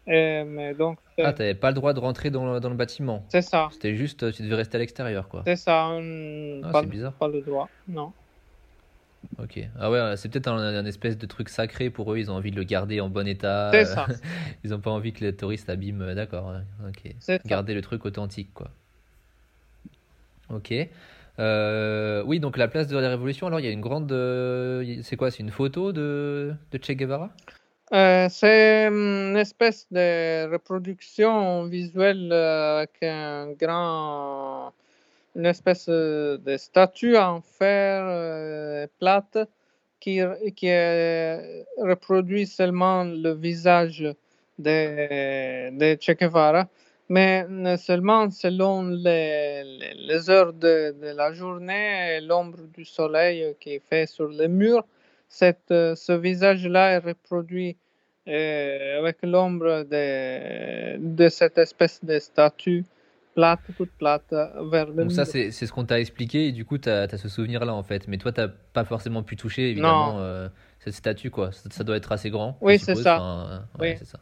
Et, 0.07 0.43
mais 0.43 0.75
donc, 0.75 0.99
Ah, 1.17 1.33
t'avais 1.33 1.55
pas 1.55 1.69
le 1.69 1.75
droit 1.75 1.93
de 1.93 1.99
rentrer 1.99 2.29
dans 2.29 2.45
le, 2.53 2.59
dans 2.59 2.69
le 2.69 2.75
bâtiment. 2.75 3.23
c'est 3.29 3.41
ça. 3.41 3.69
C'était 3.71 3.95
juste, 3.95 4.31
tu 4.33 4.43
devais 4.43 4.55
rester 4.55 4.75
à 4.77 4.79
l'extérieur, 4.79 5.27
quoi. 5.29 5.41
C'est 5.47 5.55
ça. 5.55 5.87
on- 5.89 6.61
Ah, 6.63 6.71
pas, 6.71 6.81
c'est 6.81 6.89
bizarre. 6.89 7.13
pas 7.13 7.27
le 7.27 7.41
droit. 7.41 7.67
Non. 7.87 8.13
Ok. 9.41 9.59
Ah 9.79 9.91
ouais, 9.91 10.15
c'est 10.17 10.29
peut-être 10.29 10.47
un, 10.47 10.57
un 10.57 10.85
espèce 10.85 11.17
de 11.17 11.25
truc 11.25 11.49
sacré 11.49 11.89
pour 11.89 12.13
eux. 12.13 12.17
Ils 12.17 12.31
ont 12.31 12.35
envie 12.35 12.51
de 12.51 12.55
le 12.55 12.63
garder 12.63 13.01
en 13.01 13.09
bon 13.09 13.27
état. 13.27 13.69
C'est 13.73 13.81
euh, 13.81 13.85
ça. 13.85 14.07
Ils 14.63 14.73
ont 14.73 14.79
pas 14.79 14.91
envie 14.91 15.13
que 15.13 15.23
les 15.23 15.35
touristes 15.35 15.69
abîment. 15.69 16.13
D'accord. 16.13 16.47
ouais, 16.47 16.89
Ok. 16.89 17.13
Ça. 17.19 17.37
Garder 17.45 17.73
le 17.73 17.81
truc 17.81 18.05
authentique, 18.05 18.53
quoi. 18.53 18.69
Ok. 20.49 20.73
Euh, 21.37 22.23
oui, 22.25 22.39
donc 22.39 22.55
la 22.57 22.67
place 22.67 22.87
de 22.87 22.97
la 22.97 23.09
Révolution. 23.09 23.47
Alors, 23.47 23.59
il 23.59 23.65
y 23.65 23.69
a 23.69 23.71
une 23.71 23.81
grande. 23.81 24.11
euh, 24.11 24.99
c'est 25.03 25.17
quoi? 25.17 25.31
C'est 25.31 25.43
une 25.43 25.51
photo 25.51 25.91
de, 25.91 26.53
de 26.71 26.77
Che 26.81 26.91
Guevara? 26.91 27.29
Euh, 27.93 28.27
c'est 28.31 28.87
une 28.87 29.35
espèce 29.37 29.85
de 29.91 30.49
reproduction 30.51 31.65
visuelle 31.65 32.29
euh, 32.31 32.77
avec 32.79 33.03
un 33.03 33.51
grand, 33.51 34.73
une 35.35 35.45
espèce 35.45 35.87
euh, 35.89 36.37
de 36.37 36.57
statue 36.57 37.17
en 37.17 37.41
fer 37.41 38.03
euh, 38.07 38.87
plate 38.99 39.37
qui, 39.99 40.19
qui 40.55 40.69
reproduit 41.77 42.47
seulement 42.47 43.03
le 43.03 43.33
visage 43.33 44.03
de, 44.59 45.69
de 45.77 45.97
Che 45.99 46.15
mais 47.07 47.45
seulement 47.77 48.31
selon 48.31 48.83
les, 48.89 49.63
les- 50.07 50.29
heures 50.29 50.53
de, 50.53 50.95
de 50.99 51.15
la 51.15 51.33
journée 51.33 52.15
et 52.17 52.21
l'ombre 52.21 52.61
du 52.73 52.83
soleil 52.85 53.55
qui 53.59 53.73
est 53.75 53.83
fait 53.89 54.07
sur 54.07 54.27
les 54.27 54.47
murs. 54.47 54.85
Cette, 55.27 55.71
euh, 55.71 55.95
ce 55.95 56.13
visage-là 56.13 56.93
est 56.93 56.97
reproduit 56.99 57.77
avec 58.27 59.17
l'ombre 59.21 59.83
de, 59.83 60.97
de 60.97 61.29
cette 61.29 61.57
espèce 61.59 62.03
de 62.03 62.17
statue 62.17 62.83
plate, 63.35 63.59
toute 63.77 63.91
plate, 63.91 64.33
vers 64.71 64.87
le 64.87 64.93
Donc 65.03 65.11
ça, 65.11 65.25
c'est 65.25 65.51
c'est 65.51 65.67
ce 65.67 65.71
qu'on 65.71 65.85
t'a 65.85 65.99
expliqué 65.99 66.47
et 66.47 66.51
du 66.51 66.65
coup, 66.65 66.77
t'as 66.79 67.03
as 67.03 67.17
ce 67.17 67.29
souvenir-là 67.29 67.73
en 67.75 67.83
fait. 67.83 68.07
Mais 68.07 68.17
toi, 68.17 68.31
t'as 68.31 68.47
pas 68.47 68.85
forcément 68.85 69.21
pu 69.21 69.35
toucher 69.35 69.69
évidemment 69.69 70.19
euh, 70.19 70.49
cette 70.79 70.95
statue 70.95 71.29
quoi. 71.29 71.51
Ça, 71.51 71.69
ça 71.69 71.83
doit 71.83 71.97
être 71.97 72.11
assez 72.11 72.31
grand. 72.31 72.57
Oui, 72.61 72.79
c'est 72.79 72.95
ça. 72.95 73.17
Enfin, 73.17 73.67
Oui. 73.79 73.95
ça. 74.03 74.19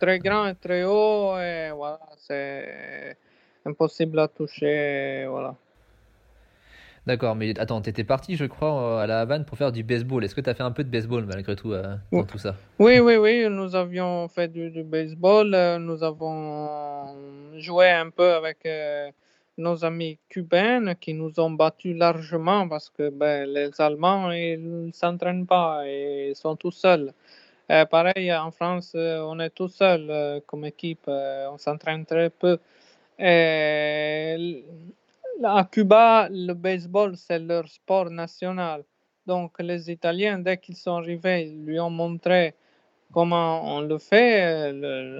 Très 0.00 0.18
grand 0.18 0.46
et 0.48 0.54
très 0.56 0.82
haut, 0.84 1.38
et 1.38 1.70
voilà, 1.74 2.00
c'est 2.16 3.16
impossible 3.64 4.18
à 4.18 4.28
toucher, 4.28 5.26
voilà. 5.28 5.54
D'accord, 7.06 7.36
mais 7.36 7.58
attends, 7.58 7.82
t'étais 7.82 8.04
parti, 8.04 8.36
je 8.36 8.46
crois, 8.46 9.02
à 9.02 9.06
la 9.06 9.20
Havane 9.20 9.44
pour 9.44 9.58
faire 9.58 9.72
du 9.72 9.82
baseball. 9.82 10.24
Est-ce 10.24 10.34
que 10.34 10.40
t'as 10.40 10.54
fait 10.54 10.62
un 10.62 10.70
peu 10.70 10.84
de 10.84 10.88
baseball 10.88 11.26
malgré 11.26 11.54
tout 11.54 11.72
euh, 11.72 11.96
dans 12.12 12.20
Oui. 12.20 12.26
tout 12.26 12.38
ça? 12.38 12.56
Oui, 12.78 12.98
oui, 12.98 13.16
oui, 13.16 13.46
nous 13.50 13.74
avions 13.76 14.26
fait 14.28 14.48
du, 14.48 14.70
du 14.70 14.82
baseball, 14.82 15.54
euh, 15.54 15.78
nous 15.78 16.02
avons 16.02 17.14
joué 17.58 17.90
un 17.90 18.10
peu 18.10 18.32
avec 18.32 18.64
euh, 18.66 19.10
nos 19.58 19.84
amis 19.84 20.18
cubains 20.30 20.94
qui 20.94 21.14
nous 21.14 21.38
ont 21.38 21.50
battus 21.50 21.96
largement 21.96 22.66
parce 22.68 22.88
que 22.90 23.10
ben, 23.10 23.48
les 23.48 23.70
Allemands, 23.80 24.30
ils 24.32 24.86
ne 24.86 24.92
s'entraînent 24.92 25.46
pas 25.46 25.82
et 25.86 26.30
ils 26.30 26.36
sont 26.36 26.56
tout 26.56 26.72
seuls. 26.72 27.12
Euh, 27.70 27.84
pareil, 27.86 28.32
en 28.34 28.50
France, 28.50 28.92
euh, 28.94 29.20
on 29.20 29.38
est 29.40 29.50
tout 29.50 29.68
seul 29.68 30.06
euh, 30.10 30.40
comme 30.46 30.64
équipe, 30.64 31.04
euh, 31.08 31.48
on 31.52 31.58
s'entraîne 31.58 32.04
très 32.04 32.30
peu. 32.30 32.58
Et 33.18 34.64
à 35.42 35.64
Cuba, 35.64 36.28
le 36.30 36.52
baseball, 36.52 37.16
c'est 37.16 37.38
leur 37.38 37.68
sport 37.68 38.10
national. 38.10 38.84
Donc, 39.26 39.52
les 39.60 39.90
Italiens, 39.90 40.38
dès 40.38 40.58
qu'ils 40.58 40.76
sont 40.76 40.96
arrivés, 40.96 41.46
lui 41.46 41.80
ont 41.80 41.90
montré 41.90 42.54
comment 43.12 43.76
on 43.76 43.80
le 43.80 43.98
fait. 43.98 44.72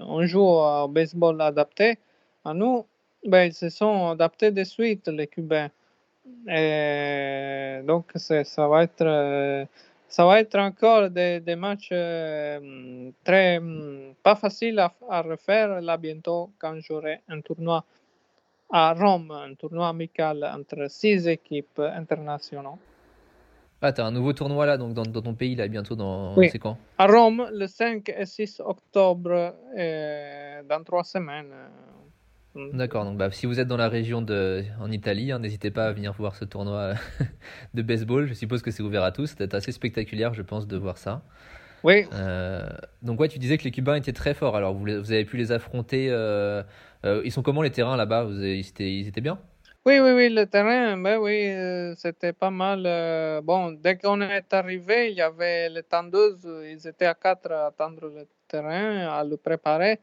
on 0.07 0.25
joue 0.27 0.41
au 0.43 0.89
baseball 0.89 1.41
adapté. 1.41 1.99
À 2.45 2.53
nous, 2.55 2.87
ben, 3.27 3.45
ils 3.45 3.55
se 3.55 3.71
sont 3.71 4.11
adaptés 4.11 4.51
de 4.51 4.65
suite, 4.65 5.09
les 5.09 5.27
Cubains. 5.27 5.71
Donc, 7.87 8.13
ça 8.15 8.69
va 8.69 8.83
être, 8.85 9.67
ça 10.09 10.27
va 10.27 10.41
être 10.41 10.59
encore 10.59 11.11
des, 11.11 11.41
des 11.41 11.57
matchs 11.57 11.89
euh, 11.93 13.11
très, 13.25 13.61
pas 14.23 14.37
faciles 14.37 14.79
à, 14.79 14.93
à 15.11 15.23
refaire 15.23 15.81
là 15.81 15.97
bientôt 15.97 16.51
quand 16.59 16.79
j'aurai 16.81 17.21
un 17.29 17.41
tournoi 17.41 17.85
à 18.77 18.93
Rome, 18.93 19.31
un 19.31 19.55
tournoi 19.55 19.87
amical 19.89 20.43
entre 20.53 20.91
six 20.91 21.29
équipes 21.29 21.79
internationales. 21.79 22.75
Ah, 23.81 23.93
t'as 23.93 24.05
un 24.05 24.11
nouveau 24.13 24.33
tournoi 24.33 24.65
là, 24.67 24.79
donc 24.79 24.95
dans, 24.95 25.03
dans 25.05 25.21
ton 25.23 25.35
pays 25.35 25.55
là, 25.55 25.69
bientôt 25.69 25.95
dans. 25.95 26.35
Oui. 26.37 26.49
C'est 26.51 26.59
quand? 26.59 26.77
À 26.99 27.07
Rome, 27.07 27.47
le 27.53 27.67
5 27.67 28.09
et 28.09 28.25
6 28.27 28.61
octobre, 28.65 29.55
euh, 29.79 30.63
dans 30.69 30.83
trois 30.83 31.05
semaines. 31.05 31.53
D'accord, 32.73 33.05
donc 33.05 33.19
bah, 33.19 33.31
si 33.33 33.47
vous 33.47 33.59
êtes 33.61 33.67
dans 33.69 33.77
la 33.77 33.89
région 33.89 34.23
de, 34.23 34.63
en 34.81 34.91
Italie, 34.91 35.33
hein, 35.33 35.41
n'hésitez 35.41 35.71
pas 35.73 35.87
à 35.87 35.93
venir 35.93 36.13
voir 36.13 36.35
ce 36.37 36.45
tournoi 36.45 36.95
de 37.75 37.83
baseball. 37.83 38.27
Je 38.27 38.35
suppose 38.35 38.63
que 38.63 38.71
c'est 38.71 38.83
ouvert 38.83 39.03
à 39.03 39.11
tous. 39.13 39.27
C'était 39.37 39.55
assez 39.55 39.73
spectaculaire, 39.73 40.33
je 40.35 40.43
pense, 40.43 40.67
de 40.67 40.77
voir 40.77 40.97
ça. 40.97 41.23
Oui, 41.83 42.07
Euh, 42.15 42.67
donc 43.03 43.21
ouais, 43.21 43.29
tu 43.29 43.39
disais 43.39 43.59
que 43.59 43.65
les 43.65 43.71
Cubains 43.71 43.97
étaient 43.97 44.13
très 44.15 44.33
forts. 44.35 44.57
Alors 44.57 44.73
vous 44.73 44.89
avez 45.13 45.25
pu 45.27 45.37
les 45.37 45.53
affronter. 45.53 46.07
euh, 46.11 46.63
euh, 47.05 47.23
ils 47.25 47.33
sont 47.33 47.43
comment 47.43 47.63
les 47.63 47.71
terrains 47.71 47.97
là-bas? 47.97 48.27
Ils 48.31 48.61
étaient, 48.69 48.93
ils 48.93 49.09
étaient 49.09 49.21
bien? 49.21 49.39
oui, 49.87 49.99
oui, 50.01 50.13
oui, 50.13 50.29
le 50.31 50.47
terrain, 50.47 50.97
ben 50.97 51.19
oui, 51.19 51.47
euh, 51.51 51.95
c'était 51.97 52.33
pas 52.33 52.51
mal. 52.51 52.85
euh, 52.87 53.41
bon, 53.43 53.73
dès 53.73 53.99
qu'on 53.99 54.21
est 54.23 54.53
arrivé, 54.55 55.11
il 55.11 55.17
y 55.17 55.21
avait 55.21 55.69
les 55.69 55.83
tendeuses, 55.83 56.47
ils 56.65 56.87
étaient 56.89 57.07
à 57.07 57.15
quatre 57.15 57.53
à 57.53 57.71
tendre 57.71 58.09
le 58.09 58.27
terrain, 58.49 59.09
à 59.19 59.23
le 59.25 59.37
préparer, 59.37 60.01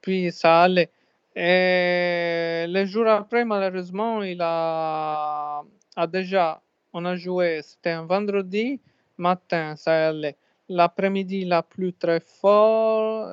puis 0.00 0.32
ça 0.32 0.62
allait. 0.64 0.90
Et 1.36 2.66
le 2.68 2.84
jour 2.86 3.06
après, 3.08 3.44
malheureusement, 3.44 4.22
il 4.22 4.40
a, 4.42 5.62
a 5.96 6.06
déjà, 6.08 6.60
on 6.92 7.04
a 7.04 7.14
joué, 7.16 7.60
c'était 7.62 7.90
un 7.90 8.04
vendredi 8.06 8.80
matin, 9.18 9.76
ça 9.76 10.08
allait. 10.08 10.36
L'après-midi, 10.68 11.40
il 11.42 11.52
a 11.52 11.62
plu 11.62 11.92
très 11.94 12.20
fort. 12.20 13.28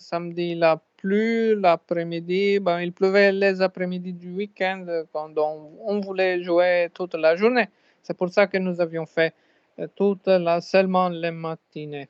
samedi, 0.00 0.52
il 0.52 0.64
a 0.64 0.80
plu. 1.00 1.54
L'après-midi, 1.60 2.58
ben, 2.60 2.80
il 2.80 2.92
pleuvait 2.92 3.32
les 3.32 3.60
après-midi 3.62 4.12
du 4.12 4.30
week-end 4.32 4.84
euh, 4.88 5.04
quand 5.12 5.36
on, 5.38 5.70
on 5.84 6.00
voulait 6.00 6.42
jouer 6.42 6.88
toute 6.94 7.14
la 7.14 7.36
journée. 7.36 7.68
C'est 8.02 8.16
pour 8.16 8.28
ça 8.30 8.46
que 8.46 8.58
nous 8.58 8.80
avions 8.80 9.06
fait 9.06 9.34
euh, 9.78 9.86
toute 9.96 10.26
la, 10.26 10.60
seulement 10.60 11.08
les 11.08 11.30
matinées. 11.30 12.08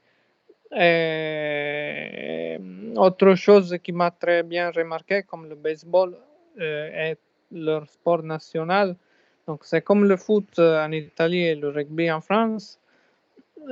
Et, 0.73 2.59
autre 2.97 3.35
chose 3.35 3.77
qui 3.83 3.93
m'a 3.93 4.11
très 4.11 4.43
bien 4.43 4.71
remarqué, 4.71 5.23
comme 5.23 5.49
le 5.49 5.55
baseball 5.55 6.17
euh, 6.61 7.11
est 7.11 7.19
leur 7.51 7.89
sport 7.89 8.23
national. 8.23 8.97
Donc, 9.47 9.65
c'est 9.65 9.83
comme 9.83 10.05
le 10.05 10.17
foot 10.17 10.59
euh, 10.59 10.85
en 10.85 10.93
Italie 10.93 11.43
et 11.43 11.55
le 11.55 11.71
rugby 11.71 12.11
en 12.11 12.21
France. 12.21 12.79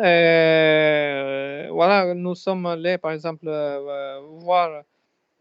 Euh, 0.03 1.69
voilà, 1.71 2.15
nous 2.15 2.35
sommes 2.35 2.67
allés, 2.67 2.99
par 2.99 3.13
exemple, 3.13 3.47
euh, 3.47 4.21
voir, 4.41 4.83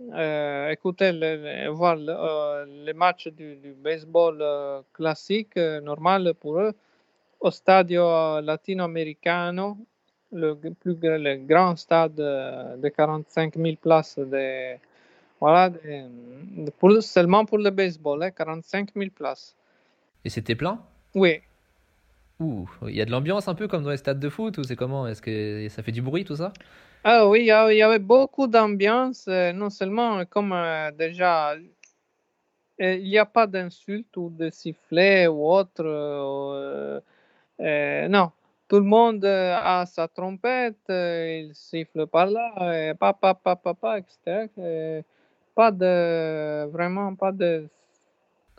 euh, 0.02 0.70
écouter, 0.70 1.12
le, 1.12 1.70
voir 1.70 1.96
le, 1.96 2.14
euh, 2.16 2.66
les 2.86 2.94
matchs 2.94 3.28
du, 3.30 3.56
du 3.56 3.74
baseball 3.74 4.38
euh, 4.42 4.82
classique, 4.94 5.58
euh, 5.58 5.82
normal 5.82 6.34
pour 6.40 6.60
eux, 6.60 6.74
au 7.40 7.52
Stadio 7.52 8.40
Latino-Americano, 8.42 9.78
le 10.32 10.54
plus 10.56 10.98
le 11.02 11.36
grand 11.38 11.76
stade 11.76 12.16
de 12.16 12.90
45 12.90 13.56
000 13.56 13.76
places, 13.82 14.18
de, 14.20 14.76
voilà, 15.40 15.70
de- 15.70 16.66
de- 16.66 16.72
pour, 16.72 17.02
seulement 17.02 17.46
pour 17.46 17.58
le 17.58 17.70
baseball, 17.70 18.24
hein, 18.24 18.32
45 18.32 18.90
000 18.96 19.10
places. 19.12 19.56
Et 20.26 20.30
c'était 20.30 20.56
plein? 20.56 20.80
Oui, 21.16 21.42
Ouh, 22.40 22.68
il 22.88 22.96
y 22.96 23.02
a 23.02 23.06
de 23.06 23.12
l'ambiance 23.12 23.48
un 23.48 23.56
peu 23.56 23.68
comme 23.68 23.84
dans 23.84 23.90
les 23.92 23.98
stades 23.98 24.20
de 24.20 24.30
foot 24.30 24.58
ou 24.58 24.64
c'est 24.64 24.76
comment? 24.76 25.08
Est-ce 25.08 25.22
que 25.22 25.68
ça 25.70 25.82
fait 25.84 25.92
du 25.92 26.02
bruit 26.02 26.24
tout 26.26 26.36
ça? 26.36 26.54
Ah 27.04 27.28
oui, 27.28 27.40
il 27.42 27.46
y 27.46 27.52
a- 27.52 27.72
il 27.72 27.78
y 27.78 27.82
avait 27.82 28.00
beaucoup 28.00 28.48
d'ambiance, 28.48 29.28
euh, 29.28 29.52
non 29.54 29.70
seulement 29.72 30.26
comme 30.26 30.52
euh, 30.54 30.92
déjà, 30.92 31.54
euh, 31.54 31.60
il 32.80 33.04
n'y 33.04 33.18
a 33.18 33.26
pas 33.26 33.48
d'insultes 33.48 34.16
ou 34.18 34.30
de 34.30 34.50
sifflets 34.50 35.28
ou 35.28 35.46
autre. 35.48 35.84
non, 38.10 38.32
tout 38.68 38.78
le 38.78 38.84
monde 38.84 39.26
a 39.26 39.86
sa 39.86 40.08
trompette, 40.08 40.78
il 40.90 41.52
siffle 41.54 42.08
par 42.08 42.28
là, 42.28 42.90
et 42.92 42.94
papa, 42.96 43.34
papa, 43.34 43.56
papa, 43.74 44.00
etc. 44.00 44.48
pas 45.56 45.72
de, 45.72 46.66
vraiment 46.72 47.16
pas 47.16 47.32
de, 47.32 47.68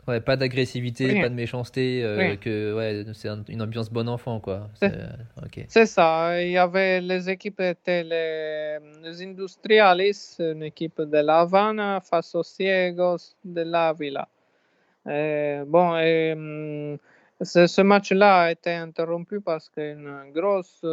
Ouais, 0.09 0.21
pas 0.21 0.35
d'agressivité, 0.35 1.13
pas 1.21 1.29
de 1.29 1.35
méchanceté, 1.35 2.01
euh, 2.03 2.17
que 2.37 2.73
ouais, 2.75 3.05
c'est 3.13 3.29
un- 3.29 3.43
une 3.47 3.61
ambiance 3.61 3.91
bon 3.91 4.09
enfant 4.09 4.39
quoi. 4.39 4.67
C'est- 4.73 4.85
euh. 4.91 5.07
C'est 5.67 5.85
ça, 5.85 6.41
il 6.41 6.51
y 6.51 6.57
avait 6.57 6.99
les 6.99 7.29
équipes 7.29 7.59
étaient 7.59 8.03
les, 8.03 8.79
les 9.03 9.21
Industrialis, 9.21 10.35
une 10.39 10.63
équipe 10.63 10.99
de 10.99 11.17
La 11.19 11.45
aux 12.33 12.43
Ciegos 12.43 13.35
de 13.45 13.61
l'Ávila. 13.61 14.27
Euh, 15.07 15.63
bon, 15.65 15.95
et, 15.97 16.33
ce, 17.41 17.67
ce 17.67 17.81
match-là 17.81 18.41
a 18.45 18.51
été 18.51 18.71
interrompu 18.73 19.39
parce 19.41 19.69
qu'une 19.69 20.31
grosse, 20.33 20.83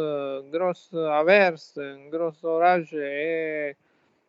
grosse 0.53 0.93
averse, 0.93 1.77
un 1.81 2.07
gros 2.09 2.31
orage 2.43 2.93
est, 2.93 3.75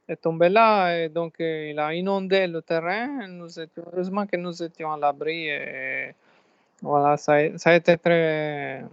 est 0.09 0.17
tombé 0.17 0.49
là 0.49 0.97
et 1.05 1.09
donc 1.09 1.37
il 1.41 1.79
a 1.79 1.95
inondé 1.95 2.47
le 2.47 2.63
terrain. 2.63 3.27
Nous 3.29 3.61
étions, 3.61 3.83
heureusement 3.93 4.27
que 4.27 4.37
nous 4.37 4.63
étions 4.63 4.93
à 4.93 4.97
l'abri 4.99 5.49
et 5.49 6.15
voilà, 6.83 7.17
ça 7.17 7.35
a, 7.35 7.59
ça 7.59 7.71
a 7.71 7.77
été 7.77 7.99
très, 7.99 8.85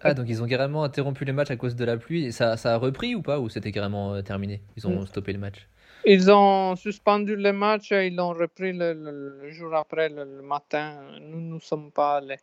Ah, 0.00 0.14
donc 0.14 0.28
ils 0.28 0.40
ont 0.40 0.46
carrément 0.46 0.84
interrompu 0.84 1.24
les 1.24 1.32
matchs 1.32 1.50
à 1.50 1.56
cause 1.56 1.74
de 1.74 1.84
la 1.84 1.96
pluie. 1.96 2.24
Et 2.26 2.30
ça, 2.32 2.56
ça 2.56 2.74
a 2.74 2.76
repris 2.76 3.14
ou 3.16 3.22
pas? 3.22 3.40
Ou 3.40 3.48
c'était 3.48 3.72
carrément 3.72 4.14
euh, 4.14 4.22
terminé? 4.22 4.62
Ils 4.76 4.86
ont 4.86 5.04
Mm. 5.04 5.06
stoppé 5.06 5.32
le 5.32 5.38
match? 5.40 5.68
Ils 6.06 6.30
ont 6.30 6.76
suspendu 6.76 7.36
le 7.36 7.52
match 7.52 7.92
et 7.92 8.06
ils 8.06 8.16
l'ont 8.16 8.32
repris 8.32 8.72
le, 8.72 8.94
le- 8.94 9.38
le 9.42 9.50
jour 9.50 9.74
après, 9.74 10.08
le, 10.08 10.24
le 10.24 10.42
matin. 10.42 11.02
Nous 11.20 11.40
ne 11.40 11.58
sommes 11.60 11.90
pas 11.92 12.16
allés. 12.18 12.38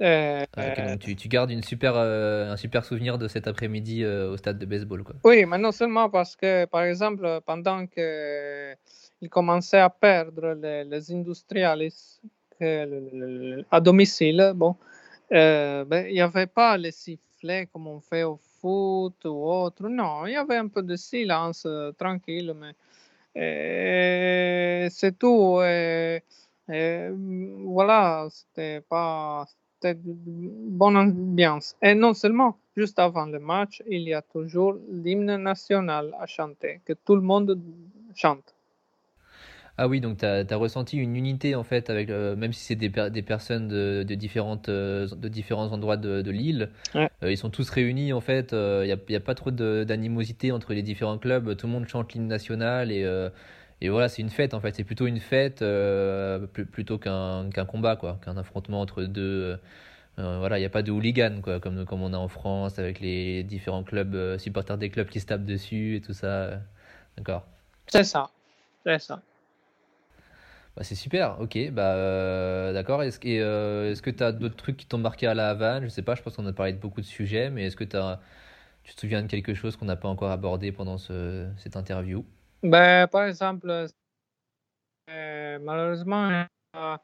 Euh, 0.00 0.44
Ah, 0.56 0.70
donc 0.74 1.00
tu, 1.00 1.16
tu 1.16 1.28
gardes 1.28 1.50
une 1.50 1.62
super, 1.62 1.94
euh, 1.96 2.52
un 2.52 2.56
super 2.56 2.84
souvenir 2.84 3.18
de 3.18 3.26
cet 3.26 3.46
après-midi 3.48 4.04
euh, 4.04 4.30
au 4.30 4.36
stade 4.36 4.58
de 4.58 4.66
baseball, 4.66 5.02
quoi. 5.02 5.16
oui, 5.24 5.44
mais 5.44 5.58
non 5.58 5.72
seulement 5.72 6.08
parce 6.08 6.36
que, 6.36 6.66
par 6.66 6.82
exemple, 6.82 7.40
pendant 7.44 7.86
que 7.86 8.74
ils 9.20 9.28
commençaient 9.28 9.80
à 9.80 9.90
perdre 9.90 10.54
les, 10.54 10.84
les 10.84 11.12
à 13.70 13.80
domicile, 13.80 14.52
bon, 14.54 14.76
ben, 15.30 16.06
il 16.06 16.14
n'y 16.14 16.20
avait 16.20 16.46
pas 16.46 16.76
les 16.76 16.92
sifflets 16.92 17.66
comme 17.72 17.88
on 17.88 18.00
fait 18.00 18.22
au 18.22 18.38
foot 18.60 19.24
ou 19.24 19.50
autre. 19.50 19.88
Non, 19.88 20.26
il 20.26 20.32
y 20.32 20.36
avait 20.36 20.56
un 20.56 20.68
peu 20.68 20.82
de 20.82 20.94
silence, 20.96 21.66
tranquille, 21.98 22.54
mais 22.54 22.74
c'est 24.90 25.18
tout. 25.18 25.60
Et, 25.62 26.22
voilà, 27.64 28.28
c'était 28.30 28.80
pas. 28.80 29.46
Bonne 29.84 30.96
ambiance. 30.96 31.76
Et 31.82 31.94
non 31.94 32.14
seulement, 32.14 32.58
juste 32.76 32.98
avant 32.98 33.26
le 33.26 33.38
match, 33.38 33.82
il 33.88 34.02
y 34.02 34.14
a 34.14 34.22
toujours 34.22 34.76
l'hymne 34.90 35.36
national 35.36 36.14
à 36.20 36.26
chanter, 36.26 36.80
que 36.84 36.92
tout 36.92 37.14
le 37.14 37.22
monde 37.22 37.60
chante. 38.14 38.54
Ah 39.80 39.86
oui, 39.86 40.00
donc 40.00 40.18
tu 40.18 40.24
as, 40.26 40.56
ressenti 40.56 40.96
une 40.96 41.14
unité 41.14 41.54
en 41.54 41.62
fait, 41.62 41.88
avec, 41.88 42.10
euh, 42.10 42.34
même 42.34 42.52
si 42.52 42.64
c'est 42.64 42.74
des, 42.74 42.88
des 42.88 43.22
personnes 43.22 43.68
de, 43.68 44.02
de, 44.02 44.14
différentes, 44.16 44.68
euh, 44.68 45.06
de 45.06 45.28
différents 45.28 45.72
endroits 45.72 45.96
de, 45.96 46.20
de 46.20 46.30
l'île, 46.32 46.70
Ouais. 46.96 47.08
euh, 47.22 47.30
ils 47.30 47.36
sont 47.38 47.50
tous 47.50 47.70
réunis 47.70 48.12
en 48.12 48.20
fait, 48.20 48.50
il 48.50 48.86
n'y 48.86 48.92
a, 48.92 48.98
y 49.08 49.14
a 49.14 49.20
pas 49.20 49.36
trop 49.36 49.52
d'animosité 49.52 50.50
entre 50.50 50.72
les 50.74 50.82
différents 50.82 51.18
clubs, 51.18 51.56
tout 51.56 51.68
le 51.68 51.72
monde 51.72 51.86
chante 51.86 52.12
l'hymne 52.12 52.26
national 52.26 52.90
et, 52.90 53.04
euh, 53.04 53.30
et 53.80 53.88
voilà, 53.90 54.08
c'est 54.08 54.22
une 54.22 54.30
fête 54.30 54.54
en 54.54 54.60
fait, 54.60 54.74
c'est 54.74 54.84
plutôt 54.84 55.06
une 55.06 55.20
fête 55.20 55.62
euh, 55.62 56.46
plutôt 56.48 56.98
qu'un 56.98 57.50
combat, 57.68 57.96
quoi, 57.96 58.18
qu'un 58.24 58.36
affrontement 58.36 58.80
entre 58.80 59.04
deux. 59.04 59.58
euh, 60.18 60.38
voilà, 60.38 60.58
il 60.58 60.62
n'y 60.62 60.66
a 60.66 60.70
pas 60.70 60.82
de 60.82 60.90
hooligan 60.92 61.40
quoi, 61.42 61.60
comme, 61.60 61.84
comme 61.86 62.02
on 62.02 62.12
a 62.12 62.18
en 62.18 62.28
France 62.28 62.78
avec 62.78 63.00
les 63.00 63.44
différents 63.44 63.84
clubs, 63.84 64.14
euh, 64.14 64.38
supporters 64.38 64.78
des 64.78 64.90
clubs 64.90 65.08
qui 65.08 65.20
se 65.20 65.26
tapent 65.26 65.44
dessus 65.46 65.96
et 65.96 66.00
tout 66.00 66.14
ça. 66.14 66.26
euh, 66.28 66.58
D'accord. 67.16 67.46
C'est 67.88 68.04
ça. 68.04 68.30
C'est 68.84 68.98
ça. 68.98 69.22
Bah, 70.76 70.84
c'est 70.84 70.94
super, 70.94 71.40
ok, 71.40 71.70
bah 71.72 71.94
euh, 71.94 72.72
d'accord. 72.72 73.02
Est-ce 73.02 73.18
que 73.18 73.28
euh, 73.28 73.90
est-ce 73.90 74.02
que 74.02 74.10
tu 74.10 74.22
as 74.22 74.32
d'autres 74.32 74.56
trucs 74.56 74.76
qui 74.76 74.86
t'ont 74.86 74.98
marqué 74.98 75.26
à 75.26 75.34
la 75.34 75.50
Havane? 75.50 75.84
Je 75.84 75.88
sais 75.88 76.02
pas, 76.02 76.14
je 76.14 76.22
pense 76.22 76.36
qu'on 76.36 76.46
a 76.46 76.52
parlé 76.52 76.72
de 76.72 76.78
beaucoup 76.78 77.00
de 77.00 77.06
sujets, 77.06 77.50
mais 77.50 77.64
est-ce 77.66 77.76
que 77.76 77.84
t'as, 77.84 78.20
tu 78.84 78.94
te 78.94 79.00
souviens 79.00 79.22
de 79.22 79.28
quelque 79.28 79.54
chose 79.54 79.76
qu'on 79.76 79.86
n'a 79.86 79.96
pas 79.96 80.08
encore 80.08 80.30
abordé 80.32 80.72
pendant 80.72 80.98
ce, 80.98 81.48
cette 81.58 81.76
interview? 81.76 82.24
Ben, 82.62 83.06
par 83.06 83.24
exemple, 83.24 83.86
euh, 85.10 85.58
malheureusement, 85.60 86.44
euh, 86.76 86.96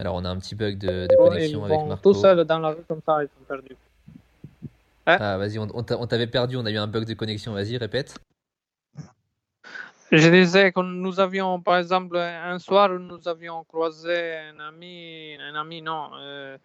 Alors 0.00 0.14
on 0.14 0.24
a 0.24 0.28
un 0.30 0.38
petit 0.38 0.54
bug 0.54 0.78
de, 0.78 1.08
connexion 1.16 1.64
avec 1.64 1.84
Marco. 1.84 2.12
tout 2.12 2.18
seuls 2.18 2.44
dans 2.44 2.60
la 2.60 2.68
rue 2.68 2.84
comme 2.86 3.00
ça, 3.04 3.22
ils 3.22 3.28
sont 3.28 3.44
perdus. 3.48 3.76
Ah 5.06 5.38
vas-y, 5.38 5.58
on, 5.58 5.66
on 5.72 6.06
t'avait 6.06 6.26
perdu, 6.28 6.56
on 6.56 6.66
a 6.66 6.70
eu 6.70 6.76
un 6.76 6.86
bug 6.86 7.04
de 7.04 7.14
connexion, 7.14 7.52
vas-y, 7.52 7.76
répète. 7.76 8.14
Je 10.10 10.30
disais 10.30 10.72
que 10.72 10.80
nous 10.80 11.20
avions, 11.20 11.60
par 11.60 11.76
exemple, 11.76 12.16
un 12.16 12.58
soir, 12.58 12.88
nous 12.98 13.28
avions 13.28 13.62
croisé 13.64 14.36
un 14.38 14.58
ami, 14.60 15.36
un 15.38 15.54
ami, 15.54 15.82
non, 15.82 16.10
euh, 16.14 16.56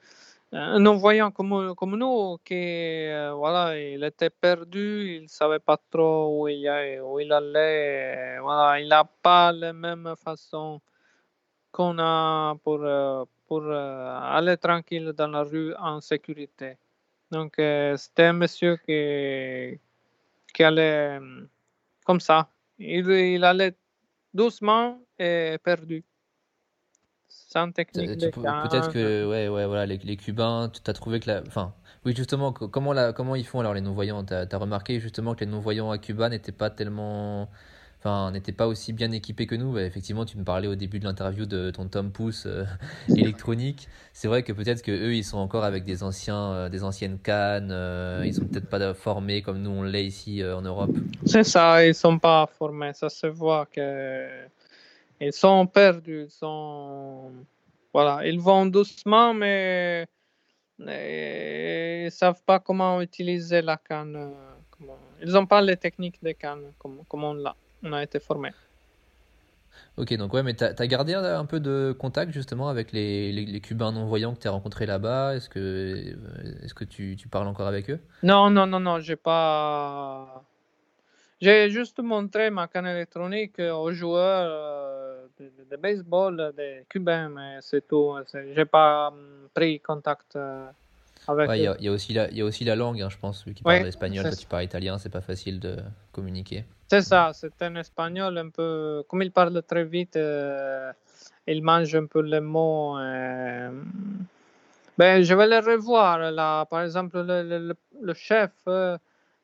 un 0.54 0.80
non-voyant 0.80 1.30
comme, 1.30 1.76
comme 1.76 1.98
nous, 1.98 2.38
qui, 2.46 2.54
euh, 2.56 3.34
voilà, 3.34 3.78
il 3.78 4.02
était 4.06 4.30
perdu, 4.30 5.20
il 5.22 5.28
savait 5.30 5.60
pas 5.60 5.78
trop 5.92 6.44
où 6.44 6.48
il, 6.48 6.66
allait, 6.70 8.40
voilà, 8.40 8.80
il 8.80 8.88
n'a 8.88 9.04
pas 9.04 9.52
la 9.52 9.74
même 9.74 10.14
façon 10.24 10.80
qu'on 11.72 12.00
a 12.00 12.56
pour, 12.64 12.80
euh, 12.82 13.26
pour 13.48 13.64
euh, 13.64 14.20
aller 14.22 14.56
tranquille 14.58 15.12
dans 15.18 15.28
la 15.28 15.44
rue 15.44 15.76
en 15.76 16.00
sécurité. 16.00 16.78
Donc, 17.32 17.56
c'était 17.58 18.26
un 18.26 18.34
monsieur 18.34 18.78
qui, 18.78 19.80
qui 20.54 20.64
allait 20.64 21.20
comme 22.06 22.20
ça. 22.22 22.53
Il, 22.86 23.10
il 23.10 23.44
allait 23.44 23.76
doucement 24.34 25.00
et 25.18 25.58
perdu. 25.64 26.04
Sans 27.30 27.72
technique 27.72 28.18
Tu 28.20 28.32
canne. 28.32 28.56
Peut-être 28.62 28.92
que 28.92 29.28
ouais, 29.28 29.48
ouais, 29.48 29.66
voilà, 29.66 29.86
les, 29.86 29.98
les 29.98 30.18
Cubains, 30.18 30.70
tu 30.70 30.82
as 30.90 30.94
trouvé 30.94 31.20
que 31.20 31.30
la, 31.30 31.42
enfin, 31.48 31.74
oui, 32.06 32.16
justement, 32.16 32.52
co- 32.52 32.68
comment 32.68 32.94
la, 32.94 33.14
comment 33.14 33.36
ils 33.36 33.46
font 33.46 33.60
alors 33.60 33.74
les 33.74 33.82
non-voyants? 33.82 34.24
T'as, 34.24 34.46
t'as 34.46 34.58
remarqué 34.58 35.00
justement 35.00 35.36
que 35.36 35.42
les 35.42 35.52
non-voyants 35.52 35.92
à 35.92 35.98
Cuba 35.98 36.30
n'étaient 36.30 36.52
pas 36.52 36.70
tellement, 36.70 37.50
enfin, 38.04 38.32
n'étaient 38.32 38.52
pas 38.52 38.68
aussi 38.68 38.92
bien 38.92 39.12
équipés 39.12 39.48
que 39.48 39.56
nous. 39.56 39.74
Bah, 39.74 39.84
effectivement, 39.84 40.26
tu 40.26 40.38
me 40.38 40.44
parlais 40.44 40.68
au 40.68 40.76
début 40.76 41.00
de 41.00 41.06
l'interview 41.06 41.46
de 41.46 41.72
ton 41.72 41.88
Tom 41.88 42.12
Pouce 42.12 42.46
euh, 42.46 42.66
électronique. 43.16 43.88
C'est 44.12 44.28
vrai 44.28 44.44
que 44.44 44.52
peut-être 44.52 44.82
que 44.82 44.92
eux, 44.92 45.16
ils 45.16 45.24
sont 45.24 45.38
encore 45.38 45.64
avec 45.64 45.86
des 45.86 46.04
anciens, 46.04 46.52
euh, 46.52 46.70
des 46.70 46.84
anciennes 46.84 47.18
cannes. 47.18 47.72
euh, 47.72 48.24
ils 48.26 48.34
sont 48.34 48.46
peut-être 48.46 48.70
pas 48.70 48.94
formés 48.94 49.42
comme 49.42 49.62
nous 49.62 49.72
on 49.72 49.84
l'est 49.84 50.06
ici 50.06 50.42
euh, 50.42 50.58
en 50.58 50.62
Europe. 50.62 50.92
C'est 51.26 51.44
ça, 51.44 51.86
ils 51.86 51.96
sont 51.96 52.20
pas 52.20 52.46
formés. 52.48 52.94
Ça 52.94 53.10
se 53.10 53.28
voit 53.28 53.66
que 53.66 54.28
ils 55.22 55.34
sont 55.34 55.66
perdus. 55.66 56.26
Ils 56.26 56.30
sont 56.30 57.32
voilà, 57.94 58.26
ils 58.26 58.40
vont 58.40 58.66
doucement, 58.66 59.34
mais 59.34 60.08
ils 60.80 62.12
savent 62.12 62.42
pas 62.46 62.60
comment 62.60 63.02
utiliser 63.02 63.62
la 63.62 63.78
canne. 63.78 64.34
Ils 65.22 65.32
n'ont 65.32 65.46
pas 65.46 65.62
les 65.62 65.78
techniques 65.78 66.22
de 66.22 66.34
canne 66.34 66.74
comme, 66.78 67.04
comme 67.08 67.24
on 67.24 67.34
l'a. 67.34 67.56
On 67.84 67.94
a 67.94 68.02
été 68.04 68.20
formé. 68.20 68.52
Ok, 69.98 70.14
donc 70.16 70.34
ouais, 70.34 70.44
mais 70.44 70.54
t'as, 70.54 70.74
t'as 70.74 70.88
gardé 70.88 71.14
un, 71.14 71.46
peu 71.46 71.60
de 71.60 71.96
contact 71.98 72.32
justement 72.32 72.68
avec 72.70 72.92
les, 72.92 73.32
les, 73.32 73.46
les 73.46 73.62
Cubains 73.62 73.92
non-voyants 73.92 74.34
que 74.34 74.40
t'as 74.40 74.50
rencontrés 74.50 74.86
là-bas? 74.86 75.36
Est-ce 75.36 75.50
que, 75.50 75.60
euh, 75.60 76.64
est-ce 76.64 76.74
que 76.74 76.84
tu, 76.84 77.16
tu 77.16 77.28
parles 77.28 77.48
encore 77.48 77.68
avec 77.68 77.90
eux? 77.90 78.00
Non, 78.24 78.50
non, 78.50 78.66
non, 78.66 78.80
non, 78.80 79.00
j'ai 79.00 79.16
pas. 79.16 80.44
J'ai 81.42 81.70
juste 81.70 82.00
montré 82.00 82.50
ma 82.50 82.68
canne 82.68 82.88
électronique 82.88 83.60
aux 83.60 83.92
joueurs 83.92 84.48
euh, 84.50 85.28
de, 85.40 85.52
de- 85.70 85.76
baseball 85.78 86.54
des 86.56 86.86
Cubains, 86.90 87.30
mais 87.30 87.58
c'est 87.62 87.88
tout. 87.88 88.16
J'ai 88.56 88.66
pas 88.66 89.10
hum, 89.10 89.50
pris 89.54 89.80
contact 89.82 90.38
Ouais, 91.46 91.60
il 91.60 91.64
y 91.64 91.68
a, 91.68 91.76
il 91.80 91.86
y 91.86 91.88
a 91.88 91.92
aussi 91.92 92.14
la, 92.14 92.30
il 92.32 92.38
y 92.38 92.42
a 92.42 92.46
aussi 92.46 92.64
la 92.66 92.76
langue, 92.76 93.02
hein, 93.02 93.10
je 93.10 93.18
pense, 93.18 93.46
vu 93.46 93.54
qu'ils 93.54 93.66
Oui, 93.66 93.76
parlent 93.76 93.88
espagnol, 93.88 94.28
toi 94.28 94.36
tu 94.38 94.48
parles 94.48 94.64
italien, 94.66 94.98
c'est 94.98 95.10
pas 95.10 95.22
facile 95.22 95.60
de 95.60 95.78
communiquer. 96.12 96.66
c'est 96.90 97.02
ça, 97.02 97.32
c'est 97.34 97.62
un 97.62 97.76
espagnol 97.76 98.38
un 98.38 98.50
peu. 98.50 99.04
Comme 99.08 99.22
il 99.24 99.32
parle 99.32 99.62
très 99.64 99.84
vite, 99.84 100.16
euh, 100.16 100.92
il 101.48 101.64
mange 101.64 101.96
un 101.96 102.06
peu 102.06 102.22
les 102.22 102.40
mots. 102.40 102.98
euh, 103.00 103.72
Ben, 104.98 105.24
je 105.24 105.34
vais 105.34 105.48
le 105.48 105.60
revoir 105.60 106.20
là. 106.32 106.66
Par 106.66 106.84
exemple, 106.84 107.18
le, 107.22 107.44
le- 107.44 107.68
le- 107.70 107.78
le 108.02 108.14
chef, 108.14 108.52
euh, 108.68 108.98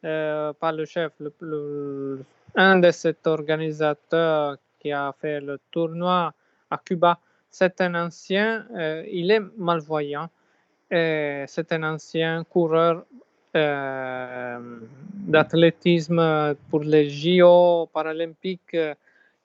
euh, 0.05 0.53
pas 0.53 0.71
le 0.71 0.86
chef, 0.86 1.11
le, 1.41 2.23
un 2.55 2.77
de 2.80 2.91
ces 2.91 3.15
organisateurs 3.25 4.57
qui 4.80 4.91
a 4.91 5.11
fait 5.19 5.41
le 5.41 5.59
tournoi 5.71 6.34
à 6.69 6.77
Cuba, 6.77 7.19
c'est 7.49 7.82
un 7.82 7.95
ancien, 7.95 8.65
il 9.11 9.32
est 9.32 9.41
malvoyant, 9.57 10.30
c'est 10.91 11.71
un 11.71 11.83
ancien 11.83 12.43
coureur 12.43 13.05
euh, 13.55 14.79
d'athlétisme 15.13 16.55
pour 16.69 16.81
les 16.81 17.09
JO 17.09 17.89
paralympiques. 17.93 18.77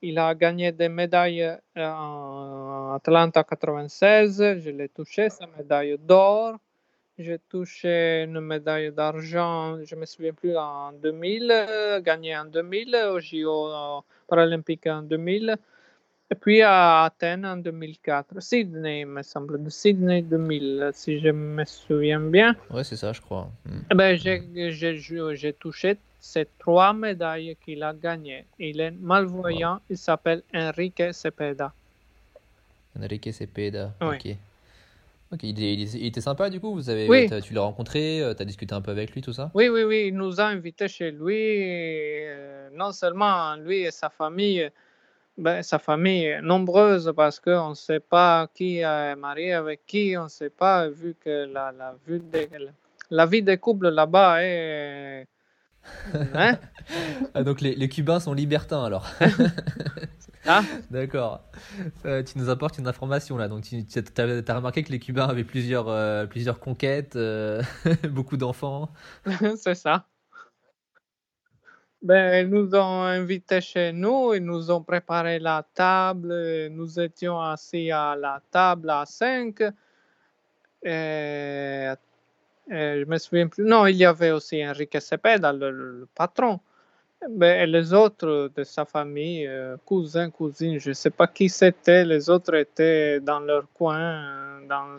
Il 0.03 0.18
a 0.18 0.34
gagné 0.34 0.70
des 0.70 0.90
médailles 0.90 1.42
euh, 1.42 1.59
en 1.78 2.92
Atlanta 2.95 3.42
96. 3.42 4.59
Je 4.59 4.68
l'ai 4.68 4.90
touché, 4.90 5.30
sa 5.30 5.47
médaille 5.57 5.97
d'or. 5.99 6.59
J'ai 7.16 7.38
touché 7.38 8.24
une 8.24 8.40
médaille 8.40 8.92
d'argent, 8.92 9.78
je 9.82 9.95
me 9.95 10.05
souviens 10.05 10.34
plus, 10.34 10.57
en 10.57 10.92
2000, 10.92 11.49
euh, 11.51 12.01
gagné 12.01 12.36
en 12.36 12.45
2000, 12.45 12.97
aux 13.12 13.20
JO 13.20 13.68
euh, 13.68 14.01
paralympiques 14.26 14.88
en 14.88 15.01
2000. 15.01 15.57
Et 16.35 16.37
puis 16.37 16.62
à 16.62 17.05
Athènes 17.05 17.47
en 17.47 17.57
2004. 17.59 18.43
Sydney, 18.43 19.05
me 19.05 19.22
semble, 19.22 19.62
de 19.62 19.70
Sydney 19.70 20.20
2000, 20.22 20.91
si 20.93 21.20
je 21.20 21.28
me 21.28 21.64
souviens 21.64 22.18
bien. 22.18 22.57
Ouais, 22.72 22.82
c'est 22.82 22.97
ça, 22.97 23.12
je 23.12 23.20
crois. 23.20 23.49
Eh 23.89 23.95
ben, 23.95 24.16
j'ai, 24.16 25.53
touché 25.53 25.97
ces 26.18 26.49
trois 26.59 26.93
médailles 26.93 27.57
qu'il 27.64 27.85
a 27.85 27.95
gagnées. 27.95 28.47
Il 28.59 28.80
est 28.80 28.91
malvoyant, 28.91 29.78
il 29.89 29.97
s'appelle 29.97 30.43
Enrique 30.53 31.05
Cepeda. 31.12 31.72
Enrique 33.01 33.32
Cepeda. 33.32 33.93
Oui. 34.01 34.16
Ok. 34.16 34.37
Ok, 35.32 35.43
il, 35.45 36.07
était 36.07 36.20
sympa 36.20 36.51
du 36.51 36.59
coup 36.61 36.74
vous 36.74 36.91
avez, 36.91 37.09
Oui. 37.09 37.28
Tu 37.43 37.55
l'as 37.55 37.62
rencontré, 37.62 38.20
euh, 38.20 38.35
t'as 38.35 38.45
discuté 38.45 38.74
un 38.74 38.80
peu 38.80 38.91
avec 38.91 39.12
lui, 39.12 39.22
tout 39.22 39.32
ça? 39.32 39.53
Oui, 39.55 39.68
oui, 39.68 39.85
oui, 39.85 40.07
il 40.09 40.14
nous 40.16 40.41
a 40.41 40.47
invités 40.47 40.89
chez 40.89 41.12
lui. 41.12 41.37
euh, 41.62 42.55
non 42.74 42.91
seulement 42.91 43.55
lui 43.57 43.82
et 43.82 43.91
sa 43.93 44.11
famille, 44.11 44.68
ben, 45.37 45.62
sa 45.62 45.78
famille 45.78 46.24
est 46.24 46.43
nombreuse 46.43 47.12
parce 47.16 47.41
qu'on 47.41 47.70
ne 47.70 47.74
sait 47.74 48.01
pas 48.01 48.49
qui 48.55 48.78
est 48.78 49.16
marié 49.16 49.53
avec 49.53 49.87
qui, 49.87 50.16
on 50.16 50.24
ne 50.24 50.28
sait 50.28 50.51
pas, 50.51 50.89
vu 50.89 51.14
que 51.18 51.47
la, 51.53 51.72
la, 51.72 51.97
vue 52.07 52.20
des- 52.20 52.49
la 53.11 53.26
vie 53.26 53.43
des 53.43 53.59
couples 53.59 53.89
là-bas 53.89 54.43
est. 54.43 55.26
Hein? 56.35 56.59
Ah, 57.35 57.43
donc 57.43 57.61
les, 57.61 57.74
les 57.74 57.89
Cubains 57.89 58.20
sont 58.20 58.32
libertins 58.32 58.85
alors. 58.85 59.07
Ah, 60.47 60.62
D'accord. 60.91 61.41
Euh, 62.05 62.22
tu 62.22 62.39
nous 62.39 62.51
apportes 62.51 62.76
une 62.76 62.87
information 62.87 63.39
là. 63.39 63.49
Donc 63.49 63.64
tu 63.64 63.76
as, 64.18 64.55
remarqué 64.55 64.82
que 64.82 64.93
les 64.93 64.99
Cubains 64.99 65.26
avaient 65.26 65.45
plusieurs, 65.45 65.89
euh, 65.89 66.26
plusieurs 66.26 66.61
conquêtes, 66.61 67.16
euh, 67.16 67.62
beaucoup 68.11 68.37
d'enfants. 68.37 68.93
c'est 69.57 69.74
ça. 69.74 70.07
Ben, 72.05 72.46
ils 72.46 72.50
nous 72.50 72.74
ont 72.74 73.02
invités 73.05 73.62
chez 73.62 73.90
nous, 73.90 74.34
ils 74.34 74.44
nous 74.44 74.70
ont 74.70 74.82
préparé 74.82 75.38
la 75.38 75.64
table, 75.74 76.68
nous 76.68 77.00
étions 77.00 77.40
assis 77.40 77.90
à 77.90 78.14
la 78.14 78.42
table 78.50 78.90
à 78.90 79.07
cinq. 79.07 79.62
Et, 80.82 81.88
et 82.70 83.00
je 83.00 83.05
me 83.07 83.16
souviens 83.16 83.48
plus. 83.48 83.64
Non, 83.64 83.86
il 83.86 83.96
y 83.96 84.05
avait 84.05 84.32
aussi 84.32 84.62
Enrique 84.66 85.00
Cepeda, 85.00 85.50
le, 85.55 86.07
patron. 86.14 86.61
Ben, 87.30 87.62
et 87.62 87.66
les 87.66 87.94
autres 87.94 88.50
de 88.55 88.64
sa 88.64 88.84
famille, 88.84 89.46
euh, 89.46 89.78
cousins, 89.86 90.28
cousines, 90.30 90.78
je 90.78 90.90
ne 90.90 90.94
sais 90.94 91.09
pas 91.11 91.26
qui 91.26 91.48
c'était. 91.48 92.05
Les 92.05 92.28
autres 92.28 92.55
étaient 92.55 93.18
dans 93.20 93.40
leur 93.40 93.64
coin, 93.72 94.61
dans 94.68 94.98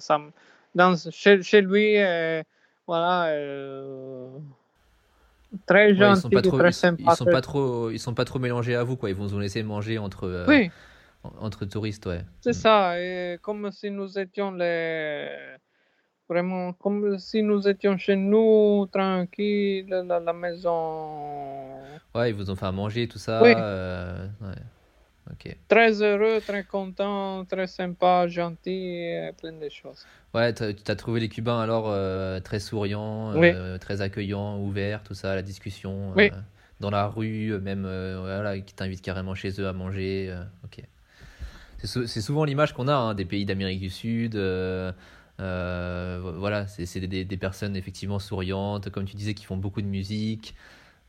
chez 1.12 1.62
lui. 1.62 1.98
euh, 2.02 2.42
voilà. 2.88 3.28
euh, 3.28 4.28
très 5.66 5.86
Ouais, 5.88 5.92
ils 5.94 5.98
sont 5.98 6.06
gentil, 6.16 6.30
pas 6.36 6.42
trop, 6.42 6.58
très 6.60 6.70
ils, 6.70 6.74
sympa. 6.74 7.04
ils 7.12 7.16
sont 7.16 7.26
pas 7.26 7.42
trop, 7.42 7.90
ils 7.92 8.00
sont 8.00 8.14
pas 8.14 8.26
trop 8.26 8.40
mélangés 8.40 8.76
à 8.76 8.84
vous 8.84 8.98
quoi. 8.98 9.10
Ils 9.10 9.16
vont 9.16 9.28
vous 9.28 9.40
laisser 9.40 9.64
manger 9.64 9.98
entre, 9.98 10.26
euh, 10.28 10.46
Oui, 10.48 10.70
entre 11.40 11.66
touristes, 11.66 12.06
ouais. 12.06 12.22
c'est 12.42 12.52
Mm. 12.52 12.54
ça. 12.54 13.00
Et 13.02 13.38
comme 13.42 13.72
si 13.72 13.90
nous 13.92 14.18
étions 14.20 14.52
les. 14.52 15.28
Vraiment, 16.28 16.74
comme 16.74 17.20
si 17.20 17.44
nous 17.44 17.68
étions 17.68 17.98
chez 18.00 18.16
nous, 18.16 18.88
tranquilles, 18.92 19.86
la, 19.90 20.20
la 20.20 20.34
maison. 20.34 21.70
Ouais, 22.16 22.30
ils 22.32 22.36
vous 22.36 22.50
ont 22.50 22.56
fait 22.56 22.66
à 22.66 22.72
manger 22.72 23.08
tout 23.08 23.20
ça. 23.20 23.42
Oui. 23.44 23.54
euh, 23.56 24.28
ouais. 24.42 24.56
Très 25.68 26.02
heureux, 26.02 26.42
très 26.42 26.64
content, 26.64 27.44
très 27.46 27.68
sympa, 27.68 28.28
gentil, 28.28 28.72
et 28.72 29.32
plein 29.38 29.52
de 29.54 29.70
choses. 29.70 30.06
Ouais, 30.34 30.54
tu 30.54 30.76
t'as 30.76 30.96
trouvé 30.96 31.20
les 31.20 31.30
Cubains 31.30 31.60
alors 31.62 31.86
euh, 31.90 32.40
très 32.40 32.60
souriants, 32.60 33.32
Oui. 33.34 33.50
euh, 33.54 33.78
très 33.78 34.02
accueillants, 34.02 34.60
ouverts, 34.60 35.02
tout 35.04 35.14
ça, 35.14 35.34
la 35.34 35.42
discussion. 35.42 36.12
Oui. 36.16 36.30
euh, 36.34 36.42
dans 36.82 36.90
la 36.92 37.08
rue, 37.08 37.52
euh, 37.54 37.60
même, 37.60 37.86
euh, 37.86 38.18
voilà, 38.20 38.60
qui 38.60 38.74
t'invitent 38.74 39.02
carrément 39.02 39.34
chez 39.34 39.62
eux 39.62 39.68
à 39.68 39.74
manger. 39.74 40.28
euh, 40.30 40.44
ok. 40.66 40.84
C'est 41.78 41.88
sou- 41.88 42.08
c'est 42.08 42.22
souvent 42.22 42.46
l'image 42.46 42.74
qu'on 42.74 42.88
a 42.88 42.96
hein, 42.96 43.14
des 43.16 43.26
pays 43.26 43.46
d'Amérique 43.46 43.80
du 43.82 43.90
Sud. 43.90 44.36
euh, 44.36 44.92
euh, 45.40 46.20
vo- 46.22 46.34
voilà, 46.40 46.68
c'est 46.68 46.86
c'est 46.86 47.02
des, 47.02 47.26
des 47.26 47.38
personnes 47.38 47.76
effectivement 47.76 48.20
souriantes, 48.20 48.90
comme 48.90 49.06
tu 49.06 49.16
disais, 49.16 49.34
qui 49.34 49.46
font 49.46 49.58
beaucoup 49.58 49.82
de 49.82 49.88
musique. 49.88 50.56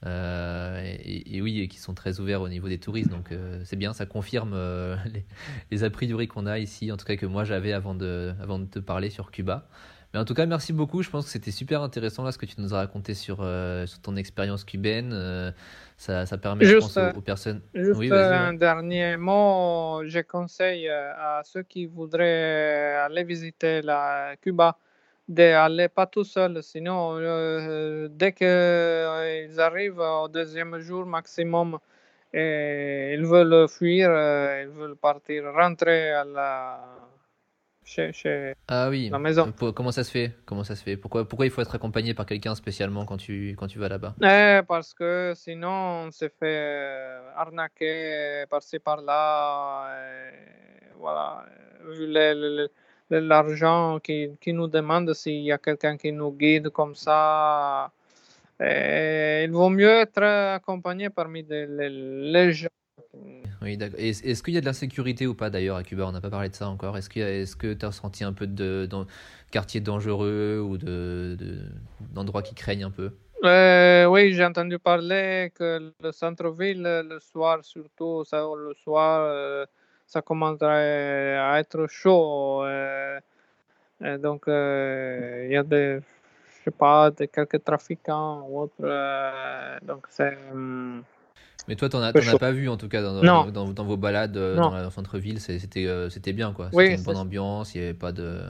Euh, 0.06 0.80
et, 0.84 1.36
et 1.36 1.42
oui, 1.42 1.60
et 1.60 1.68
qui 1.68 1.78
sont 1.78 1.94
très 1.94 2.20
ouverts 2.20 2.40
au 2.40 2.48
niveau 2.48 2.68
des 2.68 2.78
touristes. 2.78 3.10
Donc 3.10 3.32
euh, 3.32 3.60
c'est 3.64 3.76
bien, 3.76 3.92
ça 3.92 4.06
confirme 4.06 4.52
euh, 4.54 4.96
les, 5.12 5.26
les 5.70 5.84
a 5.84 5.90
priori 5.90 6.28
qu'on 6.28 6.46
a 6.46 6.58
ici, 6.58 6.92
en 6.92 6.96
tout 6.96 7.04
cas 7.04 7.16
que 7.16 7.26
moi 7.26 7.44
j'avais 7.44 7.72
avant 7.72 7.94
de, 7.94 8.32
avant 8.40 8.58
de 8.58 8.66
te 8.66 8.78
parler 8.78 9.10
sur 9.10 9.30
Cuba. 9.30 9.68
Mais 10.14 10.20
en 10.20 10.24
tout 10.24 10.34
cas, 10.34 10.46
merci 10.46 10.72
beaucoup. 10.72 11.02
Je 11.02 11.10
pense 11.10 11.26
que 11.26 11.30
c'était 11.30 11.50
super 11.50 11.82
intéressant 11.82 12.22
là 12.22 12.32
ce 12.32 12.38
que 12.38 12.46
tu 12.46 12.54
nous 12.58 12.72
as 12.74 12.78
raconté 12.78 13.12
sur, 13.12 13.38
euh, 13.40 13.86
sur 13.86 14.00
ton 14.00 14.16
expérience 14.16 14.64
cubaine. 14.64 15.10
Euh, 15.12 15.50
ça, 15.96 16.24
ça 16.26 16.38
permet, 16.38 16.64
je 16.64 16.74
Juste, 16.74 16.94
pense, 16.94 17.14
aux, 17.14 17.18
aux 17.18 17.22
personnes. 17.22 17.60
Juste 17.74 17.98
Oui, 17.98 18.10
un 18.12 18.54
dernier 18.54 19.16
mot, 19.16 20.02
je 20.06 20.20
conseille 20.20 20.88
à 20.88 21.42
ceux 21.44 21.64
qui 21.64 21.86
voudraient 21.86 22.94
aller 22.96 23.24
visiter 23.24 23.82
la 23.82 24.36
Cuba 24.40 24.78
d'aller 25.28 25.88
pas 25.88 26.06
tout 26.06 26.24
seul, 26.24 26.62
sinon 26.62 27.16
euh, 27.18 28.08
dès 28.10 28.32
qu'ils 28.32 29.60
arrivent 29.60 29.98
au 29.98 30.28
deuxième 30.28 30.78
jour 30.78 31.06
maximum 31.06 31.78
et 32.32 33.14
ils 33.14 33.24
veulent 33.24 33.68
fuir, 33.68 34.08
euh, 34.10 34.62
ils 34.62 34.68
veulent 34.68 34.96
partir, 34.96 35.44
rentrer 35.52 36.12
à 36.12 36.24
la 36.24 36.80
chez, 37.84 38.12
chez 38.12 38.54
Ah 38.68 38.88
oui. 38.90 39.08
la 39.10 39.18
maison. 39.18 39.52
Euh, 39.62 39.72
comment 39.72 39.92
ça 39.92 40.04
se 40.04 40.10
fait? 40.10 40.32
Comment 40.44 40.64
ça 40.64 40.74
se 40.74 40.82
fait? 40.82 40.96
Pourquoi, 40.96 41.26
pourquoi 41.26 41.46
il 41.46 41.50
faut 41.50 41.62
être 41.62 41.74
accompagné 41.74 42.14
par 42.14 42.26
quelqu'un 42.26 42.54
spécialement 42.54 43.04
quand 43.04 43.16
tu, 43.16 43.54
quand 43.58 43.68
tu 43.68 43.78
vas 43.78 43.88
là-bas? 43.88 44.14
Eh, 44.22 44.60
parce 44.66 44.92
que 44.94 45.32
sinon 45.36 46.06
on 46.06 46.10
se 46.10 46.28
fait 46.28 46.58
euh, 46.58 47.30
arnaquer 47.36 48.44
par-ci 48.50 48.78
par-là. 48.78 49.88
et 50.30 50.88
voilà. 50.98 51.46
Vu 51.84 52.06
le- 52.06 52.34
le- 52.34 52.56
le- 52.56 52.70
l'argent 53.10 53.98
qui, 54.00 54.30
qui 54.40 54.52
nous 54.52 54.68
demande 54.68 55.12
s'il 55.14 55.42
y 55.42 55.52
a 55.52 55.58
quelqu'un 55.58 55.96
qui 55.96 56.12
nous 56.12 56.32
guide 56.32 56.70
comme 56.70 56.94
ça. 56.94 57.90
il 58.60 59.50
vaut 59.52 59.70
mieux 59.70 59.90
être 60.00 60.22
accompagné 60.22 61.10
parmi 61.10 61.42
des- 61.42 61.66
les, 61.66 61.88
les 61.90 62.52
gens. 62.52 62.68
Oui, 63.62 63.76
d'accord. 63.76 63.98
Est-ce 63.98 64.42
qu'il 64.42 64.54
y 64.54 64.58
a 64.58 64.60
de 64.60 64.66
l'insécurité 64.66 65.26
ou 65.26 65.34
pas 65.34 65.50
d'ailleurs 65.50 65.76
à 65.76 65.82
Cuba? 65.82 66.06
On 66.06 66.12
n'a 66.12 66.20
pas 66.20 66.30
parlé 66.30 66.48
de 66.48 66.54
ça 66.54 66.68
encore. 66.68 66.96
Est-ce 66.96 67.08
qu'il 67.08 67.22
a- 67.22 67.32
est-ce 67.40 67.56
que 67.56 67.72
tu 67.72 67.84
as 67.84 67.88
ressenti 67.88 68.22
un 68.24 68.32
peu 68.32 68.46
de, 68.46 68.86
dans- 68.88 69.06
quartier 69.50 69.80
dangereux 69.80 70.60
ou 70.60 70.76
de, 70.76 71.36
de- 71.38 71.62
d'endroits 72.14 72.42
qui 72.42 72.54
craignent 72.54 72.84
un 72.84 72.90
peu? 72.90 73.12
Euh, 73.44 74.06
oui, 74.06 74.32
j'ai 74.34 74.44
entendu 74.44 74.78
parler 74.78 75.52
que 75.54 75.92
le 76.00 76.12
centre-ville, 76.12 76.82
le 76.82 77.18
soir 77.20 77.64
surtout, 77.64 78.24
ça, 78.24 78.44
le 78.56 78.74
soir, 78.82 79.22
euh, 79.24 79.66
ça 80.06 80.22
commencerait 80.22 81.36
à 81.38 81.58
être 81.58 81.86
chaud. 81.88 82.64
euh, 82.64 83.18
et 84.04 84.18
donc, 84.18 84.46
euh, 84.48 85.44
il 85.46 85.52
y 85.52 85.56
a 85.56 85.62
des, 85.62 86.00
je 86.58 86.64
sais 86.64 86.70
pas, 86.70 87.10
des, 87.10 87.28
quelques 87.28 87.62
trafiquants 87.64 88.42
ou 88.48 88.60
autres. 88.60 88.74
euh, 88.82 89.78
donc, 89.82 90.06
c'est. 90.10 90.36
hum, 90.52 91.02
Mais 91.68 91.76
toi, 91.76 91.88
t'en 91.88 92.02
as, 92.02 92.12
t'en 92.12 92.26
as 92.26 92.38
pas 92.38 92.52
vu 92.52 92.68
en 92.68 92.76
tout 92.76 92.88
cas 92.88 93.02
dans, 93.02 93.50
dans, 93.50 93.68
dans 93.68 93.84
vos 93.84 93.96
balades 93.96 94.36
euh, 94.36 94.56
dans 94.56 94.84
le 94.84 94.90
centre-ville, 94.90 95.40
c'était 95.40 95.86
euh, 95.86 96.10
c'était 96.10 96.32
bien 96.32 96.52
quoi. 96.52 96.68
Oui, 96.72 96.84
C'était 96.84 96.96
une 96.98 97.04
bonne 97.04 97.16
ambiance, 97.16 97.74
il 97.74 97.80
n'y 97.80 97.84
avait 97.84 97.94
pas 97.94 98.12
de 98.12 98.42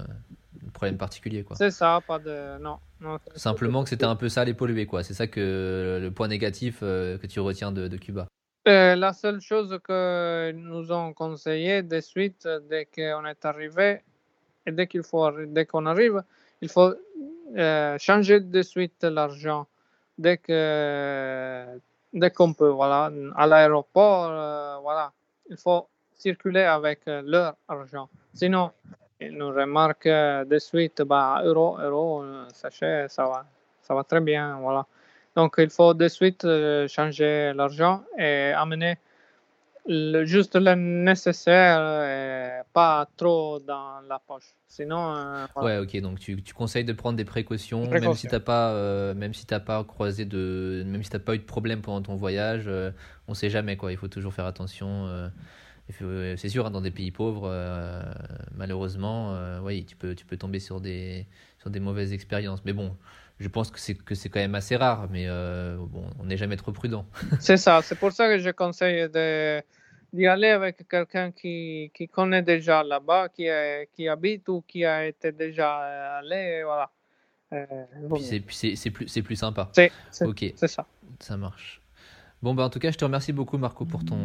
problème 0.73 0.99
particulier 0.99 1.43
quoi. 1.43 1.57
C'est 1.57 1.71
ça, 1.71 2.01
pas 2.07 2.19
de. 2.19 2.59
Non. 2.59 2.79
non 3.01 3.19
Simplement 3.37 3.83
que 3.85 3.89
c'était 3.89 4.05
un 4.05 4.17
peu 4.17 4.29
sale 4.29 4.49
et 4.49 4.55
pollué 4.55 4.87
quoi. 4.87 5.03
C'est 5.03 5.15
ça 5.15 5.27
que 5.27 5.99
le 6.03 6.11
point 6.11 6.29
négatif 6.29 6.81
euh, 6.83 7.19
que 7.19 7.27
tu 7.27 7.41
retiens 7.41 7.73
de, 7.73 7.89
de 7.89 7.97
Cuba. 7.97 8.27
Euh, 8.69 8.97
la 8.97 9.13
seule 9.13 9.41
chose 9.41 9.79
que 9.85 10.51
nous 10.51 10.91
ont 10.91 11.13
conseillé 11.13 11.85
de 11.85 12.01
suite, 12.01 12.49
dès 12.69 12.87
qu'on 12.87 13.25
est 13.25 13.45
arrivé, 13.45 14.01
et 14.67 14.73
dès 14.73 14.89
qu'il 14.89 15.05
faut, 15.05 15.31
dès 15.31 15.67
qu'on 15.67 15.87
arrive, 15.87 16.21
il 16.61 16.69
faut 16.69 16.93
euh, 17.57 17.97
changer 17.99 18.41
de 18.41 18.63
suite 18.63 19.05
l'argent. 19.05 19.69
Dès 20.19 20.39
qu'on 20.39 20.53
peut, 22.55 22.71
voilà, 22.71 23.13
à 23.37 23.47
l'aéroport, 23.47 24.31
euh, 24.31 24.79
voilà, 24.83 25.13
il 25.49 25.57
faut 25.57 25.87
circuler 26.17 26.63
avec 26.63 27.03
leur 27.07 27.55
argent. 27.69 28.09
Sinon, 28.35 28.73
ils 29.21 29.31
nous 29.31 29.53
remarquent 29.53 30.09
de 30.09 30.59
suite, 30.59 31.03
bah, 31.03 31.41
euro, 31.45 31.79
euro, 31.79 32.25
sachez, 32.53 33.07
ça 33.11 33.29
va, 33.29 33.47
ça 33.81 33.95
va 33.95 34.03
très 34.03 34.21
bien, 34.21 34.59
voilà. 34.61 34.85
Donc, 35.37 35.57
il 35.59 35.71
faut 35.71 35.95
de 35.95 36.09
suite 36.09 36.45
euh, 36.45 36.89
changer 36.89 37.53
l'argent 37.55 38.03
et 38.19 38.53
amener 38.57 38.97
le- 39.87 40.25
juste 40.25 40.57
le 40.57 40.75
nécessaire 40.75 41.81
et 42.05 42.63
pas 42.73 43.07
trop 43.17 43.61
dans 43.61 44.01
la 44.09 44.19
poche. 44.19 44.55
Sinon, 44.67 45.15
euh, 45.15 45.47
voilà. 45.55 45.79
Ouais, 45.79 45.85
ok. 45.85 46.01
Donc 46.01 46.19
tu, 46.19 46.43
tu 46.43 46.55
conseilles 46.55 46.85
de 46.85 46.93
prendre 46.93 47.17
des 47.17 47.25
précautions, 47.25 47.83
même 47.83 47.91
Précautions. 47.91 48.15
si 48.15 48.29
t'as 48.29 48.41
pas, 48.41 48.73
euh, 48.73 49.15
même 49.15 49.33
si 49.35 49.47
pas 49.47 49.85
croisé 49.85 50.25
de, 50.25 50.83
même 50.87 51.03
si 51.03 51.11
t'as 51.11 51.19
pas 51.19 51.35
eu 51.35 51.39
de 51.39 51.45
problème 51.45 51.83
pendant 51.83 52.03
ton 52.03 52.17
voyage, 52.17 52.65
euh, 52.67 52.91
on 53.29 53.35
sait 53.35 53.51
jamais 53.51 53.77
quoi. 53.77 53.93
Il 53.93 53.99
faut 53.99 54.09
toujours 54.09 54.35
faire 54.35 54.47
attention. 54.47 55.07
euh, 55.07 55.29
euh, 56.03 56.37
c'est 56.37 56.49
sûr, 56.49 56.67
hein, 56.67 56.71
dans 56.71 56.81
des 56.81 56.91
pays 56.91 57.11
pauvres, 57.11 57.49
euh, 57.51 58.03
malheureusement, 58.55 59.35
euh, 59.35 59.61
oui, 59.61 59.85
tu 59.87 59.97
peux, 59.97 60.15
tu 60.15 60.27
peux 60.27 60.37
tomber 60.37 60.59
sur 60.61 60.81
des, 60.81 61.27
sur 61.59 61.71
des 61.71 61.81
mauvaises 61.81 62.13
expériences. 62.13 62.65
Mais 62.65 62.73
bon, 62.73 62.97
je 63.39 63.49
pense 63.49 63.71
que 63.71 63.79
c'est 63.79 63.95
que 63.95 64.15
c'est 64.15 64.29
quand 64.29 64.41
même 64.41 64.55
assez 64.55 64.77
rare. 64.77 65.09
Mais 65.11 65.27
euh, 65.29 65.77
bon, 65.79 66.05
on 66.19 66.25
n'est 66.25 66.37
jamais 66.37 66.57
trop 66.57 66.73
prudent. 66.73 67.07
C'est 67.41 67.57
ça. 67.57 67.81
C'est 67.83 67.99
pour 67.99 68.13
ça 68.13 68.29
que 68.29 68.39
je 68.39 68.51
conseille 68.51 69.09
d'y 70.13 70.27
aller 70.27 70.49
avec 70.49 70.89
quelqu'un 70.89 71.31
qui, 71.33 71.91
qui 71.95 72.09
connaît 72.09 72.43
déjà 72.43 72.83
là-bas, 72.83 73.29
qui, 73.29 73.45
est- 73.47 73.89
qui 73.95 74.09
habite 74.09 74.49
ou 74.49 74.63
qui 74.67 74.85
a 74.85 75.07
été 75.07 75.33
déjà 75.33 76.17
allé. 76.19 76.63
Voilà. 76.65 76.91
Euh, 77.53 77.67
Puis 78.15 78.23
c'est, 78.51 78.91
plus, 78.91 79.23
plus 79.23 79.37
sympa. 79.37 79.69
c'est 79.73 79.93
c'est- 80.11 80.25
Ok. 80.25 80.45
c'est 80.57 80.69
ça. 80.69 80.87
Ça 81.21 81.37
marche. 81.37 81.81
Bon, 82.47 82.55
bah, 82.55 82.63
en 82.63 82.71
tout 82.71 82.79
cas, 82.79 82.93
je 82.93 82.97
te 82.97 83.05
remercie 83.05 83.33
beaucoup, 83.33 83.59
Marco, 83.59 83.85
pour 83.85 84.05
ton, 84.05 84.19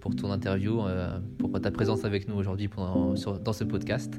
pour 0.00 0.16
ton 0.16 0.32
interview, 0.32 0.80
euh, 0.80 1.18
pour 1.38 1.60
ta 1.60 1.70
présence 1.70 2.06
avec 2.06 2.26
nous 2.26 2.36
aujourd'hui 2.36 2.70
dans 2.74 3.52
ce 3.52 3.64
podcast. 3.64 4.18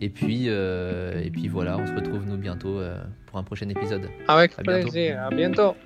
Et 0.00 0.08
puis, 0.08 0.46
euh, 0.48 1.22
et 1.22 1.30
puis 1.30 1.46
voilà, 1.46 1.78
on 1.78 1.86
se 1.86 1.92
retrouve 1.92 2.26
nous 2.26 2.36
bientôt 2.36 2.80
euh, 2.80 3.00
pour 3.26 3.38
un 3.38 3.44
prochain 3.44 3.68
épisode. 3.68 4.08
Avec 4.26 4.56
plaisir. 4.56 5.22
À 5.22 5.30
bientôt. 5.30 5.76